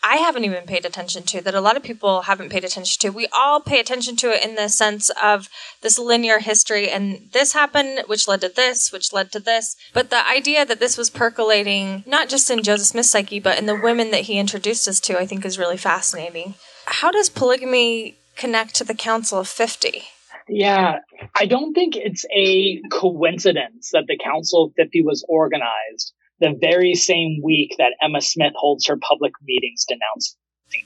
I 0.02 0.16
haven't 0.16 0.44
even 0.44 0.64
paid 0.64 0.84
attention 0.84 1.24
to, 1.24 1.42
that 1.42 1.54
a 1.54 1.60
lot 1.60 1.76
of 1.76 1.82
people 1.82 2.22
haven't 2.22 2.50
paid 2.50 2.64
attention 2.64 2.98
to. 3.00 3.14
We 3.14 3.28
all 3.32 3.60
pay 3.60 3.80
attention 3.80 4.16
to 4.16 4.30
it 4.30 4.42
in 4.42 4.54
the 4.54 4.68
sense 4.68 5.10
of 5.22 5.48
this 5.82 5.98
linear 5.98 6.38
history 6.38 6.88
and 6.88 7.28
this 7.32 7.52
happened, 7.52 8.04
which 8.06 8.26
led 8.26 8.40
to 8.40 8.48
this, 8.48 8.92
which 8.92 9.12
led 9.12 9.30
to 9.32 9.40
this. 9.40 9.76
But 9.92 10.10
the 10.10 10.26
idea 10.26 10.64
that 10.64 10.80
this 10.80 10.96
was 10.96 11.10
percolating, 11.10 12.02
not 12.06 12.28
just 12.28 12.50
in 12.50 12.62
Joseph 12.62 12.88
Smith's 12.88 13.10
psyche, 13.10 13.40
but 13.40 13.58
in 13.58 13.66
the 13.66 13.74
women 13.74 14.10
that 14.10 14.22
he 14.22 14.38
introduced 14.38 14.88
us 14.88 15.00
to, 15.00 15.18
I 15.18 15.26
think 15.26 15.44
is 15.44 15.58
really 15.58 15.76
fascinating. 15.76 16.54
How 16.86 17.10
does 17.10 17.28
polygamy 17.28 18.16
connect 18.36 18.74
to 18.76 18.84
the 18.84 18.94
Council 18.94 19.38
of 19.38 19.48
50? 19.48 20.02
Yeah, 20.48 21.00
I 21.36 21.46
don't 21.46 21.74
think 21.74 21.94
it's 21.94 22.24
a 22.34 22.80
coincidence 22.90 23.90
that 23.92 24.06
the 24.08 24.18
Council 24.18 24.64
of 24.64 24.72
50 24.74 25.02
was 25.02 25.24
organized 25.28 26.12
the 26.40 26.56
very 26.60 26.94
same 26.94 27.40
week 27.42 27.74
that 27.78 27.92
Emma 28.02 28.20
Smith 28.20 28.52
holds 28.56 28.86
her 28.86 28.96
public 28.96 29.32
meetings 29.42 29.84
denouncing 29.86 30.36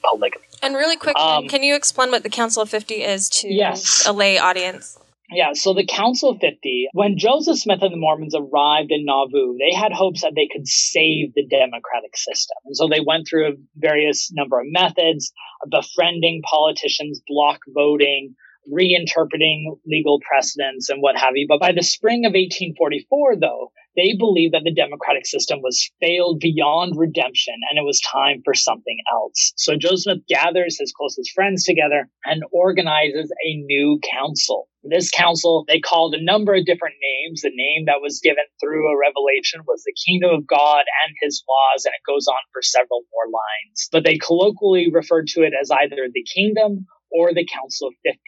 polygamy. 0.02 0.44
And 0.62 0.74
really 0.74 0.96
quick, 0.96 1.16
um, 1.16 1.48
can 1.48 1.62
you 1.62 1.74
explain 1.74 2.10
what 2.10 2.22
the 2.22 2.30
Council 2.30 2.62
of 2.62 2.70
50 2.70 2.94
is 2.94 3.28
to 3.30 3.48
yes. 3.52 4.06
a 4.06 4.12
lay 4.12 4.38
audience? 4.38 4.98
Yeah, 5.30 5.52
so 5.54 5.72
the 5.72 5.86
Council 5.86 6.30
of 6.30 6.40
50, 6.40 6.88
when 6.92 7.18
Joseph 7.18 7.58
Smith 7.58 7.80
and 7.82 7.92
the 7.92 7.96
Mormons 7.96 8.34
arrived 8.34 8.92
in 8.92 9.04
Nauvoo, 9.04 9.56
they 9.58 9.74
had 9.74 9.92
hopes 9.92 10.20
that 10.20 10.34
they 10.36 10.48
could 10.52 10.68
save 10.68 11.32
the 11.34 11.46
democratic 11.46 12.16
system. 12.16 12.56
And 12.66 12.76
so 12.76 12.88
they 12.88 13.00
went 13.00 13.26
through 13.26 13.48
a 13.48 13.56
various 13.76 14.30
number 14.32 14.60
of 14.60 14.66
methods, 14.68 15.32
befriending 15.70 16.42
politicians, 16.48 17.22
block 17.26 17.60
voting, 17.68 18.34
reinterpreting 18.72 19.78
legal 19.86 20.20
precedents 20.20 20.88
and 20.88 21.02
what 21.02 21.16
have 21.16 21.32
you. 21.34 21.46
But 21.48 21.60
by 21.60 21.72
the 21.72 21.82
spring 21.82 22.24
of 22.24 22.30
1844, 22.30 23.36
though, 23.36 23.72
they 23.96 24.14
believed 24.18 24.54
that 24.54 24.62
the 24.64 24.74
democratic 24.74 25.26
system 25.26 25.60
was 25.62 25.90
failed 26.00 26.40
beyond 26.40 26.94
redemption 26.96 27.54
and 27.70 27.78
it 27.78 27.86
was 27.86 28.00
time 28.00 28.42
for 28.44 28.54
something 28.54 28.98
else. 29.12 29.52
So 29.56 29.76
Joseph 29.76 30.02
Smith 30.02 30.26
gathers 30.28 30.78
his 30.78 30.92
closest 30.92 31.30
friends 31.32 31.64
together 31.64 32.08
and 32.24 32.42
organizes 32.52 33.30
a 33.46 33.54
new 33.54 34.00
council. 34.12 34.68
This 34.82 35.10
council, 35.10 35.64
they 35.66 35.80
called 35.80 36.14
a 36.14 36.22
number 36.22 36.54
of 36.54 36.66
different 36.66 36.96
names. 37.00 37.40
The 37.40 37.52
name 37.54 37.86
that 37.86 38.02
was 38.02 38.20
given 38.20 38.44
through 38.60 38.92
a 38.92 38.98
revelation 38.98 39.60
was 39.66 39.82
the 39.82 39.94
kingdom 40.06 40.30
of 40.34 40.46
God 40.46 40.84
and 41.06 41.16
his 41.22 41.42
laws, 41.48 41.86
and 41.86 41.94
it 41.94 42.04
goes 42.06 42.26
on 42.26 42.42
for 42.52 42.60
several 42.60 43.00
more 43.12 43.32
lines. 43.32 43.88
But 43.90 44.04
they 44.04 44.18
colloquially 44.18 44.90
referred 44.92 45.28
to 45.28 45.40
it 45.40 45.54
as 45.58 45.70
either 45.70 46.08
the 46.12 46.26
kingdom 46.34 46.84
or 47.10 47.32
the 47.32 47.46
council 47.46 47.88
of 47.88 47.94
50. 48.04 48.18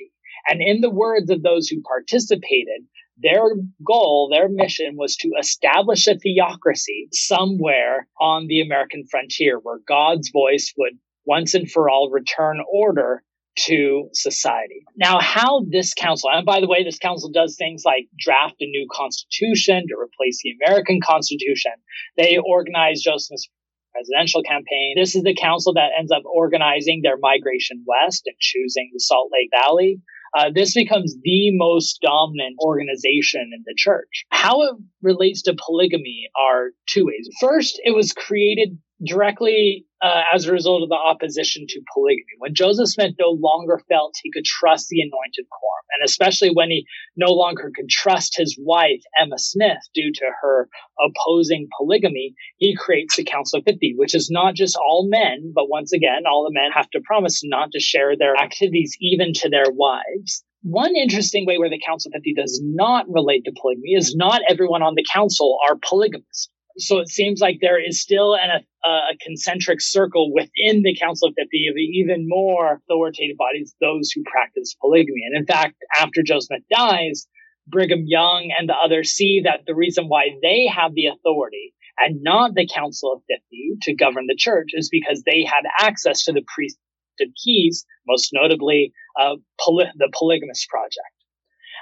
And 0.49 0.61
in 0.63 0.81
the 0.81 0.91
words 0.91 1.31
of 1.31 1.43
those 1.43 1.69
who 1.69 1.83
participated, 1.83 2.87
their 3.19 3.55
goal, 3.87 4.29
their 4.31 4.49
mission 4.49 4.97
was 4.97 5.17
to 5.17 5.31
establish 5.41 6.07
a 6.07 6.19
theocracy 6.19 7.09
somewhere 7.13 8.07
on 8.21 8.47
the 8.47 8.61
American 8.61 9.05
frontier 9.11 9.59
where 9.59 9.81
God's 9.87 10.31
voice 10.31 10.73
would 10.77 10.93
once 11.25 11.55
and 11.55 11.71
for 11.71 11.89
all 11.91 12.11
return 12.11 12.61
order 12.73 13.23
to 13.59 14.09
society. 14.13 14.85
Now, 14.97 15.19
how 15.19 15.65
this 15.71 15.95
council, 15.95 16.29
and 16.31 16.45
by 16.45 16.61
the 16.61 16.69
way, 16.69 16.85
this 16.85 16.99
council 16.99 17.31
does 17.31 17.57
things 17.57 17.83
like 17.87 18.07
draft 18.19 18.57
a 18.61 18.67
new 18.67 18.87
constitution 18.93 19.87
to 19.89 19.97
replace 19.99 20.41
the 20.43 20.53
American 20.63 21.01
constitution. 21.01 21.73
They 22.19 22.37
organize 22.37 23.01
Joseph's 23.01 23.49
presidential 23.93 24.43
campaign. 24.43 24.95
This 24.97 25.17
is 25.17 25.23
the 25.23 25.35
council 25.35 25.73
that 25.73 25.93
ends 25.99 26.13
up 26.13 26.23
organizing 26.27 27.01
their 27.03 27.17
migration 27.17 27.83
west 27.87 28.25
and 28.27 28.37
choosing 28.39 28.91
the 28.93 29.01
Salt 29.01 29.31
Lake 29.33 29.49
Valley 29.51 30.01
uh, 30.37 30.51
this 30.55 30.75
becomes 30.75 31.17
the 31.23 31.51
most 31.53 32.01
dominant 32.03 32.57
organization 32.63 33.51
in 33.55 33.63
the 33.65 33.75
church. 33.77 34.27
How 34.31 34.63
it 34.63 34.75
relates 35.03 35.43
to 35.43 35.57
polygamy 35.67 36.29
are 36.39 36.71
two 36.87 37.07
ways. 37.07 37.29
First, 37.41 37.81
it 37.85 37.95
was 37.95 38.13
created 38.13 38.79
directly 39.05 39.86
uh, 40.03 40.23
as 40.35 40.47
a 40.47 40.53
result 40.53 40.83
of 40.83 40.89
the 40.89 40.95
opposition 40.95 41.67
to 41.69 41.81
polygamy. 41.93 42.37
When 42.39 42.55
Joseph 42.55 42.89
Smith 42.89 43.15
no 43.19 43.31
longer 43.31 43.81
felt 43.89 44.15
he 44.23 44.31
could 44.31 44.45
trust 44.45 44.89
the 44.89 45.01
anointed 45.01 45.47
quorum, 45.51 45.87
and 45.99 46.05
especially 46.05 46.51
when 46.51 46.71
he 46.71 46.87
no 47.17 47.33
longer 47.33 47.71
could 47.75 47.89
trust 47.89 48.37
his 48.37 48.59
wife, 48.61 49.03
Emma 49.21 49.39
Smith, 49.39 49.79
due 49.95 50.13
to 50.13 50.27
her 50.43 50.69
opposing 51.01 51.69
polygamy, 51.79 52.35
he 52.59 52.77
creates 52.77 53.17
the 53.17 53.25
Council 53.25 53.59
of 53.59 53.65
50, 53.65 53.95
which 53.97 54.15
is 54.15 54.31
not 54.31 54.55
just 54.55 54.77
all 54.77 55.09
men, 55.09 55.53
but 55.55 55.69
once 55.69 55.93
again, 55.93 56.23
all 56.31 56.45
the 56.45 56.55
men 56.55 56.71
have 56.73 56.91
to 56.91 57.01
promise 57.05 57.43
not 57.45 57.73
to 57.73 57.81
share 57.81 58.17
their 58.17 58.37
activities 58.37 58.97
even 59.01 59.33
to 59.35 59.49
their 59.49 59.71
wives. 59.71 60.45
One 60.63 60.97
interesting 60.97 61.47
way 61.47 61.59
where 61.59 61.71
the 61.71 61.81
Council 61.85 62.11
of 62.11 62.15
50 62.15 62.35
does 62.35 62.61
not 62.63 63.07
relate 63.09 63.45
to 63.45 63.53
polygamy 63.61 63.93
is 63.93 64.17
not 64.17 64.43
everyone 64.49 64.83
on 64.83 64.95
the 64.95 65.05
council 65.11 65.59
are 65.69 65.77
polygamists. 65.77 66.51
So 66.79 66.99
it 66.99 67.09
seems 67.09 67.41
like 67.41 67.59
there 67.61 67.83
is 67.83 68.03
still 68.03 68.35
an, 68.35 68.63
a, 68.85 68.89
a, 68.89 69.17
concentric 69.23 69.81
circle 69.81 70.33
within 70.35 70.83
the 70.83 70.97
Council 71.01 71.29
of 71.29 71.35
50 71.39 71.69
of 71.71 71.77
even 71.77 72.29
more 72.29 72.75
authoritative 72.75 73.37
bodies, 73.39 73.75
those 73.81 74.11
who 74.11 74.23
practice 74.25 74.77
polygamy. 74.81 75.23
And 75.27 75.39
in 75.39 75.47
fact, 75.47 75.77
after 75.99 76.23
Joseph 76.23 76.49
Smith 76.49 76.63
dies, 76.71 77.27
Brigham 77.67 78.05
Young 78.07 78.53
and 78.57 78.69
the 78.69 78.75
others 78.75 79.11
see 79.11 79.41
that 79.45 79.61
the 79.67 79.75
reason 79.75 80.07
why 80.07 80.29
they 80.43 80.67
have 80.67 80.95
the 80.95 81.07
authority 81.07 81.73
and 81.99 82.23
not 82.23 82.55
the 82.55 82.69
Council 82.69 83.13
of 83.13 83.23
50 83.29 83.79
to 83.83 83.95
govern 83.95 84.27
the 84.27 84.37
church 84.37 84.69
is 84.75 84.89
because 84.91 85.23
they 85.23 85.45
had 85.45 85.65
access 85.81 86.25
to 86.25 86.33
the 86.33 86.45
priesthood 86.55 87.35
keys, 87.43 87.87
most 88.07 88.31
notably 88.33 88.93
uh, 89.19 89.37
poly- 89.59 89.91
the 89.97 90.11
Polygamous 90.13 90.67
Project. 90.69 91.17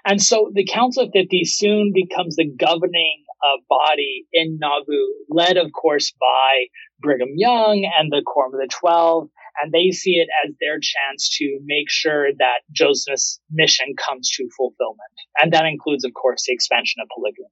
And 0.05 0.23
so 0.23 0.51
the 0.55 0.67
Council 0.67 1.05
of 1.05 1.11
50 1.13 1.45
soon 1.45 1.93
becomes 1.95 2.37
the 2.37 2.49
governing 2.49 3.24
uh, 3.45 3.59
body 3.69 4.27
in 4.33 4.59
Nauvoo, 4.59 5.07
led, 5.29 5.57
of 5.57 5.71
course, 5.73 6.13
by 6.19 6.67
Brigham 7.01 7.35
Young 7.37 7.91
and 7.99 8.11
the 8.11 8.23
Quorum 8.25 8.55
of 8.55 8.61
the 8.61 8.69
Twelve. 8.69 9.29
And 9.63 9.73
they 9.73 9.91
see 9.91 10.15
it 10.15 10.29
as 10.45 10.55
their 10.61 10.81
chance 10.81 11.37
to 11.39 11.61
make 11.65 11.89
sure 11.89 12.29
that 12.39 12.63
Joseph's 12.73 13.41
mission 13.53 13.95
comes 13.97 14.31
to 14.31 14.49
fulfillment. 14.57 14.99
And 15.41 15.53
that 15.53 15.65
includes, 15.65 16.05
of 16.05 16.13
course, 16.13 16.45
the 16.47 16.53
expansion 16.53 17.01
of 17.03 17.09
polygamy. 17.15 17.47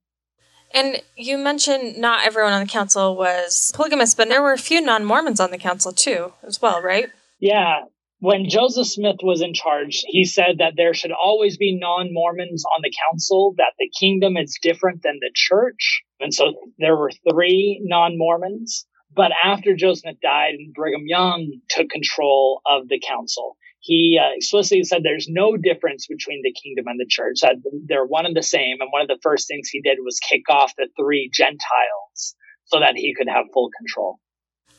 And 0.74 1.02
you 1.16 1.38
mentioned 1.38 1.98
not 1.98 2.26
everyone 2.26 2.55
on 2.55 2.62
the 2.62 2.66
council 2.66 3.16
was 3.16 3.70
polygamous, 3.74 4.14
but 4.14 4.28
there 4.28 4.42
were 4.42 4.55
a 4.55 4.59
few 4.59 4.81
non 4.81 5.05
Mormons 5.05 5.38
on 5.38 5.50
the 5.50 5.59
council 5.59 5.92
too, 5.92 6.33
as 6.42 6.61
well, 6.61 6.81
right? 6.81 7.11
Yeah 7.38 7.83
when 8.23 8.49
Joseph 8.49 8.87
Smith 8.87 9.17
was 9.25 9.43
in 9.43 9.53
charge, 9.53 10.05
he 10.07 10.25
said 10.25 10.59
that 10.59 10.75
there 10.77 10.95
should 10.95 11.11
always 11.11 11.57
be 11.57 11.77
non 11.77 12.11
Mormons 12.13 12.63
on 12.65 12.81
the 12.81 12.93
council, 13.11 13.55
that 13.59 13.73
the 13.81 13.91
kingdom 13.99 14.37
is 14.37 14.61
different 14.63 15.03
than 15.03 15.19
the 15.21 15.33
church. 15.35 16.05
And 16.21 16.33
so 16.33 16.55
there 16.79 16.97
were 16.97 17.11
three 17.29 17.81
non 17.83 18.17
Mormons. 18.17 18.87
But 19.13 19.33
after 19.43 19.75
Joseph 19.75 20.03
Smith 20.03 20.21
died 20.23 20.55
and 20.55 20.73
Brigham 20.73 21.03
Young 21.05 21.51
took 21.69 21.91
control 21.91 22.61
of 22.65 22.87
the 22.87 23.03
council, 23.05 23.57
he 23.81 24.21
uh, 24.23 24.31
explicitly 24.37 24.85
said 24.85 25.03
there's 25.03 25.27
no 25.29 25.57
difference 25.57 26.07
between 26.07 26.43
the 26.45 26.55
kingdom 26.55 26.87
and 26.87 27.01
the 27.01 27.11
church, 27.11 27.41
that 27.43 27.57
they're 27.89 28.07
one 28.07 28.25
and 28.25 28.37
the 28.37 28.43
same. 28.45 28.77
And 28.79 28.91
one 28.93 29.03
of 29.03 29.09
the 29.09 29.19
first 29.21 29.49
things 29.49 29.69
he 29.69 29.83
did 29.83 29.99
was 30.01 30.21
kick 30.21 30.49
off 30.49 30.73
the 30.79 30.87
three 30.97 31.29
Gentiles 31.35 32.37
so 32.67 32.79
that 32.79 32.95
he 32.95 33.17
could 33.19 33.29
have 33.29 33.47
full 33.53 33.71
control. 33.77 34.21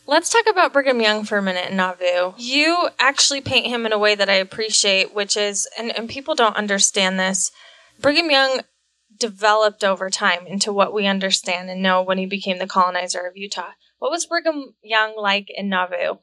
Let's 0.05 0.29
talk 0.29 0.45
about 0.49 0.73
Brigham 0.73 0.99
Young 0.99 1.23
for 1.23 1.37
a 1.37 1.41
minute 1.41 1.71
in 1.71 1.77
Nauvoo. 1.77 2.33
You 2.37 2.89
actually 2.99 3.39
paint 3.39 3.67
him 3.67 3.85
in 3.85 3.93
a 3.93 3.97
way 3.97 4.15
that 4.15 4.29
I 4.29 4.33
appreciate, 4.33 5.15
which 5.15 5.37
is, 5.37 5.67
and, 5.79 5.95
and 5.97 6.09
people 6.09 6.35
don't 6.35 6.57
understand 6.57 7.17
this, 7.17 7.51
Brigham 8.01 8.29
Young 8.29 8.61
developed 9.17 9.83
over 9.83 10.09
time 10.09 10.45
into 10.45 10.73
what 10.73 10.93
we 10.93 11.07
understand 11.07 11.69
and 11.69 11.81
know 11.81 12.01
when 12.01 12.17
he 12.17 12.25
became 12.25 12.59
the 12.59 12.67
colonizer 12.67 13.25
of 13.25 13.37
Utah. 13.37 13.71
What 13.99 14.11
was 14.11 14.25
Brigham 14.25 14.75
Young 14.83 15.13
like 15.17 15.47
in 15.47 15.69
Nauvoo? 15.69 16.19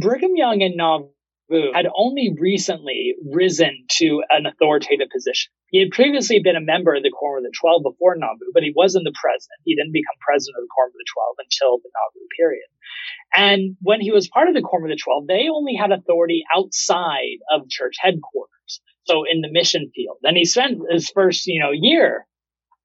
Brigham 0.00 0.36
Young 0.36 0.62
in 0.62 0.74
Nauvoo 0.74 1.72
had 1.74 1.86
only 1.94 2.34
recently 2.40 3.16
risen 3.30 3.84
to 3.98 4.22
an 4.30 4.46
authoritative 4.46 5.08
position. 5.12 5.52
He 5.70 5.80
had 5.80 5.90
previously 5.90 6.40
been 6.40 6.56
a 6.56 6.64
member 6.64 6.94
of 6.94 7.02
the 7.02 7.12
Quorum 7.12 7.44
of 7.44 7.50
the 7.50 7.56
Twelve 7.58 7.82
before 7.82 8.16
Nauvoo, 8.16 8.52
but 8.54 8.62
he 8.62 8.72
wasn't 8.74 9.04
the 9.04 9.12
president. 9.12 9.60
He 9.64 9.76
didn't 9.76 9.92
become 9.92 10.16
president 10.24 10.56
of 10.56 10.64
the 10.64 10.72
Quorum 10.72 10.90
of 10.90 11.00
the 11.00 11.12
Twelve 11.12 11.36
until 11.38 11.78
the 11.78 11.92
Nauvoo 11.92 12.26
period. 12.36 12.68
And 13.36 13.76
when 13.82 14.00
he 14.00 14.10
was 14.10 14.28
part 14.28 14.48
of 14.48 14.54
the 14.54 14.62
Quorum 14.62 14.88
of 14.88 14.90
the 14.90 15.02
Twelve, 15.02 15.26
they 15.26 15.48
only 15.52 15.74
had 15.76 15.92
authority 15.92 16.42
outside 16.54 17.44
of 17.52 17.68
church 17.68 17.96
headquarters. 18.00 18.80
So 19.04 19.24
in 19.30 19.40
the 19.40 19.52
mission 19.52 19.90
field. 19.94 20.18
And 20.22 20.36
he 20.36 20.44
spent 20.44 20.80
his 20.90 21.10
first, 21.10 21.46
you 21.46 21.60
know, 21.60 21.70
year 21.72 22.26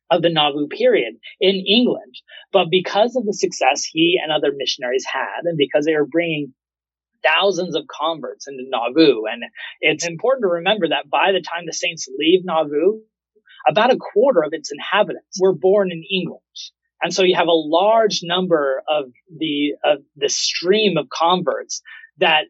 of 0.10 0.22
the 0.22 0.30
Nauvoo 0.30 0.68
period 0.68 1.16
in 1.40 1.56
England. 1.56 2.16
But 2.52 2.68
because 2.70 3.16
of 3.16 3.26
the 3.26 3.34
success 3.34 3.84
he 3.84 4.20
and 4.22 4.32
other 4.32 4.54
missionaries 4.56 5.06
had, 5.06 5.44
and 5.44 5.58
because 5.58 5.86
they 5.86 5.96
were 5.96 6.06
bringing 6.06 6.54
thousands 7.26 7.76
of 7.76 7.84
converts 7.88 8.48
into 8.48 8.64
Nauvoo. 8.68 9.24
And 9.32 9.44
it's 9.82 10.06
important 10.06 10.44
to 10.44 10.56
remember 10.56 10.90
that 10.90 11.10
by 11.10 11.32
the 11.32 11.42
time 11.42 11.64
the 11.66 11.74
saints 11.74 12.08
leave 12.18 12.42
Nauvoo, 12.44 13.02
about 13.68 13.94
a 13.94 13.98
quarter 13.98 14.44
of 14.44 14.50
its 14.52 14.72
inhabitants 14.72 15.40
were 15.40 15.56
born 15.56 15.92
in 15.92 16.04
England. 16.12 16.42
And 17.02 17.14
so 17.14 17.24
you 17.24 17.36
have 17.36 17.48
a 17.48 17.52
large 17.52 18.22
number 18.24 18.82
of 18.88 19.06
the 19.38 19.74
of 19.84 20.00
the 20.16 20.30
stream 20.30 20.98
of 20.98 21.10
converts 21.10 21.82
that 22.18 22.46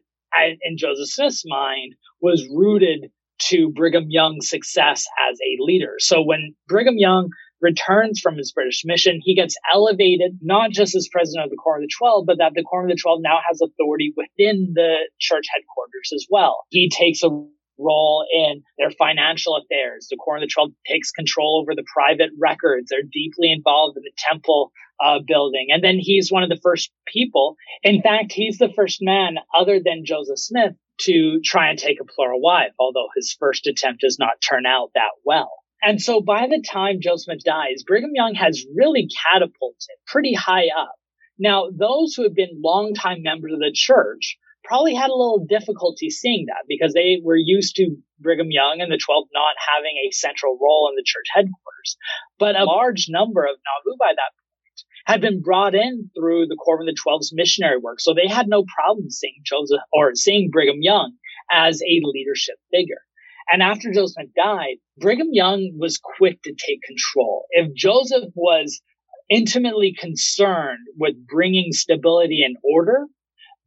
in 0.62 0.76
Joseph 0.76 1.08
Smith's 1.08 1.44
mind 1.46 1.94
was 2.20 2.48
rooted 2.52 3.10
to 3.38 3.70
Brigham 3.70 4.06
Young's 4.08 4.48
success 4.48 5.06
as 5.30 5.38
a 5.40 5.62
leader. 5.62 5.94
So 5.98 6.22
when 6.22 6.54
Brigham 6.68 6.98
Young 6.98 7.30
returns 7.64 8.20
from 8.20 8.36
his 8.36 8.52
British 8.52 8.82
mission, 8.84 9.20
he 9.24 9.34
gets 9.34 9.56
elevated 9.72 10.38
not 10.42 10.70
just 10.70 10.94
as 10.94 11.08
president 11.10 11.46
of 11.46 11.50
the 11.50 11.56
Quorum 11.56 11.82
of 11.82 11.88
the 11.88 11.96
Twelve, 11.96 12.26
but 12.26 12.38
that 12.38 12.52
the 12.54 12.62
Quorum 12.62 12.90
of 12.90 12.96
the 12.96 13.00
Twelve 13.02 13.20
now 13.22 13.38
has 13.48 13.60
authority 13.60 14.12
within 14.14 14.72
the 14.74 14.96
church 15.18 15.46
headquarters 15.52 16.12
as 16.14 16.26
well. 16.30 16.60
He 16.68 16.90
takes 16.90 17.22
a 17.24 17.30
role 17.76 18.24
in 18.32 18.62
their 18.78 18.90
financial 18.90 19.56
affairs. 19.56 20.06
The 20.10 20.16
Quorum 20.20 20.42
of 20.42 20.48
the 20.48 20.52
Twelve 20.52 20.70
takes 20.86 21.10
control 21.10 21.60
over 21.60 21.74
the 21.74 21.88
private 21.92 22.30
records. 22.38 22.90
They're 22.90 23.02
deeply 23.02 23.50
involved 23.50 23.96
in 23.96 24.04
the 24.04 24.12
temple 24.30 24.70
uh, 25.02 25.18
building. 25.26 25.68
And 25.70 25.82
then 25.82 25.96
he's 25.98 26.30
one 26.30 26.44
of 26.44 26.50
the 26.50 26.60
first 26.62 26.92
people. 27.06 27.56
In 27.82 28.00
fact, 28.02 28.32
he's 28.32 28.58
the 28.58 28.72
first 28.76 28.98
man 29.00 29.36
other 29.58 29.80
than 29.84 30.04
Joseph 30.04 30.38
Smith 30.38 30.74
to 31.00 31.40
try 31.44 31.70
and 31.70 31.78
take 31.78 31.98
a 32.00 32.04
plural 32.04 32.40
wife, 32.40 32.70
although 32.78 33.08
his 33.16 33.34
first 33.40 33.66
attempt 33.66 34.02
does 34.02 34.18
not 34.20 34.40
turn 34.48 34.66
out 34.66 34.90
that 34.94 35.10
well. 35.24 35.50
And 35.84 36.00
so 36.00 36.22
by 36.22 36.46
the 36.46 36.64
time 36.66 37.00
Joseph 37.02 37.24
Smith 37.24 37.44
dies, 37.44 37.84
Brigham 37.86 38.12
Young 38.14 38.34
has 38.34 38.64
really 38.74 39.06
catapulted 39.22 39.96
pretty 40.06 40.32
high 40.32 40.68
up. 40.76 40.94
Now, 41.38 41.68
those 41.70 42.14
who 42.14 42.22
have 42.22 42.34
been 42.34 42.62
longtime 42.64 43.22
members 43.22 43.52
of 43.52 43.58
the 43.58 43.72
church 43.74 44.38
probably 44.64 44.94
had 44.94 45.10
a 45.10 45.14
little 45.14 45.44
difficulty 45.46 46.08
seeing 46.08 46.46
that 46.46 46.64
because 46.66 46.94
they 46.94 47.20
were 47.22 47.36
used 47.36 47.76
to 47.76 47.96
Brigham 48.18 48.50
Young 48.50 48.80
and 48.80 48.90
the 48.90 48.96
12 49.04 49.28
not 49.34 49.56
having 49.76 49.92
a 50.08 50.10
central 50.10 50.56
role 50.60 50.88
in 50.88 50.96
the 50.96 51.04
church 51.04 51.26
headquarters. 51.34 51.98
But 52.38 52.56
a 52.56 52.64
large 52.64 53.06
number 53.10 53.44
of 53.44 53.56
Nauvoo 53.60 53.98
by 53.98 54.12
that 54.16 54.32
point 54.32 54.84
had 55.04 55.20
been 55.20 55.42
brought 55.42 55.74
in 55.74 56.10
through 56.16 56.46
the 56.46 56.56
of 56.56 56.86
the 56.86 56.96
12's 57.06 57.32
missionary 57.34 57.76
work. 57.76 58.00
So 58.00 58.14
they 58.14 58.26
had 58.26 58.48
no 58.48 58.64
problem 58.64 59.10
seeing 59.10 59.42
Joseph 59.44 59.84
or 59.92 60.14
seeing 60.14 60.48
Brigham 60.50 60.80
Young 60.80 61.12
as 61.52 61.82
a 61.82 62.00
leadership 62.02 62.56
figure. 62.72 63.02
And 63.50 63.62
after 63.62 63.92
Joseph 63.92 64.26
died, 64.36 64.76
Brigham 64.98 65.30
Young 65.32 65.72
was 65.78 65.98
quick 65.98 66.42
to 66.42 66.54
take 66.54 66.82
control. 66.82 67.46
If 67.50 67.74
Joseph 67.74 68.30
was 68.34 68.80
intimately 69.28 69.94
concerned 69.98 70.86
with 70.96 71.26
bringing 71.26 71.72
stability 71.72 72.42
and 72.42 72.56
order, 72.64 73.06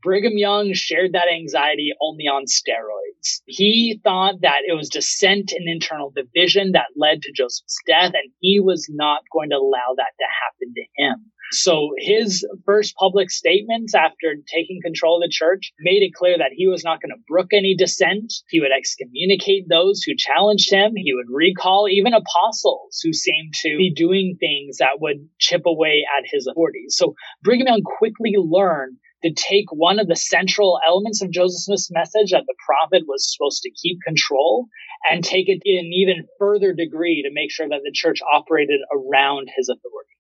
Brigham 0.04 0.38
Young 0.38 0.74
shared 0.74 1.14
that 1.14 1.28
anxiety 1.28 1.92
only 2.02 2.26
on 2.26 2.46
steroids. 2.46 3.42
He 3.46 4.00
thought 4.04 4.42
that 4.42 4.62
it 4.68 4.74
was 4.74 4.90
dissent 4.90 5.52
and 5.52 5.68
internal 5.68 6.14
division 6.16 6.72
that 6.74 6.94
led 6.96 7.24
to 7.24 7.32
Joseph's 7.36 7.78
death, 7.88 8.14
and 8.14 8.32
he 8.40 8.60
was 8.60 8.88
not 8.90 9.24
going 9.34 9.50
to 9.50 9.58
allow 9.58 9.96
that 9.96 10.14
to 10.20 10.26
happen 10.44 10.74
to 10.76 10.86
him. 10.98 11.32
So 11.52 11.92
his 11.98 12.46
first 12.66 12.96
public 12.96 13.32
statements 13.32 13.96
after 13.96 14.36
taking 14.54 14.82
control 14.84 15.18
of 15.18 15.22
the 15.22 15.32
church 15.32 15.72
made 15.80 16.04
it 16.04 16.14
clear 16.14 16.38
that 16.38 16.52
he 16.54 16.68
was 16.68 16.84
not 16.84 17.02
going 17.02 17.12
to 17.12 17.24
brook 17.28 17.48
any 17.54 17.76
dissent. 17.76 18.34
He 18.50 18.60
would 18.60 18.72
excommunicate 18.76 19.70
those 19.70 20.04
who 20.04 20.14
challenged 20.18 20.72
him. 20.72 20.94
He 20.96 21.14
would 21.14 21.28
recall 21.30 21.88
even 21.90 22.14
apostles 22.14 23.00
who 23.02 23.14
seemed 23.14 23.54
to 23.62 23.78
be 23.78 23.94
doing 23.96 24.38
things 24.40 24.78
that 24.78 25.00
would 25.00 25.30
chip 25.40 25.64
away 25.66 26.04
at 26.18 26.26
his 26.30 26.48
authority. 26.48 26.86
So 26.90 27.16
Brigham 27.44 27.68
Young 27.68 27.82
quickly 27.84 28.34
learned 28.36 28.98
to 29.24 29.34
take 29.34 29.66
one 29.72 30.00
of 30.00 30.08
the 30.08 30.16
central 30.16 30.80
elements 30.86 31.22
of 31.22 31.32
Joseph 31.32 31.64
Smith's 31.64 31.90
message 31.92 32.32
that 32.32 32.44
the 32.46 32.56
prophet 32.66 33.04
was 33.08 33.34
supposed 33.34 33.64
to 33.64 33.72
keep 33.72 33.98
control 34.06 34.68
and 35.10 35.24
take 35.24 35.50
it 35.50 35.62
in 35.64 35.86
an 35.86 35.92
even 35.94 36.28
further 36.38 36.74
degree 36.74 37.24
to 37.24 37.34
make 37.34 37.52
sure 37.52 37.68
that 37.68 37.82
the 37.84 37.92
church 37.94 38.20
operated 38.32 38.80
around 38.94 39.48
his 39.56 39.70
authority. 39.70 40.17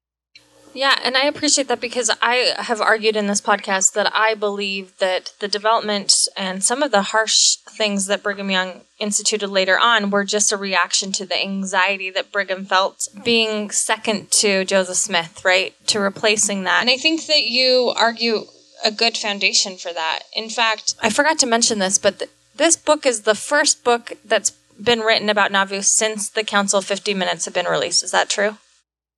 Yeah, 0.78 1.00
and 1.04 1.18
I 1.18 1.26
appreciate 1.26 1.70
that 1.70 1.82
because 1.82 2.12
I 2.22 2.54
have 2.60 2.80
argued 2.80 3.16
in 3.16 3.26
this 3.26 3.42
podcast 3.42 3.94
that 3.94 4.16
I 4.16 4.36
believe 4.36 4.96
that 5.00 5.34
the 5.40 5.48
development 5.48 6.28
and 6.38 6.64
some 6.64 6.84
of 6.84 6.92
the 6.92 7.02
harsh 7.02 7.56
things 7.56 8.06
that 8.06 8.22
Brigham 8.22 8.52
Young 8.52 8.82
instituted 9.00 9.48
later 9.48 9.80
on 9.82 10.12
were 10.12 10.24
just 10.24 10.52
a 10.52 10.56
reaction 10.56 11.12
to 11.14 11.26
the 11.26 11.42
anxiety 11.42 12.12
that 12.12 12.32
Brigham 12.32 12.64
felt 12.64 13.08
being 13.24 13.72
second 13.72 14.30
to 14.34 14.66
Joseph 14.66 14.98
Smith, 14.98 15.44
right? 15.44 15.74
To 15.88 16.00
replacing 16.00 16.66
that. 16.66 16.82
And 16.82 16.92
I 16.92 16.98
think 16.98 17.26
that 17.26 17.46
you 17.46 17.92
argue 17.98 18.46
a 18.86 18.92
good 18.92 19.18
foundation 19.18 19.78
for 19.78 19.92
that. 19.92 20.26
In 20.36 20.48
fact, 20.48 20.94
I 21.02 21.10
forgot 21.10 21.40
to 21.40 21.48
mention 21.48 21.80
this, 21.80 21.98
but 21.98 22.20
th- 22.20 22.30
this 22.56 22.76
book 22.76 23.08
is 23.08 23.24
the 23.24 23.34
first 23.34 23.84
book 23.84 24.14
that's 24.24 24.52
been 24.80 25.00
written 25.00 25.32
about 25.32 25.52
Nauvoo 25.52 25.82
since 25.82 26.30
the 26.30 26.44
Council 26.44 26.82
50 26.82 27.16
Minutes 27.16 27.46
have 27.46 27.56
been 27.56 27.66
released. 27.66 28.04
Is 28.04 28.12
that 28.12 28.30
true? 28.30 28.58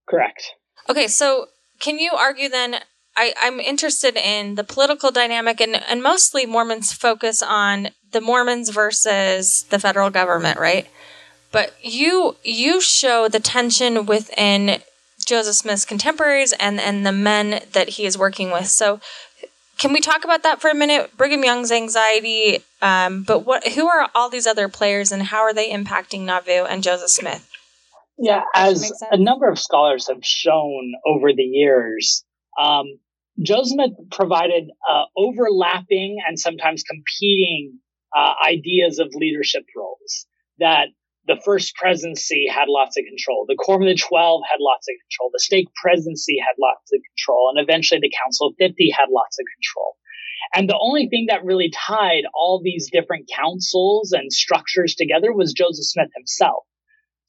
Correct. 0.08 0.54
Okay, 0.90 1.08
so 1.08 1.48
can 1.80 2.00
you 2.00 2.12
argue 2.14 2.50
then? 2.50 2.78
I, 3.16 3.34
I'm 3.42 3.60
interested 3.60 4.16
in 4.16 4.56
the 4.56 4.64
political 4.64 5.12
dynamic, 5.12 5.62
and, 5.62 5.76
and 5.76 6.02
mostly 6.02 6.46
Mormons 6.46 6.94
focus 6.94 7.44
on 7.44 7.90
the 8.12 8.22
Mormons 8.22 8.70
versus 8.70 9.66
the 9.70 9.80
federal 9.80 10.10
government, 10.10 10.60
right? 10.60 10.88
But 11.52 11.74
you 11.82 12.38
you 12.44 12.82
show 12.82 13.28
the 13.28 13.40
tension 13.40 14.06
within 14.06 14.82
Joseph 15.26 15.56
Smith's 15.56 15.86
contemporaries 15.86 16.54
and 16.54 16.80
and 16.80 17.06
the 17.06 17.12
men 17.12 17.62
that 17.74 17.90
he 17.90 18.06
is 18.06 18.18
working 18.18 18.52
with. 18.52 18.68
So, 18.68 19.00
can 19.78 19.92
we 19.92 20.00
talk 20.00 20.24
about 20.24 20.44
that 20.44 20.62
for 20.62 20.70
a 20.70 20.76
minute? 20.76 21.18
Brigham 21.18 21.44
Young's 21.44 21.72
anxiety, 21.72 22.60
um, 22.82 23.24
but 23.24 23.46
what 23.46 23.68
who 23.70 23.88
are 23.88 24.10
all 24.14 24.30
these 24.30 24.48
other 24.48 24.70
players 24.70 25.12
and 25.12 25.24
how 25.24 25.40
are 25.40 25.54
they 25.54 25.72
impacting 25.72 26.22
Nauvoo 26.22 26.66
and 26.66 26.84
Joseph 26.84 27.10
Smith? 27.10 27.49
Yeah, 28.22 28.42
as 28.54 28.92
a 29.12 29.18
number 29.18 29.50
of 29.50 29.58
scholars 29.58 30.08
have 30.10 30.24
shown 30.24 30.92
over 31.08 31.32
the 31.32 31.44
years, 31.44 32.26
um, 32.62 32.86
Joseph 33.42 33.76
Smith 33.76 33.92
provided 34.12 34.70
uh, 34.90 35.04
overlapping 35.16 36.18
and 36.28 36.38
sometimes 36.38 36.84
competing 36.84 37.80
uh, 38.16 38.34
ideas 38.46 39.00
of 39.00 39.08
leadership 39.14 39.64
roles. 39.76 40.26
That 40.60 40.88
the 41.28 41.40
first 41.46 41.76
presidency 41.76 42.48
had 42.52 42.66
lots 42.68 42.98
of 42.98 43.06
control, 43.08 43.46
the 43.48 43.56
Quorum 43.58 43.84
of 43.84 43.88
the 43.88 43.96
Twelve 43.96 44.42
had 44.52 44.60
lots 44.60 44.88
of 44.90 44.96
control, 45.08 45.30
the 45.32 45.40
stake 45.40 45.68
presidency 45.82 46.36
had 46.40 46.60
lots 46.60 46.92
of 46.92 47.00
control, 47.16 47.54
and 47.56 47.64
eventually 47.64 48.02
the 48.02 48.12
Council 48.22 48.48
of 48.48 48.56
Fifty 48.60 48.92
had 48.92 49.08
lots 49.10 49.40
of 49.40 49.46
control. 49.56 49.96
And 50.54 50.68
the 50.68 50.80
only 50.82 51.08
thing 51.08 51.28
that 51.30 51.46
really 51.46 51.72
tied 51.72 52.24
all 52.34 52.60
these 52.62 52.90
different 52.92 53.30
councils 53.34 54.12
and 54.12 54.34
structures 54.34 54.96
together 54.96 55.32
was 55.32 55.54
Joseph 55.54 55.86
Smith 55.86 56.10
himself. 56.16 56.66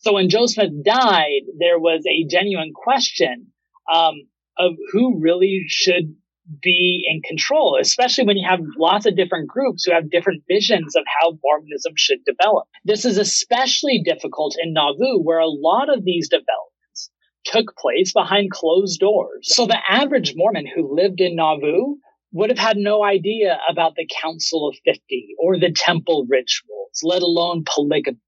So 0.00 0.14
when 0.14 0.30
Joe 0.30 0.46
Smith 0.46 0.72
died, 0.82 1.42
there 1.58 1.78
was 1.78 2.02
a 2.08 2.26
genuine 2.26 2.72
question 2.74 3.48
um, 3.92 4.14
of 4.58 4.72
who 4.92 5.20
really 5.20 5.64
should 5.68 6.16
be 6.62 7.06
in 7.06 7.20
control, 7.22 7.78
especially 7.80 8.24
when 8.24 8.38
you 8.38 8.48
have 8.48 8.60
lots 8.78 9.04
of 9.04 9.14
different 9.14 9.48
groups 9.48 9.84
who 9.84 9.92
have 9.92 10.10
different 10.10 10.42
visions 10.48 10.96
of 10.96 11.04
how 11.20 11.38
Mormonism 11.42 11.92
should 11.96 12.24
develop. 12.24 12.66
This 12.84 13.04
is 13.04 13.18
especially 13.18 14.00
difficult 14.02 14.56
in 14.60 14.72
Nauvoo, 14.72 15.20
where 15.22 15.38
a 15.38 15.46
lot 15.46 15.92
of 15.94 16.02
these 16.02 16.30
developments 16.30 17.10
took 17.44 17.76
place 17.76 18.12
behind 18.14 18.50
closed 18.50 19.00
doors. 19.00 19.54
So 19.54 19.66
the 19.66 19.78
average 19.86 20.32
Mormon 20.34 20.66
who 20.66 20.96
lived 20.96 21.20
in 21.20 21.36
Nauvoo 21.36 21.96
would 22.32 22.48
have 22.48 22.58
had 22.58 22.78
no 22.78 23.04
idea 23.04 23.58
about 23.68 23.96
the 23.96 24.08
Council 24.22 24.66
of 24.66 24.76
50 24.84 25.36
or 25.38 25.58
the 25.58 25.72
temple 25.72 26.26
rituals, 26.28 27.00
let 27.02 27.22
alone 27.22 27.64
polygamy 27.66 28.18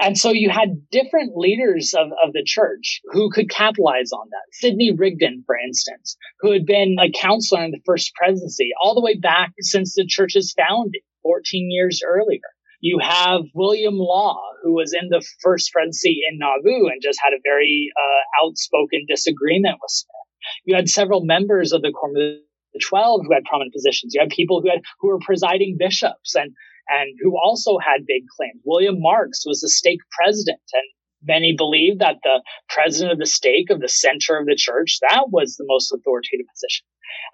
and 0.00 0.18
so 0.18 0.30
you 0.30 0.50
had 0.50 0.88
different 0.90 1.36
leaders 1.36 1.94
of, 1.94 2.08
of 2.24 2.32
the 2.32 2.44
church 2.44 3.00
who 3.12 3.30
could 3.30 3.50
capitalize 3.50 4.12
on 4.12 4.26
that. 4.30 4.42
Sidney 4.52 4.92
Rigdon, 4.92 5.44
for 5.46 5.56
instance, 5.56 6.16
who 6.40 6.52
had 6.52 6.66
been 6.66 6.96
a 7.00 7.10
counselor 7.10 7.64
in 7.64 7.70
the 7.70 7.80
first 7.84 8.12
presidency 8.14 8.70
all 8.82 8.94
the 8.94 9.02
way 9.02 9.16
back 9.16 9.52
since 9.60 9.94
the 9.94 10.06
church's 10.06 10.54
founding 10.56 11.00
14 11.22 11.70
years 11.70 12.02
earlier. 12.06 12.40
You 12.80 12.98
have 13.00 13.42
William 13.54 13.96
Law, 13.96 14.38
who 14.62 14.74
was 14.74 14.92
in 14.92 15.08
the 15.08 15.24
first 15.42 15.72
presidency 15.72 16.20
in 16.28 16.38
Nauvoo 16.38 16.86
and 16.86 17.00
just 17.02 17.18
had 17.22 17.32
a 17.32 17.40
very 17.42 17.90
uh, 17.96 18.44
outspoken 18.44 19.06
disagreement 19.08 19.78
with 19.80 19.90
Smith. 19.90 20.10
You 20.66 20.76
had 20.76 20.90
several 20.90 21.24
members 21.24 21.72
of 21.72 21.80
the 21.80 21.92
Quorum 21.92 22.16
of 22.16 22.42
the 22.74 22.80
Twelve 22.80 23.22
who 23.24 23.32
had 23.32 23.44
prominent 23.44 23.72
positions. 23.72 24.12
You 24.14 24.20
had 24.20 24.28
people 24.28 24.60
who 24.60 24.68
had 24.68 24.80
who 25.00 25.08
were 25.08 25.18
presiding 25.18 25.76
bishops 25.78 26.34
and 26.34 26.52
and 26.88 27.18
who 27.22 27.36
also 27.38 27.78
had 27.78 28.06
big 28.06 28.24
claims. 28.36 28.60
William 28.64 28.96
Marks 28.98 29.44
was 29.46 29.60
the 29.60 29.68
stake 29.68 30.00
president, 30.10 30.60
and 30.72 30.84
many 31.26 31.54
believe 31.56 31.98
that 31.98 32.16
the 32.22 32.42
president 32.68 33.12
of 33.12 33.18
the 33.18 33.26
stake 33.26 33.70
of 33.70 33.80
the 33.80 33.88
center 33.88 34.36
of 34.38 34.46
the 34.46 34.56
church 34.56 34.98
that 35.10 35.26
was 35.30 35.56
the 35.56 35.64
most 35.66 35.92
authoritative 35.92 36.46
position. 36.52 36.86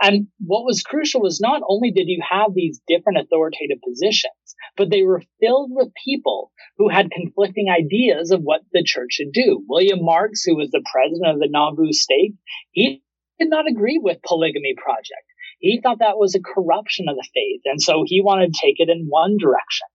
And 0.02 0.28
what 0.38 0.64
was 0.64 0.82
crucial 0.82 1.20
was 1.20 1.40
not 1.40 1.62
only 1.68 1.90
did 1.90 2.06
you 2.06 2.22
have 2.28 2.54
these 2.54 2.80
different 2.86 3.18
authoritative 3.18 3.78
positions, 3.86 4.54
but 4.76 4.90
they 4.90 5.02
were 5.02 5.22
filled 5.40 5.70
with 5.72 5.88
people 6.04 6.52
who 6.78 6.88
had 6.88 7.10
conflicting 7.10 7.68
ideas 7.70 8.30
of 8.30 8.40
what 8.42 8.62
the 8.72 8.84
church 8.84 9.12
should 9.12 9.32
do. 9.32 9.64
William 9.68 10.02
Marks, 10.02 10.44
who 10.44 10.56
was 10.56 10.70
the 10.70 10.84
president 10.92 11.34
of 11.34 11.40
the 11.40 11.48
Nauvoo 11.50 11.92
stake, 11.92 12.34
he 12.72 13.02
did 13.38 13.50
not 13.50 13.68
agree 13.68 14.00
with 14.02 14.22
polygamy 14.22 14.74
project. 14.76 15.26
He 15.60 15.80
thought 15.82 16.00
that 16.00 16.18
was 16.18 16.34
a 16.34 16.40
corruption 16.42 17.06
of 17.08 17.16
the 17.16 17.28
faith. 17.34 17.60
And 17.64 17.80
so 17.80 18.02
he 18.04 18.20
wanted 18.20 18.52
to 18.52 18.60
take 18.60 18.76
it 18.78 18.88
in 18.88 19.06
one 19.08 19.36
direction. 19.38 19.86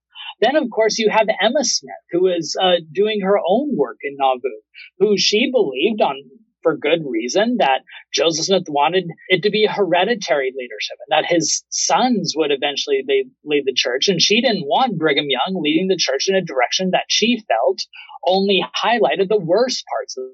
Then, 0.41 0.55
of 0.55 0.69
course, 0.69 0.97
you 0.97 1.09
have 1.09 1.27
Emma 1.41 1.63
Smith, 1.63 2.05
who 2.11 2.27
is 2.27 2.57
uh, 2.61 2.83
doing 2.91 3.21
her 3.21 3.37
own 3.37 3.75
work 3.75 3.97
in 4.03 4.15
Nauvoo, 4.17 4.61
who 4.99 5.17
she 5.17 5.49
believed 5.51 6.01
on 6.01 6.15
for 6.61 6.75
good 6.75 7.05
reason 7.05 7.57
that 7.59 7.81
Joseph 8.11 8.45
Smith 8.45 8.63
wanted 8.67 9.05
it 9.29 9.43
to 9.43 9.51
be 9.51 9.69
hereditary 9.69 10.51
leadership 10.57 10.97
and 11.07 11.13
that 11.15 11.31
his 11.31 11.63
sons 11.69 12.33
would 12.35 12.49
eventually 12.51 13.03
lead, 13.05 13.63
the 13.65 13.73
church. 13.75 14.07
And 14.07 14.19
she 14.19 14.41
didn't 14.41 14.65
want 14.65 14.97
Brigham 14.97 15.27
Young 15.29 15.61
leading 15.61 15.87
the 15.87 15.97
church 15.97 16.25
in 16.27 16.35
a 16.35 16.41
direction 16.41 16.89
that 16.91 17.05
she 17.07 17.43
felt 17.47 17.79
only 18.25 18.65
highlighted 18.83 19.29
the 19.29 19.39
worst 19.39 19.83
parts 19.87 20.17
of. 20.17 20.25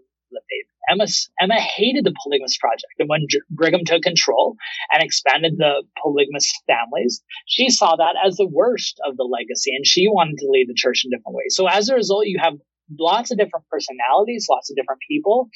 Emma, 0.90 1.06
Emma 1.40 1.60
hated 1.60 2.04
the 2.06 2.14
polygamous 2.24 2.58
project. 2.58 2.94
And 3.00 3.08
when 3.08 3.26
Brigham 3.50 3.86
took 3.86 4.02
control 4.02 4.56
and 4.92 5.04
expanded 5.04 5.58
the 5.58 5.84
polygamous 6.02 6.52
families, 6.68 7.22
she 7.46 7.70
saw 7.70 7.96
that 7.96 8.16
as 8.26 8.38
the 8.38 8.48
worst 8.48 9.00
of 9.06 9.18
the 9.18 9.24
legacy 9.24 9.76
and 9.76 9.86
she 9.86 10.08
wanted 10.08 10.38
to 10.40 10.50
lead 10.50 10.68
the 10.68 10.76
church 10.76 11.04
in 11.06 11.12
different 11.12 11.36
ways. 11.36 11.56
So 11.56 11.68
as 11.68 11.90
a 11.90 11.96
result, 11.96 12.26
you 12.26 12.40
have 12.42 12.56
lots 13.00 13.32
of 13.32 13.38
different 13.38 13.68
personalities, 13.70 14.48
lots 14.50 14.70
of 14.70 14.76
different 14.76 15.02
people 15.08 15.50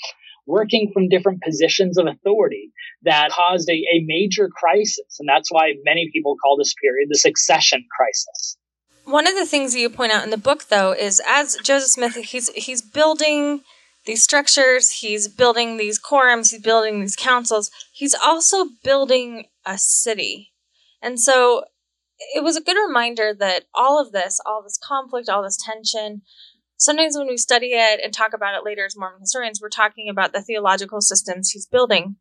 working 0.48 0.92
from 0.94 1.10
different 1.10 1.42
positions 1.42 1.98
of 1.98 2.06
authority 2.06 2.72
that 3.02 3.32
caused 3.32 3.68
a, 3.70 3.74
a 3.74 4.04
major 4.06 4.48
crisis. 4.48 5.18
And 5.20 5.28
that's 5.28 5.52
why 5.52 5.74
many 5.84 6.10
people 6.14 6.36
call 6.42 6.58
this 6.58 6.74
period 6.82 7.08
the 7.10 7.18
succession 7.18 7.84
crisis. 7.96 8.58
One 9.06 9.28
of 9.28 9.36
the 9.36 9.46
things 9.46 9.74
that 9.74 9.80
you 9.80 9.90
point 9.90 10.12
out 10.12 10.24
in 10.24 10.32
the 10.32 10.38
book, 10.38 10.66
though, 10.70 10.92
is 10.92 11.22
as 11.28 11.58
Joseph 11.64 11.92
Smith, 11.92 12.16
he's 12.16 12.50
he's 12.50 12.82
building 12.82 13.62
these 14.06 14.24
structures, 14.24 14.92
he's 14.92 15.28
building 15.28 15.78
these 15.78 16.00
quorums, 16.00 16.52
he's 16.52 16.62
building 16.62 17.02
these 17.02 17.16
councils. 17.16 17.72
He's 17.92 18.14
also 18.14 18.66
building 18.84 19.46
a 19.66 19.78
city, 19.78 20.54
and 21.02 21.20
so 21.20 21.66
it 22.34 22.44
was 22.44 22.56
a 22.56 22.62
good 22.62 22.78
reminder 22.78 23.34
that 23.38 23.66
all 23.74 24.00
of 24.00 24.12
this, 24.12 24.40
all 24.46 24.64
this 24.64 24.80
conflict, 24.82 25.30
all 25.30 25.44
this 25.44 25.58
tension, 25.58 26.22
sometimes 26.78 27.18
when 27.18 27.28
we 27.28 27.38
study 27.38 27.74
it 27.74 28.00
and 28.04 28.14
talk 28.14 28.34
about 28.34 28.56
it 28.56 28.64
later 28.64 28.86
as 28.86 28.98
Mormon 28.98 29.22
historians, 29.22 29.60
we're 29.62 29.70
talking 29.70 30.10
about 30.10 30.34
the 30.34 30.42
theological 30.42 31.02
systems 31.02 31.52
he's 31.52 31.66
building. 31.66 32.18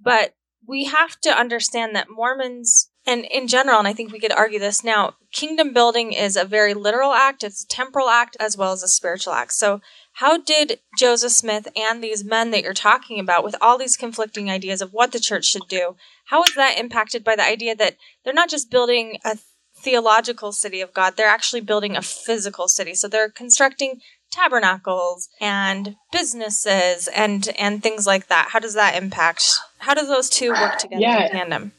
But 0.00 0.34
we 0.66 0.84
have 0.84 1.20
to 1.20 1.30
understand 1.30 1.94
that 1.96 2.08
Mormons, 2.10 2.90
and 3.06 3.24
in 3.24 3.48
general, 3.48 3.78
and 3.78 3.88
I 3.88 3.92
think 3.92 4.12
we 4.12 4.20
could 4.20 4.32
argue 4.32 4.58
this 4.58 4.84
now, 4.84 5.14
kingdom 5.32 5.72
building 5.72 6.12
is 6.12 6.36
a 6.36 6.44
very 6.44 6.74
literal 6.74 7.12
act, 7.12 7.42
it's 7.42 7.64
a 7.64 7.68
temporal 7.68 8.08
act 8.08 8.36
as 8.38 8.56
well 8.56 8.72
as 8.72 8.82
a 8.82 8.88
spiritual 8.88 9.32
act. 9.32 9.52
So, 9.52 9.80
how 10.14 10.38
did 10.38 10.80
Joseph 10.98 11.32
Smith 11.32 11.68
and 11.74 12.02
these 12.02 12.24
men 12.24 12.50
that 12.50 12.62
you're 12.62 12.74
talking 12.74 13.18
about, 13.18 13.44
with 13.44 13.56
all 13.60 13.78
these 13.78 13.96
conflicting 13.96 14.50
ideas 14.50 14.82
of 14.82 14.92
what 14.92 15.12
the 15.12 15.20
church 15.20 15.46
should 15.46 15.68
do, 15.68 15.96
how 16.26 16.40
was 16.40 16.54
that 16.54 16.78
impacted 16.78 17.24
by 17.24 17.36
the 17.36 17.44
idea 17.44 17.74
that 17.74 17.96
they're 18.24 18.34
not 18.34 18.50
just 18.50 18.70
building 18.70 19.18
a 19.24 19.38
theological 19.74 20.52
city 20.52 20.80
of 20.80 20.94
God, 20.94 21.16
they're 21.16 21.26
actually 21.26 21.60
building 21.60 21.96
a 21.96 22.02
physical 22.02 22.68
city. 22.68 22.94
So 22.94 23.08
they're 23.08 23.30
constructing 23.30 24.00
tabernacles 24.30 25.28
and 25.40 25.96
businesses 26.10 27.08
and 27.08 27.48
and 27.58 27.82
things 27.82 28.06
like 28.06 28.28
that. 28.28 28.48
How 28.52 28.58
does 28.58 28.74
that 28.74 29.00
impact? 29.00 29.58
How 29.78 29.94
do 29.94 30.06
those 30.06 30.30
two 30.30 30.50
work 30.50 30.78
together 30.78 31.02
yeah. 31.02 31.26
in 31.26 31.32
tandem? 31.32 31.72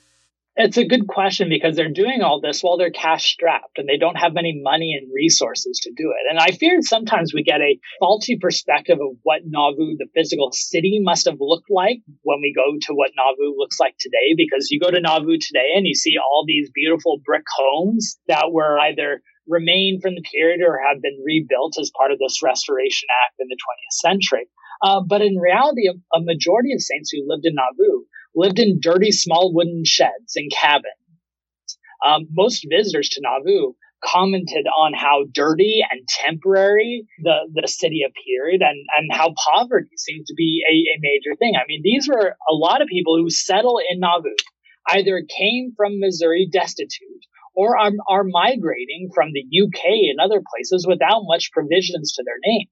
It's 0.56 0.78
a 0.78 0.86
good 0.86 1.08
question 1.08 1.50
because 1.50 1.76
they're 1.76 1.92
doing 1.92 2.22
all 2.22 2.40
this 2.40 2.62
while 2.62 2.78
they're 2.78 2.92
cash 2.92 3.26
strapped 3.26 3.80
and 3.80 3.90
they 3.90 3.98
don't 3.98 4.22
have 4.22 4.36
many 4.36 4.62
money 4.62 4.94
and 4.94 5.10
resources 5.12 5.80
to 5.82 5.92
do 5.98 6.14
it. 6.14 6.30
And 6.30 6.38
I 6.38 6.56
fear 6.56 6.78
sometimes 6.82 7.34
we 7.34 7.42
get 7.42 7.60
a 7.60 7.80
faulty 8.00 8.38
perspective 8.40 9.00
of 9.02 9.18
what 9.24 9.42
Nauvoo, 9.46 9.98
the 9.98 10.06
physical 10.14 10.52
city, 10.52 11.00
must 11.02 11.26
have 11.26 11.38
looked 11.40 11.72
like 11.72 12.02
when 12.22 12.38
we 12.42 12.54
go 12.56 12.70
to 12.70 12.94
what 12.94 13.18
Nauvoo 13.18 13.58
looks 13.58 13.80
like 13.80 13.96
today. 14.00 14.38
Because 14.38 14.70
you 14.70 14.80
go 14.80 14.92
to 14.92 15.02
Nauvoo 15.02 15.40
today 15.42 15.74
and 15.76 15.88
you 15.88 15.96
see 15.96 16.18
all 16.22 16.46
these 16.46 16.70
beautiful 16.70 17.20
brick 17.26 17.46
homes 17.58 18.20
that 18.28 18.52
were 18.52 18.78
either 18.78 19.24
remain 19.48 20.02
from 20.02 20.14
the 20.14 20.24
period 20.32 20.62
or 20.62 20.78
have 20.78 21.02
been 21.02 21.18
rebuilt 21.26 21.78
as 21.82 21.92
part 21.98 22.12
of 22.12 22.20
this 22.20 22.44
Restoration 22.44 23.08
Act 23.26 23.40
in 23.40 23.48
the 23.50 23.58
20th 23.58 23.98
century. 24.06 24.46
Uh, 24.84 25.02
but 25.02 25.24
in 25.24 25.38
reality, 25.38 25.88
a, 25.90 25.94
a 26.16 26.22
majority 26.22 26.74
of 26.74 26.82
saints 26.82 27.10
who 27.12 27.26
lived 27.26 27.46
in 27.46 27.56
Nauvoo 27.56 28.06
lived 28.36 28.60
in 28.60 28.80
dirty 28.82 29.12
small 29.12 29.54
wooden 29.54 29.84
sheds 29.86 30.36
and 30.36 30.52
cabins. 30.52 30.86
Um, 32.06 32.28
most 32.32 32.66
visitors 32.70 33.10
to 33.10 33.22
Nauvoo 33.22 33.74
commented 34.04 34.66
on 34.68 34.94
how 34.94 35.24
dirty 35.32 35.82
and 35.90 36.08
temporary 36.08 37.08
the, 37.20 37.48
the 37.54 37.68
city 37.68 38.02
appeared 38.06 38.62
and, 38.62 38.86
and 38.98 39.10
how 39.12 39.34
poverty 39.56 39.96
seemed 39.98 40.26
to 40.28 40.34
be 40.36 40.62
a, 40.70 40.74
a 40.74 41.00
major 41.00 41.38
thing. 41.38 41.54
I 41.56 41.66
mean, 41.68 41.82
these 41.84 42.08
were 42.10 42.36
a 42.50 42.54
lot 42.54 42.82
of 42.82 42.88
people 42.88 43.18
who 43.18 43.30
settle 43.30 43.80
in 43.90 44.00
Nauvoo 44.00 44.36
either 44.90 45.24
came 45.38 45.74
from 45.78 46.00
Missouri 46.00 46.50
destitute 46.52 47.24
or 47.56 47.78
are, 47.78 47.92
are 48.10 48.26
migrating 48.26 49.10
from 49.14 49.30
the 49.32 49.46
UK 49.64 49.84
and 50.10 50.20
other 50.20 50.42
places 50.54 50.86
without 50.88 51.22
much 51.24 51.52
provisions 51.52 52.14
to 52.14 52.24
their 52.26 52.40
name. 52.44 52.68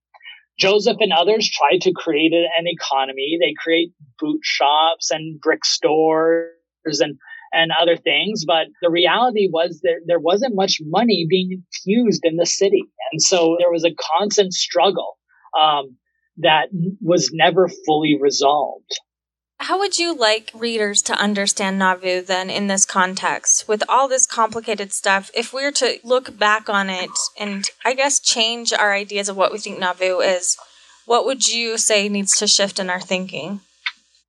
Joseph 0.61 0.97
and 0.99 1.11
others 1.11 1.49
tried 1.49 1.81
to 1.81 1.91
create 1.91 2.33
an 2.33 2.67
economy. 2.67 3.37
They 3.41 3.55
create 3.57 3.93
boot 4.19 4.41
shops 4.43 5.09
and 5.09 5.41
brick 5.41 5.65
stores 5.65 6.51
and 6.85 7.17
and 7.51 7.71
other 7.81 7.97
things. 7.97 8.45
But 8.45 8.67
the 8.81 8.91
reality 8.91 9.49
was 9.51 9.81
that 9.81 10.01
there 10.05 10.19
wasn't 10.19 10.55
much 10.55 10.77
money 10.85 11.25
being 11.27 11.63
infused 11.63 12.21
in 12.23 12.37
the 12.37 12.45
city. 12.45 12.83
And 13.11 13.21
so 13.21 13.57
there 13.59 13.71
was 13.71 13.83
a 13.83 13.95
constant 14.19 14.53
struggle 14.53 15.17
um, 15.59 15.97
that 16.37 16.67
was 17.01 17.31
never 17.33 17.67
fully 17.85 18.17
resolved. 18.21 18.99
How 19.65 19.77
would 19.77 19.99
you 19.99 20.15
like 20.15 20.49
readers 20.55 21.03
to 21.03 21.13
understand 21.13 21.77
Nauvoo 21.77 22.23
then 22.23 22.49
in 22.49 22.65
this 22.65 22.83
context? 22.83 23.67
With 23.67 23.83
all 23.87 24.07
this 24.07 24.25
complicated 24.25 24.91
stuff, 24.91 25.29
if 25.35 25.53
we 25.53 25.61
were 25.61 25.71
to 25.73 25.99
look 26.03 26.35
back 26.35 26.67
on 26.67 26.89
it 26.89 27.11
and 27.39 27.69
I 27.85 27.93
guess 27.93 28.19
change 28.19 28.73
our 28.73 28.91
ideas 28.91 29.29
of 29.29 29.37
what 29.37 29.51
we 29.51 29.59
think 29.59 29.77
Nauvoo 29.77 30.19
is, 30.19 30.57
what 31.05 31.27
would 31.27 31.47
you 31.47 31.77
say 31.77 32.09
needs 32.09 32.35
to 32.37 32.47
shift 32.47 32.79
in 32.79 32.89
our 32.89 32.99
thinking? 32.99 33.59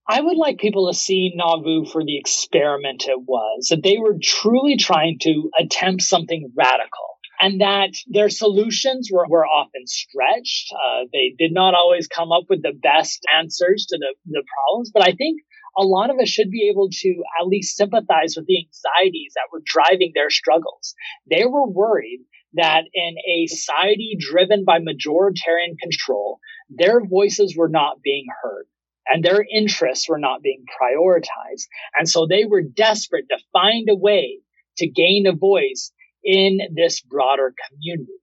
I 0.07 0.21
would 0.21 0.37
like 0.37 0.59
people 0.59 0.93
to 0.93 0.99
see 0.99 1.33
Nauvoo 1.35 1.87
for 1.87 2.05
the 2.05 2.19
experiment 2.19 3.09
it 3.09 3.23
was, 3.23 3.69
that 3.71 3.83
they 3.83 3.97
were 3.97 4.19
truly 4.23 4.77
trying 4.77 5.19
to 5.23 5.51
attempt 5.59 6.03
something 6.03 6.53
radical 6.55 7.12
and 7.43 7.61
that 7.61 7.91
their 8.07 8.29
solutions 8.29 9.11
were, 9.13 9.27
were 9.29 9.45
often 9.45 9.85
stretched. 9.85 10.73
Uh, 10.73 11.07
they 11.13 11.35
did 11.37 11.53
not 11.53 11.75
always 11.75 12.07
come 12.07 12.31
up 12.31 12.45
with 12.49 12.63
the 12.63 12.73
best 12.73 13.21
answers 13.37 13.87
to 13.89 13.99
the, 13.99 14.15
the 14.27 14.45
problems, 14.55 14.93
but 14.95 15.03
I 15.03 15.11
think 15.11 15.43
a 15.77 15.83
lot 15.83 16.11
of 16.11 16.19
us 16.23 16.29
should 16.29 16.51
be 16.51 16.69
able 16.71 16.89
to 16.91 17.09
at 17.41 17.49
least 17.49 17.77
sympathize 17.77 18.35
with 18.37 18.47
the 18.47 18.59
anxieties 18.59 19.33
that 19.35 19.51
were 19.53 19.63
driving 19.65 20.13
their 20.15 20.31
struggles. 20.31 20.95
They 21.29 21.45
were 21.45 21.69
worried 21.69 22.21
that 22.55 22.85
in 22.95 23.15
a 23.29 23.49
society 23.49 24.17
driven 24.21 24.65
by 24.65 24.79
majoritarian 24.79 25.77
control, 25.83 26.39
their 26.71 27.05
voices 27.05 27.57
were 27.57 27.71
not 27.71 28.03
being 28.05 28.27
heard 28.43 28.67
and 29.09 29.25
their 29.25 29.45
interests 29.53 30.09
were 30.09 30.21
not 30.21 30.43
being 30.43 30.65
prioritized. 30.81 31.67
And 31.99 32.09
so 32.09 32.29
they 32.29 32.45
were 32.45 32.63
desperate 32.63 33.25
to 33.31 33.39
find 33.53 33.89
a 33.91 33.97
way 33.97 34.39
to 34.77 34.87
gain 34.87 35.27
a 35.27 35.33
voice 35.35 35.91
in 36.25 36.59
this 36.75 37.01
broader 37.01 37.55
community. 37.69 38.19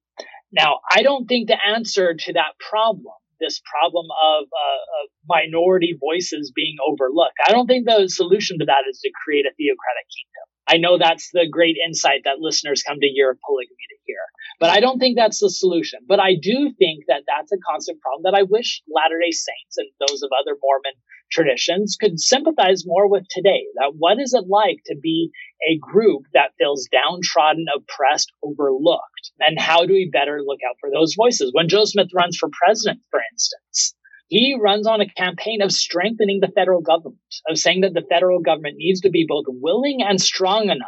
Now, 0.52 0.80
I 0.92 1.04
don't 1.04 1.28
think 1.28 1.48
the 1.48 1.58
answer 1.62 2.16
to 2.16 2.34
that 2.34 2.58
problem, 2.70 3.14
this 3.40 3.62
problem 3.70 4.06
of, 4.10 4.44
uh, 4.46 4.82
of 5.04 5.10
minority 5.28 5.96
voices 6.00 6.52
being 6.56 6.76
overlooked, 6.86 7.38
I 7.46 7.52
don't 7.52 7.68
think 7.68 7.86
the 7.86 8.10
solution 8.10 8.58
to 8.60 8.66
that 8.66 8.90
is 8.90 9.00
to 9.02 9.12
create 9.24 9.46
a 9.46 9.54
theocratic 9.54 10.08
kingdom. 10.10 10.49
I 10.70 10.78
know 10.78 10.98
that's 10.98 11.30
the 11.34 11.50
great 11.50 11.78
insight 11.84 12.22
that 12.26 12.40
listeners 12.40 12.84
come 12.86 12.98
to 13.02 13.08
of 13.08 13.38
Polygamy 13.42 13.86
to 13.90 13.98
hear. 14.06 14.22
But 14.60 14.70
I 14.70 14.80
don't 14.80 15.00
think 15.00 15.18
that's 15.18 15.40
the 15.40 15.50
solution. 15.50 16.00
But 16.08 16.20
I 16.20 16.36
do 16.40 16.72
think 16.78 17.06
that 17.08 17.24
that's 17.26 17.52
a 17.52 17.58
constant 17.66 18.00
problem 18.02 18.22
that 18.24 18.38
I 18.38 18.44
wish 18.44 18.82
Latter 18.86 19.18
day 19.18 19.32
Saints 19.32 19.78
and 19.78 19.90
those 20.00 20.22
of 20.22 20.30
other 20.30 20.56
Mormon 20.62 20.94
traditions 21.32 21.98
could 22.00 22.20
sympathize 22.20 22.84
more 22.86 23.10
with 23.10 23.26
today. 23.30 23.66
That 23.82 23.94
what 23.98 24.20
is 24.20 24.34
it 24.34 24.46
like 24.48 24.78
to 24.88 24.96
be 24.96 25.32
a 25.68 25.78
group 25.82 26.24
that 26.34 26.54
feels 26.60 26.88
downtrodden, 26.92 27.66
oppressed, 27.76 28.32
overlooked? 28.44 29.34
And 29.40 29.60
how 29.60 29.86
do 29.86 29.94
we 29.94 30.10
better 30.12 30.42
look 30.46 30.60
out 30.68 30.78
for 30.80 30.90
those 30.94 31.16
voices? 31.16 31.50
When 31.52 31.70
Joe 31.70 31.86
Smith 31.86 32.10
runs 32.14 32.38
for 32.38 32.50
president, 32.54 33.02
for 33.10 33.22
instance, 33.34 33.96
he 34.30 34.56
runs 34.62 34.88
on 34.88 35.02
a 35.02 35.10
campaign 35.10 35.62
of 35.62 35.72
strengthening 35.72 36.40
the 36.40 36.52
federal 36.54 36.82
government, 36.82 37.18
of 37.50 37.58
saying 37.58 37.82
that 37.82 37.94
the 37.94 38.06
federal 38.08 38.40
government 38.40 38.76
needs 38.78 39.02
to 39.02 39.10
be 39.10 39.26
both 39.28 39.46
willing 39.48 40.00
and 40.08 40.22
strong 40.22 40.70
enough 40.70 40.88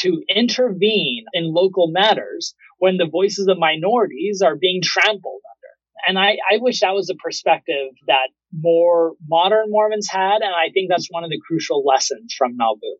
to 0.00 0.22
intervene 0.28 1.24
in 1.32 1.54
local 1.54 1.88
matters 1.88 2.54
when 2.78 2.96
the 2.96 3.06
voices 3.06 3.46
of 3.46 3.58
minorities 3.58 4.42
are 4.42 4.56
being 4.56 4.80
trampled 4.82 5.22
under. 5.24 6.08
And 6.08 6.18
I, 6.18 6.38
I 6.50 6.58
wish 6.58 6.80
that 6.80 6.94
was 6.94 7.08
a 7.08 7.14
perspective 7.14 7.90
that 8.08 8.30
more 8.52 9.12
modern 9.28 9.66
Mormons 9.70 10.08
had. 10.10 10.42
And 10.42 10.52
I 10.52 10.72
think 10.74 10.90
that's 10.90 11.08
one 11.08 11.22
of 11.22 11.30
the 11.30 11.40
crucial 11.46 11.84
lessons 11.84 12.34
from 12.36 12.56
Nauvoo. 12.56 12.98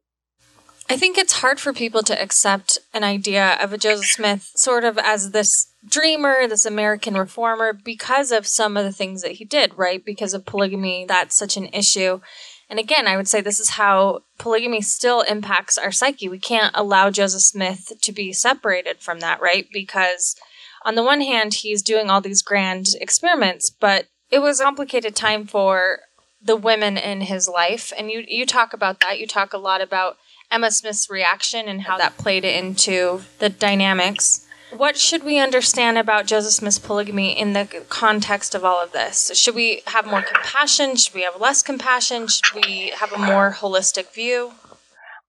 I 0.93 0.99
think 0.99 1.17
it's 1.17 1.41
hard 1.41 1.59
for 1.59 1.73
people 1.73 2.03
to 2.03 2.23
accept 2.23 2.79
an 2.93 3.03
idea 3.03 3.57
of 3.63 3.73
a 3.73 3.79
Joseph 3.79 4.09
Smith 4.09 4.53
sort 4.55 4.85
of 4.85 4.99
as 4.99 5.31
this 5.31 5.73
dreamer, 5.89 6.47
this 6.47 6.67
American 6.67 7.15
reformer, 7.15 7.73
because 7.73 8.31
of 8.31 8.47
some 8.47 8.77
of 8.77 8.85
the 8.85 8.93
things 8.93 9.23
that 9.23 9.33
he 9.33 9.47
did, 9.47 9.73
right? 9.79 10.05
Because 10.05 10.35
of 10.35 10.45
polygamy, 10.45 11.07
that's 11.09 11.35
such 11.35 11.57
an 11.57 11.71
issue. 11.73 12.21
And 12.69 12.79
again, 12.79 13.09
I 13.09 13.17
would 13.17 13.27
say 13.27 13.41
this 13.41 13.59
is 13.59 13.71
how 13.71 14.25
polygamy 14.37 14.83
still 14.83 15.23
impacts 15.23 15.79
our 15.79 15.93
psyche. 15.93 16.29
We 16.29 16.39
can't 16.39 16.75
allow 16.77 17.09
Joseph 17.09 17.41
Smith 17.41 17.93
to 17.99 18.13
be 18.13 18.35
separated 18.35 19.01
from 19.01 19.21
that, 19.21 19.41
right? 19.41 19.67
Because 19.73 20.37
on 20.85 20.95
the 20.95 21.03
one 21.03 21.23
hand, 21.23 21.55
he's 21.55 21.81
doing 21.81 22.11
all 22.11 22.21
these 22.21 22.43
grand 22.43 22.89
experiments, 23.01 23.71
but 23.71 24.09
it 24.31 24.41
was 24.41 24.61
a 24.61 24.65
complicated 24.65 25.17
time 25.17 25.47
for 25.47 26.01
the 26.43 26.57
women 26.57 26.99
in 26.99 27.23
his 27.23 27.49
life. 27.49 27.95
And 27.97 28.11
you, 28.11 28.27
you 28.29 28.45
talk 28.45 28.75
about 28.75 29.01
that. 29.01 29.19
You 29.19 29.27
talk 29.27 29.55
a 29.55 29.59
lot 29.59 29.81
about 29.81 30.19
Emma 30.53 30.71
Smith's 30.71 31.09
reaction 31.11 31.67
and 31.67 31.83
how 31.83 31.97
that 31.99 32.19
played 32.19 32.45
into 32.45 33.23
the 33.39 33.49
dynamics. 33.49 34.47
What 34.77 34.97
should 34.97 35.25
we 35.25 35.39
understand 35.39 35.99
about 35.99 36.27
Joseph 36.27 36.53
Smith's 36.53 36.79
polygamy 36.79 37.39
in 37.39 37.53
the 37.53 37.67
context 37.89 38.55
of 38.55 38.65
all 38.65 38.83
of 38.83 38.93
this? 38.93 39.31
Should 39.35 39.55
we 39.55 39.83
have 39.87 40.07
more 40.07 40.23
compassion? 40.23 40.97
Should 40.97 41.15
we 41.15 41.23
have 41.23 41.41
less 41.41 41.63
compassion? 41.63 42.27
Should 42.29 42.55
we 42.55 42.93
have 42.97 43.13
a 43.13 43.19
more 43.19 43.53
holistic 43.59 44.15
view? 44.15 44.53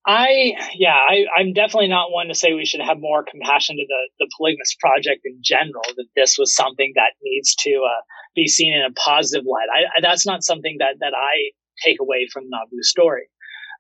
I, 0.05 0.53
yeah, 0.75 0.95
I, 0.95 1.25
I'm 1.37 1.53
definitely 1.53 1.87
not 1.87 2.11
one 2.11 2.27
to 2.27 2.35
say 2.35 2.53
we 2.53 2.65
should 2.65 2.81
have 2.81 2.99
more 2.99 3.23
compassion 3.23 3.77
to 3.77 3.85
the, 3.87 4.09
the 4.19 4.29
Polygamous 4.37 4.75
Project 4.79 5.21
in 5.23 5.39
general, 5.41 5.83
that 5.95 6.07
this 6.15 6.37
was 6.37 6.53
something 6.53 6.91
that 6.95 7.13
needs 7.23 7.55
to 7.55 7.71
uh, 7.85 8.01
be 8.35 8.47
seen 8.47 8.73
in 8.73 8.81
a 8.81 8.93
positive 8.93 9.45
light. 9.45 9.67
I, 9.73 9.79
I, 9.97 10.01
that's 10.01 10.25
not 10.25 10.43
something 10.43 10.75
that, 10.79 10.95
that 10.99 11.13
I 11.15 11.51
take 11.85 12.01
away 12.01 12.27
from 12.31 12.49
Nauvoo's 12.49 12.89
story. 12.89 13.27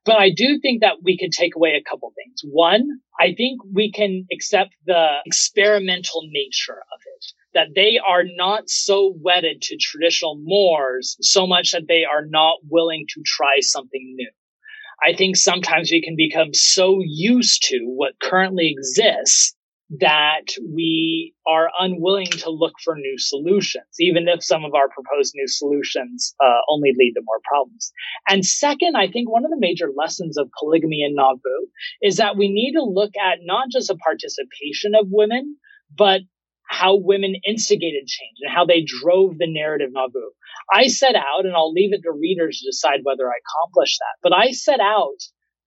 But 0.05 0.17
I 0.17 0.31
do 0.31 0.59
think 0.61 0.81
that 0.81 0.97
we 1.01 1.17
can 1.17 1.29
take 1.29 1.55
away 1.55 1.75
a 1.75 1.89
couple 1.89 2.11
things. 2.15 2.41
One, 2.43 2.99
I 3.19 3.33
think 3.35 3.61
we 3.71 3.91
can 3.91 4.25
accept 4.33 4.71
the 4.85 5.19
experimental 5.25 6.23
nature 6.29 6.79
of 6.93 6.99
it, 7.15 7.25
that 7.53 7.67
they 7.73 7.99
are 8.05 8.23
not 8.25 8.69
so 8.69 9.13
wedded 9.21 9.61
to 9.61 9.77
traditional 9.77 10.37
mores 10.43 11.15
so 11.21 11.47
much 11.47 11.71
that 11.71 11.87
they 11.87 12.03
are 12.03 12.25
not 12.25 12.57
willing 12.69 13.05
to 13.13 13.21
try 13.25 13.59
something 13.61 14.13
new. 14.15 14.31
I 15.05 15.13
think 15.15 15.35
sometimes 15.35 15.91
we 15.91 16.01
can 16.01 16.15
become 16.17 16.53
so 16.53 16.99
used 17.03 17.63
to 17.69 17.79
what 17.83 18.19
currently 18.21 18.75
exists 18.77 19.55
that 19.99 20.45
we 20.73 21.33
are 21.45 21.69
unwilling 21.79 22.27
to 22.27 22.49
look 22.49 22.73
for 22.83 22.95
new 22.95 23.17
solutions, 23.17 23.85
even 23.99 24.27
if 24.27 24.43
some 24.43 24.63
of 24.63 24.73
our 24.73 24.87
proposed 24.89 25.33
new 25.35 25.47
solutions 25.47 26.33
uh, 26.43 26.59
only 26.69 26.91
lead 26.97 27.13
to 27.13 27.21
more 27.25 27.39
problems. 27.43 27.91
And 28.27 28.45
second, 28.45 28.95
I 28.95 29.07
think 29.07 29.29
one 29.29 29.45
of 29.45 29.51
the 29.51 29.59
major 29.59 29.89
lessons 29.95 30.37
of 30.37 30.49
polygamy 30.59 31.03
in 31.03 31.15
Nauvoo 31.15 31.67
is 32.01 32.17
that 32.17 32.37
we 32.37 32.49
need 32.49 32.73
to 32.73 32.83
look 32.83 33.11
at 33.21 33.39
not 33.43 33.67
just 33.71 33.89
the 33.89 33.97
participation 33.97 34.95
of 34.95 35.07
women, 35.09 35.57
but 35.95 36.21
how 36.67 36.95
women 36.95 37.35
instigated 37.47 38.07
change 38.07 38.37
and 38.41 38.51
how 38.53 38.65
they 38.65 38.83
drove 38.83 39.37
the 39.37 39.51
narrative 39.51 39.89
Nauvoo. 39.91 40.31
I 40.71 40.87
set 40.87 41.15
out, 41.15 41.45
and 41.45 41.53
I'll 41.53 41.73
leave 41.73 41.93
it 41.93 42.01
to 42.03 42.11
readers 42.11 42.59
to 42.59 42.69
decide 42.69 43.01
whether 43.03 43.27
I 43.27 43.35
accomplished 43.37 43.99
that, 43.99 44.17
but 44.23 44.33
I 44.33 44.51
set 44.51 44.79
out 44.79 45.19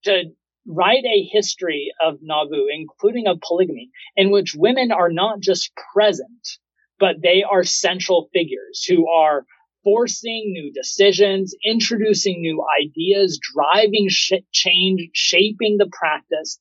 to 0.05 0.24
write 0.66 1.04
a 1.04 1.28
history 1.30 1.92
of 2.02 2.18
Nauvoo, 2.22 2.66
including 2.72 3.26
of 3.26 3.40
polygamy, 3.40 3.90
in 4.16 4.30
which 4.30 4.54
women 4.56 4.90
are 4.90 5.10
not 5.10 5.40
just 5.40 5.70
present, 5.94 6.58
but 6.98 7.16
they 7.22 7.42
are 7.42 7.64
central 7.64 8.28
figures 8.32 8.84
who 8.84 9.08
are 9.08 9.44
forcing 9.84 10.50
new 10.52 10.72
decisions, 10.72 11.54
introducing 11.64 12.40
new 12.40 12.64
ideas, 12.82 13.38
driving 13.54 14.08
sh- 14.08 14.32
change, 14.52 15.10
shaping 15.12 15.76
the 15.78 15.88
practice. 15.92 16.58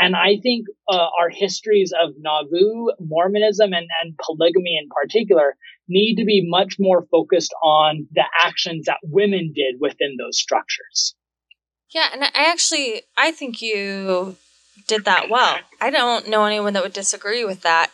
And 0.00 0.14
I 0.14 0.36
think 0.40 0.66
uh, 0.88 1.08
our 1.20 1.28
histories 1.28 1.92
of 1.92 2.14
Nauvoo, 2.18 2.92
Mormonism, 3.00 3.72
and, 3.72 3.88
and 4.00 4.16
polygamy 4.24 4.78
in 4.80 4.88
particular 4.88 5.56
need 5.88 6.16
to 6.16 6.24
be 6.24 6.46
much 6.46 6.76
more 6.78 7.04
focused 7.10 7.52
on 7.64 8.06
the 8.12 8.24
actions 8.44 8.86
that 8.86 8.98
women 9.02 9.52
did 9.52 9.80
within 9.80 10.16
those 10.16 10.38
structures. 10.38 11.16
Yeah, 11.90 12.08
and 12.12 12.24
I 12.24 12.30
actually 12.34 13.02
I 13.16 13.30
think 13.30 13.62
you 13.62 14.36
did 14.86 15.04
that 15.04 15.28
well. 15.30 15.58
I 15.80 15.90
don't 15.90 16.28
know 16.28 16.44
anyone 16.44 16.72
that 16.74 16.82
would 16.82 16.92
disagree 16.92 17.44
with 17.44 17.62
that. 17.62 17.90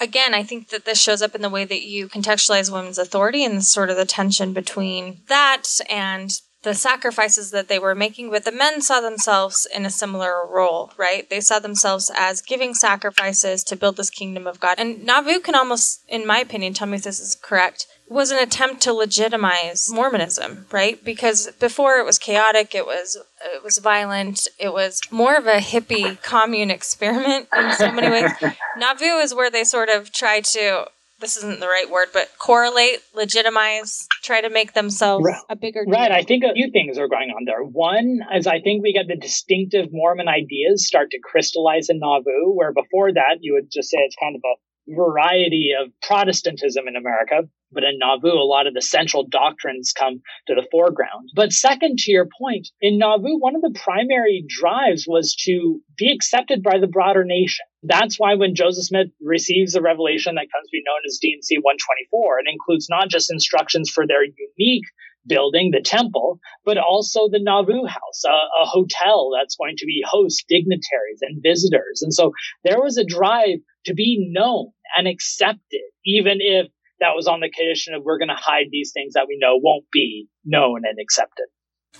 Again, 0.00 0.34
I 0.34 0.42
think 0.42 0.68
that 0.68 0.84
this 0.84 1.00
shows 1.00 1.22
up 1.22 1.34
in 1.34 1.42
the 1.42 1.50
way 1.50 1.64
that 1.64 1.82
you 1.82 2.08
contextualize 2.08 2.72
women's 2.72 2.98
authority 2.98 3.44
and 3.44 3.64
sort 3.64 3.90
of 3.90 3.96
the 3.96 4.04
tension 4.04 4.52
between 4.52 5.20
that 5.28 5.80
and 5.88 6.40
the 6.64 6.74
sacrifices 6.74 7.50
that 7.50 7.68
they 7.68 7.78
were 7.78 7.94
making, 7.94 8.30
but 8.30 8.44
the 8.44 8.50
men 8.50 8.80
saw 8.80 9.00
themselves 9.00 9.66
in 9.72 9.84
a 9.84 9.90
similar 9.90 10.46
role, 10.48 10.92
right? 10.96 11.28
They 11.28 11.40
saw 11.40 11.58
themselves 11.58 12.10
as 12.16 12.40
giving 12.40 12.74
sacrifices 12.74 13.62
to 13.64 13.76
build 13.76 13.96
this 13.96 14.10
kingdom 14.10 14.46
of 14.46 14.60
God. 14.60 14.78
And 14.78 15.04
Nauvoo 15.04 15.40
can 15.40 15.54
almost, 15.54 16.02
in 16.08 16.26
my 16.26 16.38
opinion, 16.38 16.72
tell 16.72 16.88
me 16.88 16.96
if 16.96 17.04
this 17.04 17.20
is 17.20 17.36
correct, 17.36 17.86
was 18.08 18.30
an 18.30 18.38
attempt 18.38 18.82
to 18.82 18.92
legitimize 18.92 19.90
Mormonism, 19.90 20.66
right? 20.70 21.02
Because 21.02 21.50
before 21.58 21.98
it 21.98 22.04
was 22.04 22.18
chaotic, 22.18 22.74
it 22.74 22.86
was 22.86 23.16
it 23.54 23.62
was 23.64 23.78
violent, 23.78 24.46
it 24.58 24.72
was 24.72 25.00
more 25.10 25.36
of 25.36 25.46
a 25.46 25.56
hippie 25.56 26.20
commune 26.22 26.70
experiment 26.70 27.48
in 27.56 27.72
so 27.72 27.90
many 27.90 28.10
ways. 28.10 28.30
Nauvoo 28.76 29.18
is 29.18 29.34
where 29.34 29.50
they 29.50 29.64
sort 29.64 29.88
of 29.88 30.12
try 30.12 30.40
to 30.40 30.86
this 31.20 31.36
isn't 31.38 31.60
the 31.60 31.68
right 31.68 31.90
word, 31.90 32.08
but 32.12 32.28
correlate, 32.38 32.98
legitimize, 33.14 34.06
try 34.22 34.40
to 34.40 34.50
make 34.50 34.74
themselves 34.74 35.26
a 35.48 35.56
bigger 35.56 35.84
deal. 35.84 35.94
Right. 35.94 36.10
I 36.10 36.22
think 36.22 36.44
a 36.44 36.52
few 36.52 36.70
things 36.70 36.98
are 36.98 37.08
going 37.08 37.30
on 37.30 37.44
there. 37.46 37.62
One 37.62 38.20
is 38.34 38.46
I 38.46 38.60
think 38.60 38.82
we 38.82 38.92
get 38.92 39.06
the 39.08 39.16
distinctive 39.16 39.88
Mormon 39.90 40.28
ideas 40.28 40.86
start 40.86 41.10
to 41.12 41.18
crystallize 41.20 41.88
in 41.88 42.00
Nauvoo, 42.00 42.52
where 42.54 42.72
before 42.72 43.12
that 43.12 43.38
you 43.40 43.54
would 43.54 43.70
just 43.72 43.90
say 43.90 43.98
it's 43.98 44.16
kind 44.16 44.36
of 44.36 44.42
a 44.44 44.54
variety 44.88 45.70
of 45.80 45.90
Protestantism 46.02 46.86
in 46.88 46.96
America. 46.96 47.48
But 47.72 47.82
in 47.82 47.98
Nauvoo, 47.98 48.28
a 48.28 48.46
lot 48.46 48.68
of 48.68 48.74
the 48.74 48.82
central 48.82 49.26
doctrines 49.26 49.92
come 49.92 50.22
to 50.46 50.54
the 50.54 50.66
foreground. 50.70 51.30
But 51.34 51.52
second, 51.52 51.98
to 51.98 52.12
your 52.12 52.28
point, 52.38 52.68
in 52.80 52.98
Nauvoo, 52.98 53.38
one 53.38 53.56
of 53.56 53.62
the 53.62 53.76
primary 53.82 54.44
drives 54.46 55.06
was 55.08 55.34
to 55.46 55.80
be 55.98 56.12
accepted 56.12 56.62
by 56.62 56.78
the 56.78 56.86
broader 56.86 57.24
nation. 57.24 57.66
That's 57.82 58.18
why 58.18 58.36
when 58.36 58.54
Joseph 58.54 58.84
Smith 58.84 59.08
receives 59.20 59.72
the 59.72 59.82
revelation 59.82 60.36
that 60.36 60.52
comes 60.52 60.68
to 60.68 60.72
be 60.72 60.82
known 60.86 61.00
as 61.04 61.18
D&C 61.20 61.56
124, 61.56 62.40
it 62.40 62.46
includes 62.48 62.86
not 62.88 63.08
just 63.08 63.32
instructions 63.32 63.90
for 63.90 64.06
their 64.06 64.22
unique 64.24 64.86
building, 65.26 65.70
the 65.70 65.80
temple, 65.80 66.38
but 66.64 66.78
also 66.78 67.28
the 67.28 67.40
Nauvoo 67.40 67.86
House, 67.86 68.24
a, 68.26 68.30
a, 68.30 68.66
hotel 68.66 69.30
that's 69.38 69.56
going 69.56 69.76
to 69.78 69.86
be 69.86 70.04
host 70.06 70.44
dignitaries 70.48 71.20
and 71.22 71.42
visitors. 71.42 72.02
And 72.02 72.12
so 72.12 72.32
there 72.64 72.80
was 72.80 72.96
a 72.98 73.04
drive 73.04 73.58
to 73.86 73.94
be 73.94 74.30
known 74.32 74.70
and 74.96 75.08
accepted, 75.08 75.82
even 76.04 76.38
if 76.40 76.68
that 77.00 77.14
was 77.14 77.26
on 77.26 77.40
the 77.40 77.50
condition 77.50 77.94
of 77.94 78.02
we're 78.04 78.18
going 78.18 78.28
to 78.28 78.34
hide 78.34 78.66
these 78.70 78.92
things 78.92 79.14
that 79.14 79.26
we 79.28 79.38
know 79.38 79.56
won't 79.56 79.86
be 79.92 80.28
known 80.44 80.82
and 80.84 80.98
accepted. 81.00 81.46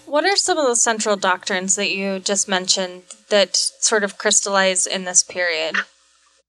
What 0.07 0.25
are 0.25 0.37
some 0.37 0.59
of 0.59 0.67
the 0.67 0.77
central 0.77 1.17
doctrines 1.17 1.77
that 1.77 1.91
you 1.91 2.19
just 2.19 2.49
mentioned 2.49 3.03
that 3.31 3.57
sort 3.57 4.05
of 4.05 4.19
crystallize 4.19 4.87
in 4.87 5.05
this 5.05 5.23
period? 5.23 5.77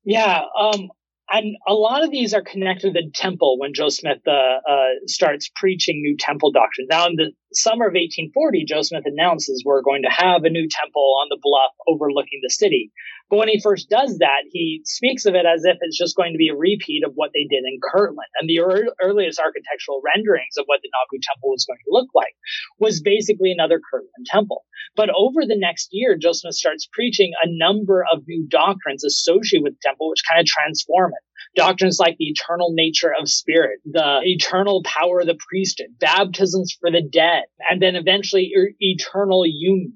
Yeah, 0.03 0.41
um, 0.57 0.89
and 1.35 1.57
a 1.67 1.73
lot 1.73 2.03
of 2.03 2.11
these 2.11 2.33
are 2.33 2.41
connected 2.41 2.93
to 2.93 3.01
the 3.01 3.11
temple 3.13 3.59
when 3.59 3.73
Joe 3.73 3.89
Smith 3.89 4.19
uh, 4.25 4.31
uh, 4.31 4.87
starts 5.07 5.49
preaching 5.53 6.01
new 6.01 6.15
temple 6.17 6.51
doctrine. 6.51 6.87
Now, 6.89 7.07
in 7.07 7.15
the 7.17 7.31
summer 7.57 7.87
of 7.87 7.95
1840, 7.95 8.65
Joe 8.65 8.81
Smith 8.81 9.05
announces 9.05 9.63
we're 9.65 9.81
going 9.81 10.03
to 10.03 10.11
have 10.11 10.43
a 10.43 10.49
new 10.49 10.67
temple 10.69 11.15
on 11.21 11.27
the 11.29 11.39
bluff 11.41 11.71
overlooking 11.87 12.39
the 12.43 12.49
city. 12.49 12.91
But 13.29 13.37
when 13.37 13.49
he 13.49 13.59
first 13.59 13.89
does 13.89 14.19
that, 14.19 14.45
he 14.51 14.81
speaks 14.85 15.25
of 15.25 15.33
it 15.33 15.45
as 15.45 15.65
if 15.65 15.77
it's 15.81 15.97
just 15.97 16.15
going 16.15 16.33
to 16.33 16.37
be 16.37 16.49
a 16.49 16.55
repeat 16.55 17.01
of 17.05 17.13
what 17.15 17.31
they 17.33 17.47
did 17.49 17.65
in 17.65 17.79
Kirtland. 17.81 18.29
And 18.39 18.47
the 18.47 18.59
er- 18.59 18.93
earliest 19.01 19.39
architectural 19.39 20.01
renderings 20.05 20.57
of 20.57 20.65
what 20.67 20.81
the 20.83 20.89
Nauvoo 20.93 21.21
temple 21.25 21.49
was 21.49 21.65
going 21.65 21.81
to 21.81 21.93
look 21.93 22.09
like 22.13 22.35
was 22.77 23.01
basically 23.01 23.51
another 23.51 23.81
Kirtland 23.81 24.27
temple. 24.27 24.65
But 24.95 25.09
over 25.09 25.41
the 25.41 25.57
next 25.57 25.89
year, 25.91 26.17
Joe 26.17 26.33
Smith 26.33 26.53
starts 26.53 26.87
preaching 26.91 27.33
a 27.41 27.49
number 27.49 28.05
of 28.11 28.27
new 28.27 28.45
doctrines 28.47 29.03
associated 29.03 29.63
with 29.63 29.73
the 29.73 29.83
temple, 29.89 30.09
which 30.09 30.23
kind 30.29 30.39
of 30.39 30.45
transform 30.45 31.11
it. 31.13 31.23
Doctrines 31.55 31.99
like 31.99 32.17
the 32.17 32.25
eternal 32.25 32.71
nature 32.73 33.13
of 33.19 33.29
spirit, 33.29 33.79
the 33.85 34.19
eternal 34.23 34.83
power 34.83 35.21
of 35.21 35.27
the 35.27 35.37
priesthood, 35.47 35.87
baptisms 35.99 36.75
for 36.79 36.91
the 36.91 37.01
dead, 37.01 37.43
and 37.69 37.81
then 37.81 37.95
eventually 37.95 38.51
er- 38.57 38.71
eternal 38.79 39.45
unions 39.45 39.93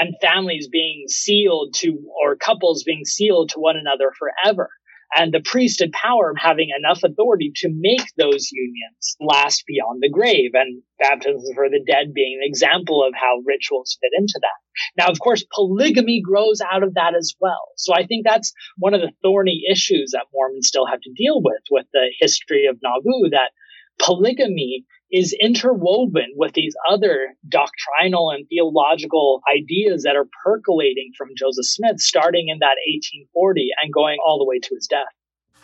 and 0.00 0.14
families 0.20 0.68
being 0.68 1.04
sealed 1.08 1.74
to, 1.74 1.98
or 2.22 2.36
couples 2.36 2.82
being 2.82 3.04
sealed 3.04 3.50
to 3.50 3.60
one 3.60 3.76
another 3.76 4.12
forever 4.18 4.70
and 5.14 5.32
the 5.32 5.42
priesthood 5.44 5.92
power 5.92 6.30
of 6.30 6.36
having 6.38 6.68
enough 6.76 7.02
authority 7.02 7.52
to 7.56 7.68
make 7.72 8.06
those 8.16 8.50
unions 8.52 9.16
last 9.20 9.64
beyond 9.66 10.00
the 10.00 10.10
grave 10.10 10.50
and 10.54 10.82
baptisms 10.98 11.50
for 11.54 11.68
the 11.68 11.82
dead 11.86 12.14
being 12.14 12.38
an 12.40 12.46
example 12.46 13.04
of 13.06 13.14
how 13.14 13.42
rituals 13.44 13.98
fit 14.00 14.10
into 14.16 14.38
that. 14.40 15.02
Now, 15.02 15.10
of 15.10 15.18
course, 15.18 15.44
polygamy 15.52 16.22
grows 16.22 16.60
out 16.60 16.82
of 16.82 16.94
that 16.94 17.14
as 17.18 17.34
well. 17.40 17.72
So 17.76 17.94
I 17.94 18.06
think 18.06 18.24
that's 18.24 18.52
one 18.78 18.94
of 18.94 19.00
the 19.00 19.12
thorny 19.22 19.62
issues 19.70 20.12
that 20.12 20.26
Mormons 20.32 20.68
still 20.68 20.86
have 20.86 21.00
to 21.00 21.12
deal 21.16 21.42
with, 21.42 21.62
with 21.70 21.86
the 21.92 22.06
history 22.20 22.66
of 22.66 22.78
Nauvoo, 22.82 23.30
that 23.30 23.50
polygamy 23.98 24.84
is 25.12 25.34
interwoven 25.40 26.32
with 26.36 26.52
these 26.52 26.74
other 26.88 27.34
doctrinal 27.48 28.30
and 28.30 28.46
theological 28.48 29.42
ideas 29.52 30.04
that 30.04 30.16
are 30.16 30.28
percolating 30.44 31.12
from 31.16 31.28
Joseph 31.36 31.66
Smith 31.66 32.00
starting 32.00 32.48
in 32.48 32.58
that 32.60 32.76
1840 32.86 33.70
and 33.82 33.92
going 33.92 34.18
all 34.24 34.38
the 34.38 34.44
way 34.44 34.58
to 34.60 34.74
his 34.74 34.86
death. 34.86 35.08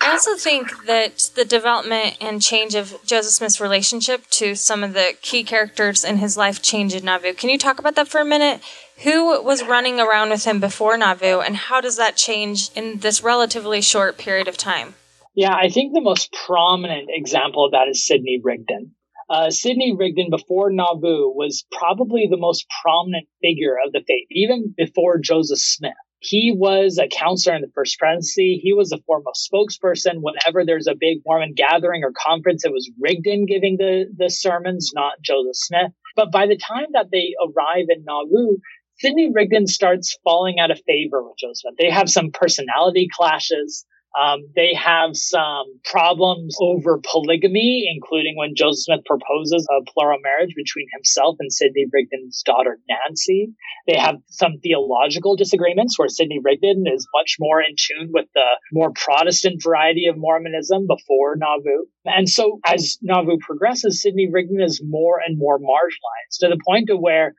I 0.00 0.12
also 0.12 0.36
think 0.36 0.86
that 0.86 1.30
the 1.34 1.44
development 1.44 2.18
and 2.20 2.42
change 2.42 2.74
of 2.74 2.96
Joseph 3.04 3.32
Smith's 3.32 3.60
relationship 3.60 4.26
to 4.30 4.54
some 4.54 4.84
of 4.84 4.92
the 4.92 5.14
key 5.22 5.42
characters 5.42 6.04
in 6.04 6.18
his 6.18 6.36
life 6.36 6.60
changed 6.60 6.94
in 6.94 7.04
Nauvoo. 7.04 7.32
Can 7.32 7.50
you 7.50 7.58
talk 7.58 7.78
about 7.78 7.94
that 7.96 8.08
for 8.08 8.20
a 8.20 8.24
minute? 8.24 8.60
Who 9.04 9.42
was 9.42 9.64
running 9.64 9.98
around 9.98 10.30
with 10.30 10.44
him 10.44 10.60
before 10.60 10.96
Nauvoo, 10.96 11.40
and 11.40 11.56
how 11.56 11.80
does 11.80 11.96
that 11.96 12.16
change 12.16 12.70
in 12.74 12.98
this 13.00 13.22
relatively 13.22 13.80
short 13.80 14.18
period 14.18 14.48
of 14.48 14.56
time? 14.56 14.94
Yeah, 15.34 15.54
I 15.54 15.68
think 15.68 15.92
the 15.92 16.00
most 16.00 16.32
prominent 16.46 17.08
example 17.10 17.66
of 17.66 17.72
that 17.72 17.88
is 17.88 18.06
Sidney 18.06 18.40
Rigdon. 18.42 18.94
Uh, 19.28 19.50
Sidney 19.50 19.94
Rigdon 19.96 20.28
before 20.30 20.70
Nauvoo 20.70 21.32
was 21.34 21.66
probably 21.72 22.28
the 22.30 22.36
most 22.36 22.66
prominent 22.82 23.26
figure 23.42 23.76
of 23.84 23.92
the 23.92 24.02
faith, 24.06 24.26
even 24.30 24.72
before 24.76 25.18
Joseph 25.18 25.58
Smith. 25.58 25.92
He 26.20 26.52
was 26.56 26.98
a 26.98 27.08
counselor 27.08 27.56
in 27.56 27.62
the 27.62 27.70
First 27.74 27.98
Presidency. 27.98 28.58
He 28.62 28.72
was 28.72 28.90
a 28.90 28.98
foremost 29.06 29.48
spokesperson. 29.52 30.22
Whenever 30.22 30.64
there's 30.64 30.86
a 30.86 30.94
big 30.98 31.18
Mormon 31.26 31.54
gathering 31.54 32.02
or 32.04 32.12
conference, 32.16 32.64
it 32.64 32.72
was 32.72 32.90
Rigdon 33.00 33.46
giving 33.46 33.76
the, 33.76 34.06
the 34.16 34.30
sermons, 34.30 34.92
not 34.94 35.20
Joseph 35.22 35.54
Smith. 35.56 35.92
But 36.14 36.32
by 36.32 36.46
the 36.46 36.56
time 36.56 36.86
that 36.92 37.10
they 37.12 37.34
arrive 37.42 37.86
in 37.90 38.04
Nauvoo, 38.04 38.56
Sidney 38.98 39.30
Rigdon 39.32 39.66
starts 39.66 40.16
falling 40.24 40.58
out 40.58 40.70
of 40.70 40.80
favor 40.86 41.22
with 41.22 41.36
Joseph 41.38 41.74
They 41.78 41.90
have 41.90 42.08
some 42.08 42.30
personality 42.32 43.08
clashes. 43.12 43.84
Um, 44.16 44.48
they 44.54 44.72
have 44.74 45.10
some 45.14 45.64
problems 45.84 46.56
over 46.60 47.00
polygamy, 47.12 47.86
including 47.94 48.34
when 48.36 48.54
Joseph 48.56 48.84
Smith 48.84 49.04
proposes 49.04 49.66
a 49.70 49.84
plural 49.92 50.18
marriage 50.22 50.54
between 50.56 50.86
himself 50.94 51.36
and 51.38 51.52
Sidney 51.52 51.84
Rigdon's 51.92 52.42
daughter, 52.42 52.78
Nancy. 52.88 53.52
They 53.86 53.98
have 53.98 54.16
some 54.28 54.58
theological 54.62 55.36
disagreements 55.36 55.98
where 55.98 56.08
Sidney 56.08 56.40
Rigdon 56.42 56.84
is 56.86 57.06
much 57.14 57.36
more 57.38 57.60
in 57.60 57.76
tune 57.76 58.10
with 58.12 58.26
the 58.34 58.46
more 58.72 58.90
Protestant 58.94 59.62
variety 59.62 60.06
of 60.06 60.16
Mormonism 60.16 60.86
before 60.86 61.36
Nauvoo. 61.36 61.84
And 62.06 62.28
so 62.28 62.60
as 62.66 62.98
Nauvoo 63.02 63.38
progresses, 63.40 64.00
Sidney 64.00 64.28
Rigdon 64.30 64.62
is 64.62 64.80
more 64.82 65.20
and 65.24 65.38
more 65.38 65.58
marginalized 65.58 66.38
to 66.40 66.48
the 66.48 66.60
point 66.66 66.88
of 66.88 66.98
where 67.00 67.34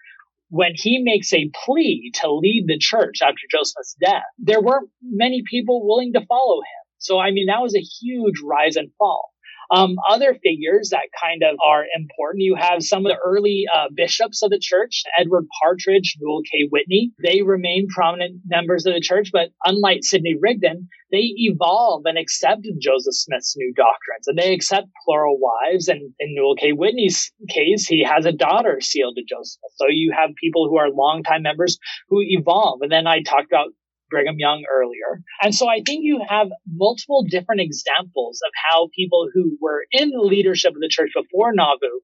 when 0.50 0.72
he 0.76 1.02
makes 1.04 1.34
a 1.34 1.52
plea 1.66 2.12
to 2.22 2.32
lead 2.32 2.66
the 2.68 2.78
church 2.80 3.22
after 3.22 3.41
Joseph's 3.52 3.95
death, 4.04 4.24
there 4.38 4.62
weren't 4.62 4.89
many 5.02 5.43
people 5.50 5.86
willing 5.86 6.14
to 6.14 6.26
follow 6.26 6.60
him. 6.60 6.88
So, 7.00 7.20
I 7.20 7.32
mean, 7.32 7.48
that 7.48 7.62
was 7.62 7.76
a 7.76 7.80
huge 7.80 8.41
rise 8.43 8.76
and 8.76 8.89
fall. 8.98 9.32
Um, 9.72 9.95
other 10.09 10.34
figures 10.34 10.89
that 10.91 11.09
kind 11.22 11.43
of 11.43 11.57
are 11.65 11.86
important, 11.95 12.43
you 12.43 12.55
have 12.55 12.82
some 12.82 13.05
of 13.05 13.11
the 13.11 13.18
early 13.24 13.65
uh, 13.74 13.88
bishops 13.93 14.41
of 14.43 14.49
the 14.49 14.59
church, 14.59 15.03
Edward 15.20 15.45
Partridge, 15.61 16.15
Newel 16.20 16.41
K. 16.43 16.68
Whitney. 16.72 17.11
They 17.24 17.41
remain 17.41 17.88
prominent 17.93 18.41
members 18.45 18.86
of 18.86 18.93
the 18.93 19.01
church, 19.01 19.30
but 19.32 19.49
unlike 19.65 19.99
Sidney 20.03 20.36
Rigdon, 20.39 20.88
they 21.11 21.32
evolve 21.38 22.03
and 22.05 22.18
accept 22.18 22.68
Joseph 22.80 23.15
Smith's 23.15 23.55
new 23.57 23.74
doctrines 23.76 24.28
and 24.28 24.38
they 24.38 24.53
accept 24.53 24.88
plural 25.05 25.38
wives. 25.39 25.88
And 25.88 26.13
in 26.20 26.36
Newel 26.36 26.55
K. 26.55 26.72
Whitney's 26.74 27.32
case, 27.49 27.88
he 27.88 28.03
has 28.03 28.26
a 28.26 28.32
daughter 28.32 28.80
sealed 28.82 29.15
to 29.18 29.24
Joseph. 29.24 29.61
So 29.76 29.88
you 29.89 30.13
have 30.18 30.32
people 30.36 30.68
who 30.68 30.78
are 30.78 30.89
longtime 30.89 31.43
members 31.43 31.78
who 32.09 32.22
evolve. 32.22 32.82
And 32.82 32.91
then 32.91 33.07
I 33.07 33.22
talked 33.22 33.51
about 33.51 33.70
Brigham 34.10 34.36
Young 34.38 34.64
earlier. 34.74 35.22
And 35.41 35.53
so 35.53 35.68
I 35.68 35.82
think 35.86 36.03
you 36.03 36.22
have 36.28 36.47
multiple 36.72 37.24
different 37.24 37.62
examples 37.62 38.39
of 38.45 38.51
how 38.72 38.89
people 38.95 39.28
who 39.34 39.58
were 39.62 39.86
in 39.91 40.10
the 40.10 40.22
leadership 40.22 40.74
of 40.74 40.82
the 40.82 40.89
church 40.89 41.12
before 41.16 41.53
Nauvoo 41.53 41.99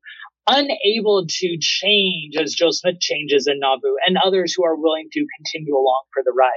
unable 0.47 1.25
to 1.27 1.57
change 1.59 2.35
as 2.35 2.53
Joe 2.53 2.71
Smith 2.71 2.99
changes 2.99 3.47
in 3.47 3.59
Nauvoo 3.59 3.95
and 4.05 4.17
others 4.23 4.53
who 4.53 4.65
are 4.65 4.75
willing 4.75 5.07
to 5.11 5.25
continue 5.37 5.73
along 5.73 6.03
for 6.13 6.21
the 6.23 6.33
ride. 6.37 6.51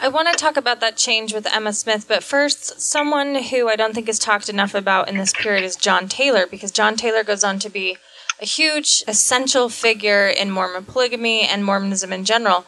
I 0.00 0.08
want 0.08 0.28
to 0.28 0.34
talk 0.34 0.56
about 0.56 0.80
that 0.80 0.96
change 0.96 1.34
with 1.34 1.46
Emma 1.52 1.72
Smith, 1.72 2.06
but 2.08 2.22
first, 2.22 2.80
someone 2.80 3.34
who 3.34 3.68
I 3.68 3.76
don't 3.76 3.94
think 3.94 4.08
is 4.08 4.18
talked 4.18 4.48
enough 4.48 4.74
about 4.74 5.08
in 5.08 5.16
this 5.16 5.32
period 5.32 5.64
is 5.64 5.76
John 5.76 6.08
Taylor, 6.08 6.46
because 6.46 6.70
John 6.70 6.96
Taylor 6.96 7.24
goes 7.24 7.44
on 7.44 7.58
to 7.60 7.68
be 7.68 7.96
a 8.40 8.46
huge, 8.46 9.04
essential 9.06 9.68
figure 9.68 10.26
in 10.26 10.50
Mormon 10.50 10.84
polygamy 10.84 11.42
and 11.42 11.64
Mormonism 11.64 12.12
in 12.12 12.24
general 12.24 12.64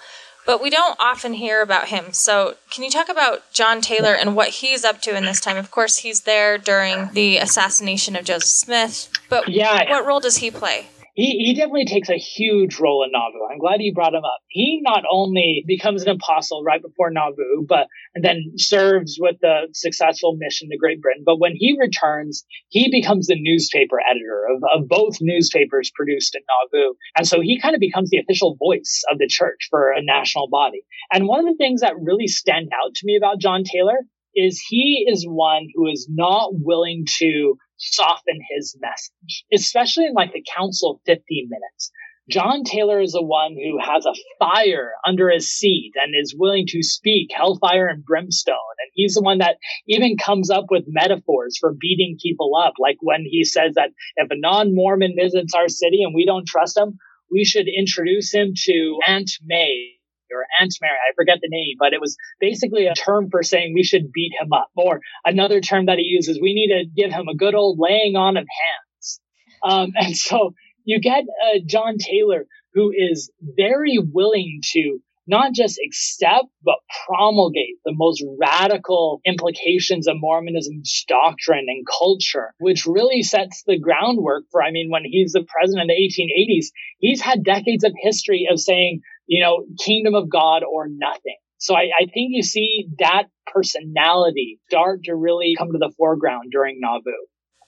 but 0.47 0.63
we 0.63 0.71
don't 0.71 0.97
often 0.99 1.35
hear 1.35 1.61
about 1.61 1.89
him. 1.89 2.13
So, 2.13 2.55
can 2.71 2.85
you 2.85 2.91
talk 2.91 3.09
about 3.09 3.53
John 3.53 3.81
Taylor 3.81 4.15
and 4.15 4.35
what 4.35 4.49
he's 4.49 4.85
up 4.85 5.03
to 5.03 5.17
in 5.17 5.25
this 5.25 5.41
time? 5.41 5.57
Of 5.57 5.71
course, 5.71 5.99
he's 5.99 6.23
there 6.23 6.57
during 6.57 7.13
the 7.13 7.37
assassination 7.39 8.17
of 8.17 8.25
Joseph 8.25 8.49
Smith, 8.49 9.11
but 9.29 9.49
yeah, 9.49 9.91
what 9.91 10.07
role 10.07 10.21
does 10.21 10.39
he 10.39 10.51
play? 10.51 10.87
He, 11.17 11.47
he 11.47 11.55
definitely 11.55 11.87
takes 11.87 12.11
a 12.11 12.19
huge 12.19 12.79
role 12.79 13.03
in 13.03 13.11
Nauvoo. 13.11 13.51
I'm 13.51 13.59
glad 13.59 13.81
you 13.81 13.95
brought 13.95 14.13
him 14.13 14.25
up. 14.25 14.41
He 14.49 14.81
not 14.83 15.05
only 15.11 15.65
becomes 15.67 16.03
an 16.03 16.11
apostle 16.11 16.63
right 16.63 16.83
before 16.83 17.11
Nauvoo, 17.11 17.65
but 17.67 17.89
and 18.15 18.23
then 18.23 18.53
serves 18.57 19.17
with 19.19 19.37
the 19.41 19.69
successful 19.73 20.37
mission 20.39 20.69
to 20.69 20.77
Great 20.77 21.01
Britain. 21.01 21.23
But 21.25 21.41
when 21.41 21.53
he 21.57 21.75
returns, 21.81 22.45
he 22.69 22.91
becomes 22.91 23.29
the 23.29 23.41
newspaper 23.41 23.97
editor 23.99 24.45
of, 24.55 24.63
of 24.75 24.89
both 24.89 25.17
newspapers 25.23 25.91
produced 25.95 26.35
in 26.35 26.43
Nauvoo. 26.47 26.95
And 27.17 27.27
so 27.27 27.41
he 27.41 27.59
kind 27.59 27.75
of 27.75 27.81
becomes 27.81 28.11
the 28.11 28.19
official 28.19 28.57
voice 28.57 29.03
of 29.11 29.19
the 29.19 29.27
church 29.27 29.69
for 29.71 29.93
a 29.93 30.03
national 30.03 30.49
body. 30.51 30.83
And 31.11 31.27
one 31.27 31.41
of 31.41 31.47
the 31.47 31.57
things 31.57 31.81
that 31.81 31.95
really 31.99 32.27
stand 32.27 32.69
out 32.75 32.95
to 32.95 33.07
me 33.07 33.17
about 33.17 33.41
John 33.41 33.65
Taylor 33.65 34.01
is 34.37 34.63
he 34.69 35.07
is 35.09 35.27
one 35.27 35.69
who 35.75 35.89
is 35.89 36.07
not 36.11 36.51
willing 36.53 37.05
to 37.19 37.57
soften 37.79 38.39
his 38.55 38.77
message, 38.81 39.45
especially 39.53 40.07
in 40.07 40.15
like 40.15 40.33
the 40.33 40.45
council 40.55 40.93
of 40.93 41.01
50 41.07 41.49
minutes. 41.49 41.91
John 42.29 42.65
Taylor 42.65 43.01
is 43.01 43.13
the 43.13 43.23
one 43.23 43.55
who 43.55 43.79
has 43.81 44.05
a 44.05 44.15
fire 44.41 44.91
under 45.07 45.31
his 45.31 45.49
seat 45.49 45.93
and 45.95 46.13
is 46.21 46.35
willing 46.37 46.67
to 46.69 46.83
speak 46.83 47.31
hellfire 47.33 47.87
and 47.87 48.05
brimstone. 48.05 48.57
And 48.81 48.91
he's 48.95 49.15
the 49.15 49.23
one 49.23 49.39
that 49.39 49.59
even 49.87 50.17
comes 50.17 50.51
up 50.51 50.65
with 50.69 50.85
metaphors 50.89 51.57
for 51.61 51.73
beating 51.79 52.19
people 52.21 52.57
up. 52.57 52.75
Like 52.81 52.97
when 53.01 53.25
he 53.25 53.45
says 53.45 53.75
that 53.77 53.91
if 54.17 54.29
a 54.31 54.39
non 54.39 54.75
Mormon 54.75 55.15
visits 55.17 55.55
our 55.55 55.69
city 55.69 56.03
and 56.03 56.15
we 56.15 56.27
don't 56.27 56.49
trust 56.49 56.77
him, 56.77 56.99
we 57.31 57.45
should 57.45 57.67
introduce 57.69 58.33
him 58.33 58.55
to 58.57 58.99
Aunt 59.07 59.31
May, 59.45 59.96
or 60.33 60.47
Aunt 60.61 60.75
Mary. 60.81 60.95
I 60.95 61.15
forget 61.15 61.39
the 61.41 61.49
name, 61.51 61.77
but 61.79 61.93
it 61.93 62.01
was 62.01 62.17
basically 62.41 62.87
a 62.87 62.95
term 62.95 63.29
for 63.31 63.43
saying 63.43 63.75
we 63.75 63.83
should 63.83 64.13
beat 64.13 64.33
him 64.41 64.53
up. 64.53 64.71
Or 64.77 65.01
another 65.25 65.61
term 65.61 65.87
that 65.87 65.99
he 65.99 66.05
uses, 66.05 66.39
we 66.41 66.55
need 66.55 66.69
to 66.69 66.85
give 66.95 67.13
him 67.13 67.29
a 67.29 67.37
good 67.37 67.55
old 67.55 67.79
laying 67.79 68.17
on 68.17 68.37
of 68.37 68.47
hands. 68.47 69.21
Um, 69.63 69.93
and 69.97 70.17
so 70.17 70.55
you 70.85 71.01
get 71.01 71.25
uh, 71.25 71.59
John 71.67 71.97
Taylor, 71.99 72.47
who 72.75 72.93
is 72.97 73.31
very 73.41 73.99
willing 73.99 74.61
to 74.73 75.01
not 75.27 75.53
just 75.53 75.79
accept, 75.85 76.47
but 76.65 76.77
promulgate 77.07 77.79
the 77.85 77.93
most 77.95 78.25
radical 78.41 79.21
implications 79.27 80.07
of 80.07 80.17
Mormonism's 80.19 81.05
doctrine 81.09 81.67
and 81.69 81.85
culture, 81.87 82.55
which 82.59 82.87
really 82.87 83.23
sets 83.23 83.63
the 83.67 83.79
groundwork 83.79 84.45
for, 84.51 84.63
I 84.63 84.71
mean, 84.71 84.91
when 84.91 85.03
he's 85.05 85.33
the 85.33 85.45
president 85.49 85.91
in 85.91 85.97
the 85.97 86.55
1880s, 86.55 86.67
he's 86.99 87.21
had 87.21 87.45
decades 87.45 87.85
of 87.85 87.93
history 88.01 88.47
of 88.51 88.61
saying 88.61 89.01
you 89.27 89.43
know, 89.43 89.65
kingdom 89.79 90.15
of 90.15 90.29
God 90.29 90.63
or 90.63 90.87
nothing. 90.89 91.37
So 91.59 91.75
I, 91.75 91.91
I, 91.99 92.05
think 92.05 92.33
you 92.33 92.43
see 92.43 92.89
that 92.99 93.25
personality 93.47 94.61
start 94.69 95.05
to 95.05 95.15
really 95.15 95.55
come 95.59 95.73
to 95.73 95.79
the 95.79 95.91
foreground 95.97 96.51
during 96.53 96.81
Nauvoo. 96.81 97.13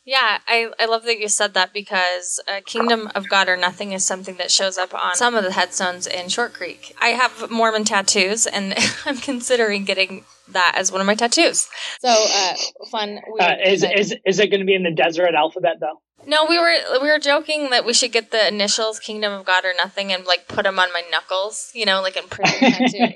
Yeah, 0.05 0.39
I, 0.47 0.71
I 0.79 0.87
love 0.87 1.05
that 1.05 1.21
you 1.21 1.29
said 1.29 1.53
that 1.55 1.75
because 1.75 2.41
uh, 2.49 2.61
Kingdom 2.65 3.11
of 3.15 3.29
God 3.29 3.49
or 3.49 3.59
Nothing 3.59 3.93
is 3.93 4.05
something 4.07 4.37
that 4.37 4.51
shows 4.51 4.79
up 4.79 4.95
on 4.95 5.15
some 5.15 5.35
of 5.35 5.45
the 5.45 5.53
headstones 5.53 6.07
in 6.07 6.31
Short 6.31 6.55
Creek. 6.55 6.97
I 6.99 7.09
have 7.09 7.51
Mormon 7.51 7.85
tattoos, 7.85 8.47
and 8.47 8.75
I'm 9.05 9.19
considering 9.19 9.85
getting 9.85 10.25
that 10.49 10.77
as 10.77 10.91
one 10.91 11.03
of 11.03 11.07
my 11.07 11.15
tattoos. 11.15 11.69
So 12.01 12.09
uh, 12.09 12.55
fun. 12.91 13.21
Uh, 13.39 13.57
is, 13.67 13.85
is 13.85 14.15
is 14.25 14.39
it 14.39 14.49
going 14.49 14.61
to 14.61 14.67
be 14.67 14.75
in 14.75 14.83
the 14.83 14.95
Deseret 14.95 15.35
alphabet 15.35 15.77
though? 15.79 16.01
No, 16.29 16.45
we 16.45 16.59
were 16.59 16.75
we 17.01 17.11
were 17.11 17.19
joking 17.19 17.71
that 17.71 17.87
we 17.87 17.95
should 17.95 18.13
get 18.13 18.33
the 18.33 18.47
initials 18.47 19.01
Kingdom 19.01 19.33
of 19.33 19.47
God 19.47 19.65
or 19.65 19.73
Nothing 19.79 20.13
and 20.13 20.27
like 20.27 20.47
put 20.47 20.65
them 20.65 20.79
on 20.79 20.93
my 20.93 21.03
knuckles, 21.11 21.71
you 21.75 21.87
know, 21.87 22.03
like 22.03 22.19
in 22.19 22.25
prison 22.25 22.71
tattoo. 22.71 23.15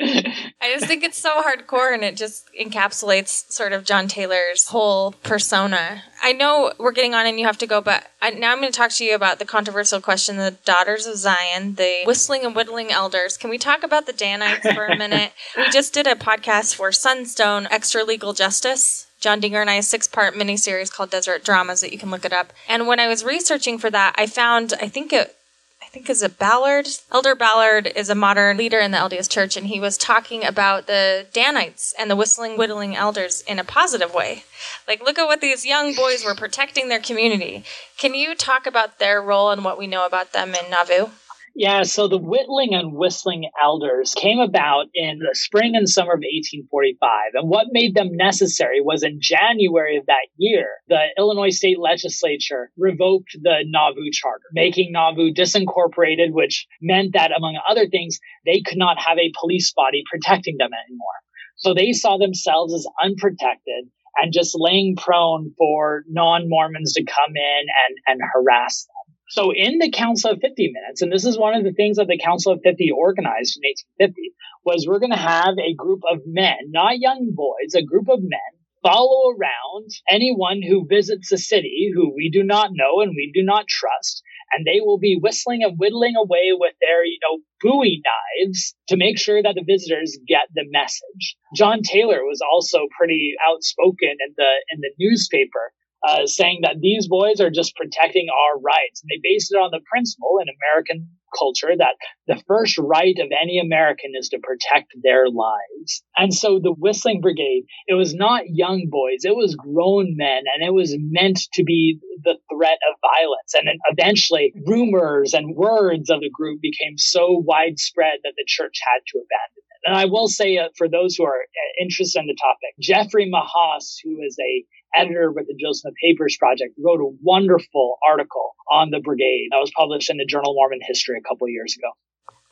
I 0.62 0.72
just 0.72 0.86
think 0.86 1.04
it's 1.04 1.18
so 1.18 1.42
hardcore 1.42 1.92
and 1.92 2.02
it 2.02 2.16
just 2.16 2.48
encapsulates 2.58 3.52
sort 3.52 3.74
of 3.74 3.84
John 3.84 4.08
Taylor's 4.08 4.68
whole 4.68 5.12
persona. 5.22 6.04
I 6.22 6.32
know 6.32 6.72
we're 6.78 6.92
getting 6.92 7.12
on 7.12 7.26
and 7.26 7.38
you 7.38 7.44
have 7.44 7.58
to 7.58 7.66
go, 7.66 7.82
but 7.82 8.06
I, 8.22 8.30
now 8.30 8.52
I'm 8.52 8.60
going 8.60 8.72
to 8.72 8.76
talk 8.76 8.92
to 8.92 9.04
you 9.04 9.14
about 9.14 9.38
the 9.38 9.44
controversial 9.44 10.00
question: 10.00 10.38
the 10.38 10.56
Daughters 10.64 11.06
of 11.06 11.18
Zion, 11.18 11.74
the 11.74 12.04
Whistling 12.06 12.46
and 12.46 12.56
Whittling 12.56 12.90
Elders. 12.90 13.36
Can 13.36 13.50
we 13.50 13.58
talk 13.58 13.82
about 13.82 14.06
the 14.06 14.14
Danites 14.14 14.66
for 14.72 14.86
a 14.86 14.96
minute? 14.96 15.32
we 15.58 15.68
just 15.68 15.92
did 15.92 16.06
a 16.06 16.14
podcast 16.14 16.76
for 16.76 16.92
Sunstone 16.92 17.68
Extra 17.70 18.04
Legal 18.04 18.32
Justice 18.32 19.08
John 19.24 19.40
Dinger 19.40 19.62
and 19.62 19.70
I 19.70 19.76
a 19.76 19.82
six 19.82 20.06
part 20.06 20.34
miniseries 20.34 20.92
called 20.92 21.08
Desert 21.08 21.44
Dramas 21.44 21.80
that 21.80 21.92
you 21.92 21.98
can 21.98 22.10
look 22.10 22.26
it 22.26 22.32
up. 22.34 22.52
And 22.68 22.86
when 22.86 23.00
I 23.00 23.08
was 23.08 23.24
researching 23.24 23.78
for 23.78 23.88
that, 23.88 24.14
I 24.18 24.26
found 24.26 24.74
I 24.82 24.88
think 24.88 25.14
it 25.14 25.34
I 25.82 25.86
think 25.86 26.10
is 26.10 26.22
a 26.22 26.28
Ballard. 26.28 26.88
Elder 27.10 27.34
Ballard 27.34 27.90
is 27.96 28.10
a 28.10 28.14
modern 28.14 28.58
leader 28.58 28.78
in 28.80 28.90
the 28.90 28.98
LDS 28.98 29.30
Church, 29.30 29.56
and 29.56 29.66
he 29.66 29.80
was 29.80 29.96
talking 29.96 30.44
about 30.44 30.86
the 30.86 31.26
Danites 31.32 31.94
and 31.98 32.10
the 32.10 32.16
whistling, 32.16 32.58
whittling 32.58 32.96
elders 32.96 33.42
in 33.46 33.58
a 33.58 33.64
positive 33.64 34.12
way. 34.12 34.44
Like, 34.86 35.02
look 35.02 35.18
at 35.18 35.26
what 35.26 35.40
these 35.40 35.64
young 35.64 35.94
boys 35.94 36.22
were 36.22 36.34
protecting 36.34 36.88
their 36.88 37.00
community. 37.00 37.64
Can 37.96 38.14
you 38.14 38.34
talk 38.34 38.66
about 38.66 38.98
their 38.98 39.22
role 39.22 39.50
and 39.50 39.64
what 39.64 39.78
we 39.78 39.86
know 39.86 40.04
about 40.04 40.32
them 40.32 40.54
in 40.54 40.70
Nauvoo? 40.70 41.10
Yeah, 41.56 41.84
so 41.84 42.08
the 42.08 42.18
whittling 42.18 42.74
and 42.74 42.94
whistling 42.94 43.48
elders 43.62 44.12
came 44.16 44.40
about 44.40 44.86
in 44.92 45.20
the 45.20 45.36
spring 45.36 45.76
and 45.76 45.88
summer 45.88 46.14
of 46.14 46.18
1845. 46.18 46.98
And 47.34 47.48
what 47.48 47.68
made 47.70 47.94
them 47.94 48.08
necessary 48.10 48.80
was 48.80 49.04
in 49.04 49.20
January 49.20 49.96
of 49.96 50.06
that 50.06 50.26
year, 50.36 50.66
the 50.88 50.98
Illinois 51.16 51.54
state 51.54 51.78
legislature 51.78 52.70
revoked 52.76 53.36
the 53.40 53.62
Nauvoo 53.66 54.10
charter, 54.12 54.42
making 54.52 54.90
Nauvoo 54.90 55.32
disincorporated, 55.32 56.32
which 56.32 56.66
meant 56.82 57.12
that, 57.12 57.30
among 57.30 57.56
other 57.68 57.86
things, 57.86 58.18
they 58.44 58.60
could 58.60 58.78
not 58.78 58.98
have 58.98 59.18
a 59.18 59.32
police 59.38 59.72
body 59.72 60.02
protecting 60.10 60.56
them 60.58 60.70
anymore. 60.88 61.18
So 61.56 61.72
they 61.72 61.92
saw 61.92 62.18
themselves 62.18 62.74
as 62.74 62.84
unprotected 63.00 63.84
and 64.16 64.32
just 64.32 64.56
laying 64.58 64.96
prone 64.96 65.54
for 65.56 66.02
non 66.08 66.48
Mormons 66.48 66.94
to 66.94 67.04
come 67.04 67.36
in 67.36 67.66
and, 67.86 67.98
and 68.08 68.20
harass 68.34 68.86
them. 68.86 68.93
So 69.28 69.52
in 69.54 69.78
the 69.78 69.90
Council 69.90 70.32
of 70.32 70.40
50 70.40 70.72
Minutes, 70.72 71.02
and 71.02 71.10
this 71.10 71.24
is 71.24 71.38
one 71.38 71.54
of 71.54 71.64
the 71.64 71.72
things 71.72 71.96
that 71.96 72.08
the 72.08 72.18
Council 72.18 72.52
of 72.52 72.60
50 72.62 72.90
organized 72.90 73.56
in 73.56 73.66
1850, 73.98 74.34
was 74.64 74.86
we're 74.86 75.00
going 75.00 75.12
to 75.12 75.16
have 75.16 75.58
a 75.58 75.74
group 75.74 76.00
of 76.10 76.20
men, 76.26 76.70
not 76.70 76.98
young 76.98 77.32
boys, 77.34 77.74
a 77.74 77.82
group 77.82 78.08
of 78.08 78.20
men 78.20 78.54
follow 78.84 79.30
around 79.30 79.88
anyone 80.10 80.60
who 80.62 80.86
visits 80.86 81.30
the 81.30 81.38
city 81.38 81.90
who 81.92 82.14
we 82.14 82.28
do 82.30 82.42
not 82.42 82.70
know 82.72 83.00
and 83.00 83.12
we 83.16 83.30
do 83.34 83.42
not 83.42 83.66
trust. 83.66 84.22
And 84.52 84.66
they 84.66 84.80
will 84.80 84.98
be 84.98 85.18
whistling 85.20 85.64
and 85.64 85.78
whittling 85.78 86.14
away 86.16 86.52
with 86.52 86.74
their, 86.80 87.04
you 87.04 87.18
know, 87.22 87.38
Bowie 87.62 88.02
knives 88.04 88.74
to 88.88 88.96
make 88.96 89.18
sure 89.18 89.42
that 89.42 89.54
the 89.54 89.64
visitors 89.66 90.18
get 90.28 90.48
the 90.54 90.66
message. 90.70 91.36
John 91.56 91.80
Taylor 91.82 92.22
was 92.22 92.42
also 92.42 92.80
pretty 92.96 93.32
outspoken 93.42 94.10
in 94.20 94.34
the 94.36 94.50
in 94.70 94.80
the 94.80 94.92
newspaper 94.98 95.72
uh, 96.06 96.26
saying 96.26 96.60
that 96.62 96.80
these 96.80 97.08
boys 97.08 97.40
are 97.40 97.50
just 97.50 97.76
protecting 97.76 98.28
our 98.28 98.60
rights. 98.60 99.02
And 99.02 99.08
they 99.08 99.20
based 99.22 99.52
it 99.52 99.56
on 99.56 99.70
the 99.72 99.80
principle 99.90 100.38
in 100.40 100.48
American 100.48 101.08
culture 101.36 101.74
that 101.76 101.96
the 102.28 102.40
first 102.46 102.78
right 102.78 103.16
of 103.18 103.32
any 103.32 103.58
American 103.58 104.12
is 104.18 104.28
to 104.28 104.38
protect 104.38 104.92
their 105.02 105.28
lives. 105.28 106.04
And 106.16 106.32
so 106.32 106.60
the 106.62 106.74
Whistling 106.76 107.20
Brigade, 107.20 107.64
it 107.88 107.94
was 107.94 108.14
not 108.14 108.44
young 108.46 108.88
boys, 108.90 109.24
it 109.24 109.34
was 109.34 109.56
grown 109.56 110.14
men, 110.16 110.42
and 110.54 110.64
it 110.64 110.72
was 110.72 110.94
meant 110.98 111.40
to 111.54 111.64
be 111.64 111.98
the 112.22 112.36
threat 112.52 112.78
of 112.88 113.00
violence. 113.00 113.54
And 113.54 113.68
eventually, 113.90 114.52
rumors 114.66 115.34
and 115.34 115.56
words 115.56 116.10
of 116.10 116.20
the 116.20 116.30
group 116.30 116.60
became 116.60 116.96
so 116.96 117.42
widespread 117.44 118.20
that 118.22 118.34
the 118.36 118.44
church 118.46 118.78
had 118.86 119.00
to 119.08 119.18
abandon 119.18 119.56
it. 119.56 119.64
And 119.86 119.96
I 119.96 120.06
will 120.06 120.28
say, 120.28 120.56
uh, 120.56 120.68
for 120.78 120.88
those 120.88 121.14
who 121.16 121.24
are 121.24 121.42
uh, 121.42 121.82
interested 121.82 122.20
in 122.20 122.26
the 122.26 122.36
topic, 122.40 122.72
Jeffrey 122.80 123.30
Mahas, 123.30 124.00
who 124.02 124.22
is 124.22 124.38
a 124.40 124.64
editor 124.96 125.32
with 125.32 125.46
the 125.46 125.56
Joseph 125.60 125.94
Papers 126.02 126.36
Project, 126.38 126.74
wrote 126.78 127.00
a 127.00 127.16
wonderful 127.22 127.98
article 128.06 128.54
on 128.70 128.90
the 128.90 129.00
brigade 129.00 129.48
that 129.50 129.58
was 129.58 129.72
published 129.76 130.10
in 130.10 130.16
the 130.16 130.26
Journal 130.26 130.52
of 130.52 130.56
Mormon 130.56 130.80
History 130.82 131.18
a 131.18 131.28
couple 131.28 131.48
years 131.48 131.76
ago. 131.78 131.90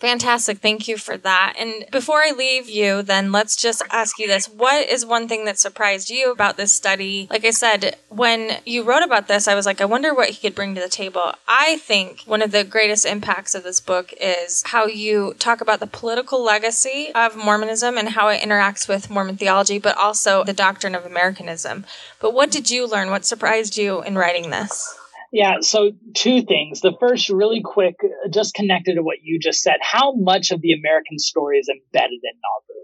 Fantastic. 0.03 0.59
Thank 0.59 0.89
you 0.89 0.97
for 0.97 1.17
that. 1.19 1.55
And 1.57 1.87
before 1.93 2.23
I 2.23 2.33
leave 2.33 2.69
you, 2.69 3.03
then 3.03 3.31
let's 3.31 3.55
just 3.55 3.85
ask 3.89 4.19
you 4.19 4.27
this. 4.27 4.47
What 4.47 4.89
is 4.89 5.07
one 5.07 5.29
thing 5.29 5.45
that 5.45 5.61
surprised 5.61 6.11
you 6.11 6.33
about 6.33 6.57
this 6.57 6.73
study? 6.73 7.29
Like 7.31 7.45
I 7.45 7.51
said, 7.51 7.97
when 8.09 8.59
you 8.67 8.83
wrote 8.83 9.05
about 9.05 9.29
this, 9.29 9.47
I 9.47 9.55
was 9.55 9.65
like, 9.65 9.81
I 9.81 9.85
wonder 9.85 10.13
what 10.13 10.31
he 10.31 10.41
could 10.41 10.57
bring 10.57 10.75
to 10.75 10.81
the 10.81 10.89
table. 10.89 11.35
I 11.47 11.77
think 11.77 12.23
one 12.27 12.43
of 12.43 12.51
the 12.51 12.65
greatest 12.65 13.07
impacts 13.07 13.55
of 13.55 13.63
this 13.63 13.79
book 13.79 14.13
is 14.21 14.65
how 14.67 14.87
you 14.87 15.35
talk 15.39 15.61
about 15.61 15.79
the 15.79 15.87
political 15.87 16.43
legacy 16.43 17.13
of 17.15 17.37
Mormonism 17.37 17.97
and 17.97 18.09
how 18.09 18.27
it 18.27 18.43
interacts 18.43 18.89
with 18.89 19.09
Mormon 19.09 19.37
theology, 19.37 19.79
but 19.79 19.97
also 19.97 20.43
the 20.43 20.53
doctrine 20.53 20.97
of 20.97 21.07
Americanism. 21.07 21.87
But 22.19 22.35
what 22.35 22.51
did 22.51 22.71
you 22.71 22.89
learn? 22.89 23.11
What 23.11 23.25
surprised 23.25 23.79
you 23.79 24.03
in 24.03 24.19
writing 24.19 24.51
this? 24.51 24.99
Yeah, 25.33 25.61
so 25.61 25.93
two 26.15 26.43
things. 26.43 26.83
The 26.83 26.95
first, 27.01 27.31
really 27.31 27.63
quick, 27.65 27.97
just 28.31 28.53
connected 28.53 28.97
to 28.97 29.03
what 29.03 29.23
you 29.23 29.39
just 29.41 29.63
said. 29.63 29.77
How 29.81 30.13
much 30.15 30.51
of 30.51 30.61
the 30.61 30.75
American 30.75 31.19
story 31.19 31.59
is 31.59 31.71
embedded 31.71 32.21
in 32.23 32.37
Nauvoo? 32.37 32.83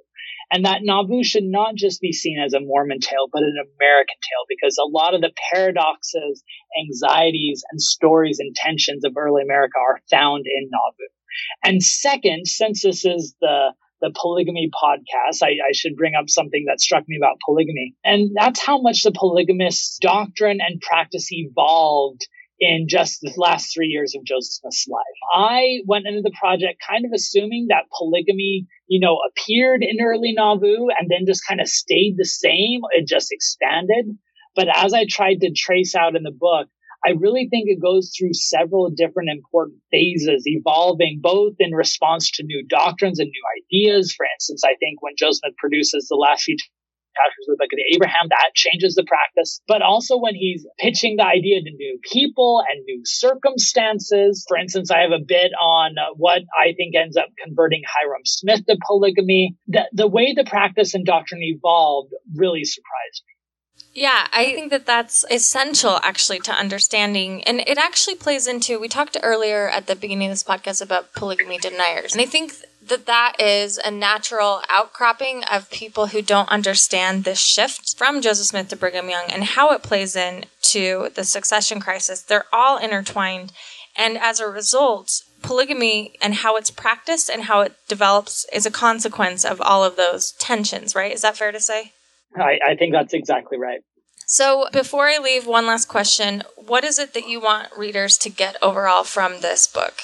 And 0.51 0.64
that 0.64 0.80
Nauvoo 0.82 1.22
should 1.22 1.44
not 1.44 1.74
just 1.74 2.01
be 2.01 2.11
seen 2.11 2.40
as 2.40 2.55
a 2.55 2.61
Mormon 2.61 3.01
tale, 3.01 3.28
but 3.30 3.42
an 3.42 3.57
American 3.76 4.16
tale, 4.22 4.46
because 4.49 4.78
a 4.78 4.88
lot 4.88 5.14
of 5.14 5.20
the 5.20 5.30
paradoxes, 5.53 6.42
anxieties, 6.80 7.62
and 7.70 7.82
stories 7.82 8.38
and 8.38 8.57
tensions 8.57 9.05
of 9.05 9.12
early 9.18 9.42
America 9.42 9.76
are 9.78 10.01
found 10.11 10.46
in 10.46 10.70
Nauvoo. 10.70 11.12
And 11.62 11.82
second, 11.82 12.46
since 12.46 12.82
this 12.82 13.05
is 13.05 13.34
the 13.42 13.74
the 14.01 14.12
polygamy 14.14 14.70
podcast, 14.70 15.42
I, 15.42 15.49
I, 15.49 15.72
should 15.72 15.96
bring 15.96 16.12
up 16.14 16.30
something 16.30 16.66
that 16.68 16.80
struck 16.80 17.03
me 17.09 17.18
about 17.20 17.40
polygamy. 17.44 17.96
And 18.05 18.30
that's 18.32 18.61
how 18.61 18.80
much 18.80 19.03
the 19.03 19.11
polygamist 19.11 20.01
doctrine 20.01 20.61
and 20.61 20.80
practice 20.80 21.26
evolved 21.32 22.24
in 22.61 22.86
just 22.88 23.20
the 23.20 23.32
last 23.36 23.72
three 23.72 23.86
years 23.86 24.14
of 24.16 24.24
Joseph 24.24 24.52
Smith's 24.52 24.86
life. 24.88 25.04
I 25.32 25.78
went 25.86 26.06
into 26.06 26.22
the 26.22 26.34
project 26.38 26.82
kind 26.86 27.04
of 27.04 27.12
assuming 27.14 27.66
that 27.68 27.84
polygamy, 27.96 28.66
you 28.88 29.00
know, 29.00 29.18
appeared 29.30 29.82
in 29.82 30.04
early 30.04 30.32
Nauvoo 30.32 30.88
and 30.98 31.09
then 31.09 31.26
just 31.26 31.46
kind 31.46 31.61
of 31.61 31.68
stayed 31.68 32.14
the 32.16 32.24
same. 32.24 32.80
It 32.92 33.06
just 33.06 33.32
expanded. 33.32 34.16
But 34.56 34.68
as 34.74 34.92
I 34.92 35.06
tried 35.09 35.40
to 35.42 35.52
trace 35.54 35.94
out 35.94 36.16
in 36.16 36.24
the 36.24 36.32
book, 36.36 36.68
I 37.06 37.11
really 37.11 37.46
think 37.48 37.68
it 37.68 37.80
goes 37.80 38.12
through 38.16 38.34
several 38.34 38.90
different 38.90 39.30
important 39.30 39.78
phases, 39.90 40.42
evolving 40.46 41.20
both 41.22 41.54
in 41.61 41.72
response 41.72 42.32
to 42.32 42.42
new 42.42 42.66
doctrines 42.66 43.20
and 43.20 43.30
new 43.30 43.42
ideas. 43.62 44.12
For 44.16 44.26
instance, 44.34 44.64
I 44.64 44.74
think 44.80 45.00
when 45.00 45.14
Joseph 45.16 45.40
Smith 45.44 45.56
produces 45.59 46.09
the 46.09 46.16
last 46.16 46.42
few 46.42 46.56
with 47.48 47.58
Abraham, 47.94 48.28
that 48.30 48.50
changes 48.54 48.94
the 48.94 49.04
practice. 49.04 49.60
But 49.66 49.82
also 49.82 50.18
when 50.18 50.34
he's 50.34 50.66
pitching 50.78 51.16
the 51.16 51.24
idea 51.24 51.60
to 51.62 51.70
new 51.70 51.98
people 52.10 52.62
and 52.70 52.84
new 52.84 53.02
circumstances. 53.04 54.44
For 54.48 54.56
instance, 54.56 54.90
I 54.90 55.00
have 55.00 55.12
a 55.12 55.24
bit 55.24 55.52
on 55.60 55.96
uh, 55.98 56.14
what 56.16 56.42
I 56.58 56.74
think 56.76 56.94
ends 56.94 57.16
up 57.16 57.26
converting 57.44 57.82
Hyrum 57.86 58.22
Smith 58.24 58.64
to 58.66 58.76
polygamy. 58.86 59.56
The, 59.66 59.88
the 59.92 60.06
way 60.08 60.34
the 60.34 60.44
practice 60.44 60.94
and 60.94 61.04
doctrine 61.04 61.42
evolved 61.42 62.12
really 62.34 62.64
surprised 62.64 63.22
me. 63.26 63.34
Yeah, 63.94 64.28
I 64.32 64.52
think 64.54 64.70
that 64.70 64.86
that's 64.86 65.24
essential 65.30 65.98
actually 66.02 66.38
to 66.40 66.52
understanding. 66.52 67.42
And 67.44 67.60
it 67.60 67.78
actually 67.78 68.14
plays 68.14 68.46
into, 68.46 68.78
we 68.78 68.88
talked 68.88 69.16
earlier 69.22 69.68
at 69.68 69.86
the 69.86 69.96
beginning 69.96 70.28
of 70.28 70.32
this 70.32 70.44
podcast 70.44 70.82
about 70.82 71.14
polygamy 71.14 71.58
deniers. 71.58 72.12
And 72.12 72.20
I 72.20 72.26
think 72.26 72.52
that 72.89 73.07
that 73.07 73.34
is 73.39 73.78
a 73.78 73.91
natural 73.91 74.62
outcropping 74.68 75.45
of 75.45 75.70
people 75.70 76.09
who 76.09 76.22
don't 76.22 76.49
understand 76.49 77.24
this 77.24 77.41
shift 77.41 77.97
from 77.97 78.20
Joseph 78.20 78.47
Smith 78.47 78.68
to 78.68 78.76
Brigham 78.76 79.09
Young 79.09 79.24
and 79.28 79.45
how 79.45 79.70
it 79.70 79.82
plays 79.82 80.16
in 80.16 80.45
to 80.62 81.11
the 81.14 81.24
succession 81.24 81.80
crisis. 81.80 82.22
They're 82.22 82.45
all 82.53 82.78
intertwined. 82.78 83.53
And 83.97 84.18
as 84.18 84.41
a 84.41 84.47
result, 84.47 85.22
polygamy 85.43 86.14
and 86.20 86.36
how 86.36 86.57
it's 86.57 86.70
practiced 86.70 87.28
and 87.30 87.45
how 87.45 87.61
it 87.62 87.74
develops 87.89 88.47
is 88.53 88.66
a 88.66 88.70
consequence 88.70 89.45
of 89.45 89.61
all 89.61 89.84
of 89.84 89.97
those 89.97 90.32
tensions, 90.32 90.95
right? 90.95 91.12
Is 91.12 91.22
that 91.22 91.36
fair 91.36 91.53
to 91.53 91.61
say? 91.61 91.93
I, 92.36 92.59
I 92.64 92.76
think 92.76 92.93
that's 92.93 93.14
exactly 93.14 93.59
right. 93.59 93.80
So, 94.26 94.66
before 94.72 95.07
I 95.07 95.16
leave, 95.16 95.47
one 95.47 95.66
last 95.66 95.89
question. 95.89 96.43
What 96.57 96.84
is 96.84 96.99
it 96.99 97.14
that 97.14 97.26
you 97.26 97.41
want 97.41 97.68
readers 97.74 98.18
to 98.18 98.28
get 98.28 98.62
overall 98.62 99.03
from 99.03 99.41
this 99.41 99.66
book? 99.66 99.95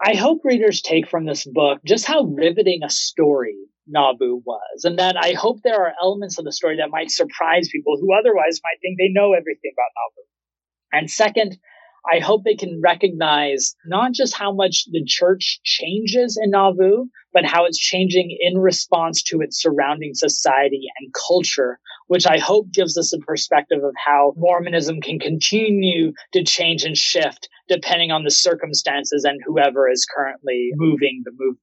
I 0.00 0.14
hope 0.14 0.44
readers 0.44 0.80
take 0.80 1.08
from 1.08 1.26
this 1.26 1.44
book 1.44 1.80
just 1.84 2.06
how 2.06 2.22
riveting 2.22 2.82
a 2.84 2.90
story 2.90 3.56
Nauvoo 3.88 4.42
was, 4.44 4.84
and 4.84 4.98
that 4.98 5.16
I 5.16 5.32
hope 5.32 5.62
there 5.62 5.82
are 5.82 5.94
elements 6.00 6.38
of 6.38 6.44
the 6.44 6.52
story 6.52 6.76
that 6.76 6.90
might 6.90 7.10
surprise 7.10 7.68
people 7.72 7.96
who 7.98 8.14
otherwise 8.14 8.60
might 8.62 8.80
think 8.80 8.98
they 8.98 9.08
know 9.08 9.32
everything 9.32 9.72
about 9.74 9.90
Nauvoo. 9.96 10.28
And 10.92 11.10
second, 11.10 11.58
I 12.10 12.20
hope 12.20 12.44
they 12.44 12.54
can 12.54 12.80
recognize 12.82 13.74
not 13.86 14.12
just 14.12 14.34
how 14.34 14.52
much 14.52 14.84
the 14.90 15.04
church 15.04 15.60
changes 15.62 16.38
in 16.42 16.50
Nauvoo, 16.50 17.06
but 17.32 17.44
how 17.44 17.66
it's 17.66 17.78
changing 17.78 18.36
in 18.40 18.58
response 18.58 19.22
to 19.24 19.40
its 19.40 19.60
surrounding 19.60 20.14
society 20.14 20.86
and 20.98 21.12
culture, 21.28 21.78
which 22.06 22.26
I 22.26 22.38
hope 22.38 22.72
gives 22.72 22.96
us 22.96 23.12
a 23.12 23.18
perspective 23.18 23.84
of 23.84 23.94
how 24.04 24.32
Mormonism 24.36 25.00
can 25.00 25.18
continue 25.18 26.12
to 26.32 26.44
change 26.44 26.84
and 26.84 26.96
shift 26.96 27.48
depending 27.68 28.10
on 28.10 28.24
the 28.24 28.30
circumstances 28.30 29.24
and 29.24 29.40
whoever 29.44 29.90
is 29.90 30.06
currently 30.06 30.70
moving 30.74 31.22
the 31.24 31.32
movement. 31.32 31.62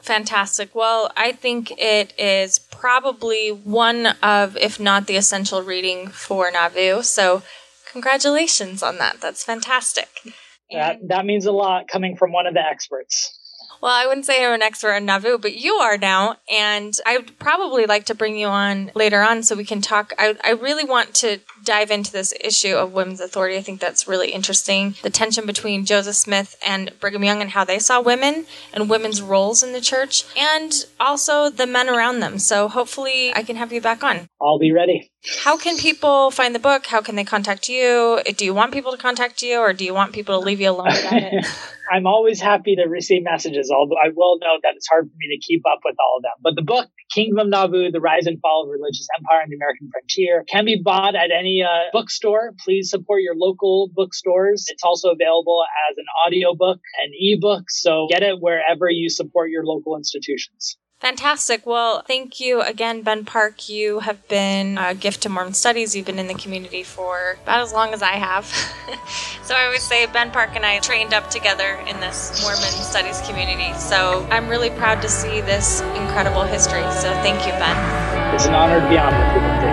Fantastic. 0.00 0.74
Well, 0.74 1.12
I 1.16 1.32
think 1.32 1.72
it 1.76 2.18
is 2.18 2.58
probably 2.58 3.50
one 3.50 4.06
of, 4.22 4.56
if 4.56 4.80
not 4.80 5.06
the 5.06 5.16
essential 5.16 5.62
reading 5.62 6.08
for 6.08 6.50
Nauvoo. 6.50 7.02
So 7.02 7.42
Congratulations 7.92 8.82
on 8.82 8.98
that. 8.98 9.20
That's 9.20 9.44
fantastic. 9.44 10.08
That, 10.70 10.98
that 11.08 11.26
means 11.26 11.46
a 11.46 11.52
lot 11.52 11.88
coming 11.88 12.16
from 12.16 12.32
one 12.32 12.46
of 12.46 12.54
the 12.54 12.60
experts. 12.60 13.36
Well, 13.80 13.92
I 13.92 14.06
wouldn't 14.06 14.26
say 14.26 14.44
I'm 14.44 14.52
an 14.52 14.62
expert 14.62 14.92
in 14.92 15.06
Nauvoo, 15.06 15.38
but 15.38 15.56
you 15.56 15.74
are 15.74 15.96
now. 15.96 16.36
And 16.52 16.92
I'd 17.06 17.38
probably 17.38 17.86
like 17.86 18.04
to 18.06 18.14
bring 18.14 18.36
you 18.36 18.48
on 18.48 18.90
later 18.94 19.22
on 19.22 19.42
so 19.42 19.56
we 19.56 19.64
can 19.64 19.80
talk. 19.80 20.12
I, 20.18 20.36
I 20.44 20.50
really 20.50 20.84
want 20.84 21.14
to 21.16 21.40
dive 21.64 21.90
into 21.90 22.12
this 22.12 22.34
issue 22.44 22.74
of 22.74 22.92
women's 22.92 23.20
authority. 23.20 23.56
I 23.56 23.62
think 23.62 23.80
that's 23.80 24.06
really 24.06 24.32
interesting. 24.32 24.96
The 25.02 25.08
tension 25.08 25.46
between 25.46 25.86
Joseph 25.86 26.16
Smith 26.16 26.56
and 26.64 26.92
Brigham 27.00 27.24
Young 27.24 27.40
and 27.40 27.50
how 27.50 27.64
they 27.64 27.78
saw 27.78 28.02
women 28.02 28.44
and 28.74 28.90
women's 28.90 29.22
roles 29.22 29.62
in 29.62 29.72
the 29.72 29.80
church, 29.80 30.24
and 30.36 30.84
also 30.98 31.48
the 31.48 31.66
men 31.66 31.88
around 31.88 32.20
them. 32.20 32.38
So 32.38 32.68
hopefully 32.68 33.32
I 33.34 33.42
can 33.42 33.56
have 33.56 33.72
you 33.72 33.80
back 33.80 34.04
on. 34.04 34.28
I'll 34.42 34.58
be 34.58 34.72
ready. 34.72 35.10
How 35.44 35.58
can 35.58 35.76
people 35.76 36.30
find 36.30 36.54
the 36.54 36.58
book? 36.58 36.86
How 36.86 37.02
can 37.02 37.14
they 37.14 37.24
contact 37.24 37.68
you? 37.68 38.22
Do 38.36 38.44
you 38.44 38.54
want 38.54 38.72
people 38.72 38.92
to 38.92 38.98
contact 38.98 39.42
you 39.42 39.58
or 39.58 39.74
do 39.74 39.84
you 39.84 39.92
want 39.92 40.14
people 40.14 40.40
to 40.40 40.44
leave 40.44 40.60
you 40.60 40.70
alone 40.70 40.88
about 40.88 41.12
it? 41.12 41.46
I'm 41.92 42.06
always 42.06 42.40
happy 42.40 42.76
to 42.76 42.88
receive 42.88 43.24
messages, 43.24 43.70
although 43.70 43.96
I 43.96 44.10
will 44.14 44.38
note 44.38 44.60
that 44.62 44.76
it's 44.76 44.86
hard 44.86 45.10
for 45.10 45.16
me 45.18 45.36
to 45.36 45.44
keep 45.44 45.62
up 45.66 45.80
with 45.84 45.96
all 45.98 46.18
of 46.18 46.22
them. 46.22 46.32
But 46.40 46.54
the 46.54 46.62
book, 46.62 46.88
Kingdom 47.12 47.38
of 47.40 47.48
Nauvoo, 47.48 47.90
The 47.90 48.00
Rise 48.00 48.26
and 48.26 48.40
Fall 48.40 48.64
of 48.64 48.70
Religious 48.70 49.08
Empire 49.18 49.42
in 49.42 49.50
the 49.50 49.56
American 49.56 49.90
Frontier, 49.90 50.44
can 50.48 50.64
be 50.64 50.80
bought 50.82 51.16
at 51.16 51.30
any 51.36 51.64
uh, 51.64 51.90
bookstore. 51.92 52.54
Please 52.64 52.88
support 52.88 53.22
your 53.22 53.34
local 53.34 53.90
bookstores. 53.92 54.66
It's 54.68 54.84
also 54.84 55.10
available 55.10 55.64
as 55.90 55.98
an 55.98 56.06
audiobook 56.26 56.78
and 57.02 57.12
ebook. 57.18 57.70
So 57.70 58.06
get 58.08 58.22
it 58.22 58.40
wherever 58.40 58.88
you 58.88 59.10
support 59.10 59.50
your 59.50 59.64
local 59.64 59.96
institutions. 59.96 60.78
Fantastic. 61.00 61.64
Well, 61.64 62.02
thank 62.06 62.40
you 62.40 62.60
again, 62.60 63.00
Ben 63.00 63.24
Park. 63.24 63.70
You 63.70 64.00
have 64.00 64.28
been 64.28 64.76
a 64.76 64.94
gift 64.94 65.22
to 65.22 65.30
Mormon 65.30 65.54
Studies. 65.54 65.96
You've 65.96 66.04
been 66.04 66.18
in 66.18 66.26
the 66.26 66.34
community 66.34 66.82
for 66.82 67.38
about 67.42 67.62
as 67.62 67.72
long 67.72 67.94
as 67.94 68.02
I 68.02 68.12
have. 68.12 68.44
so 69.42 69.54
I 69.54 69.64
always 69.64 69.82
say 69.82 70.04
Ben 70.06 70.30
Park 70.30 70.50
and 70.54 70.66
I 70.66 70.78
trained 70.80 71.14
up 71.14 71.30
together 71.30 71.82
in 71.88 71.98
this 72.00 72.42
Mormon 72.42 72.60
Studies 72.60 73.22
community. 73.22 73.72
So 73.78 74.28
I'm 74.30 74.46
really 74.46 74.70
proud 74.70 75.00
to 75.00 75.08
see 75.08 75.40
this 75.40 75.80
incredible 75.80 76.42
history. 76.42 76.82
So 76.92 77.10
thank 77.24 77.46
you, 77.46 77.52
Ben. 77.52 78.34
It's 78.34 78.44
an 78.44 78.54
honor 78.54 78.80
to 78.80 78.88
be 78.88 78.98
on 78.98 79.14
with 79.14 79.64
you. 79.64 79.69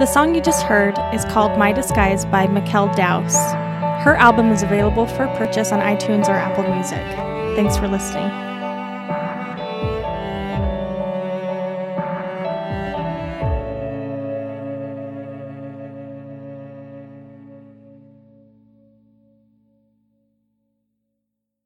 The 0.00 0.06
song 0.06 0.34
you 0.34 0.40
just 0.40 0.62
heard 0.62 0.98
is 1.12 1.26
called 1.26 1.58
My 1.58 1.72
Disguise 1.72 2.24
by 2.24 2.46
Mikkel 2.46 2.96
Dowse. 2.96 3.36
Her 4.02 4.16
album 4.16 4.50
is 4.50 4.62
available 4.62 5.06
for 5.06 5.26
purchase 5.36 5.72
on 5.72 5.80
iTunes 5.80 6.26
or 6.26 6.32
Apple 6.32 6.64
Music. 6.74 7.04
Thanks 7.54 7.76
for 7.76 7.86
listening. 7.86 8.49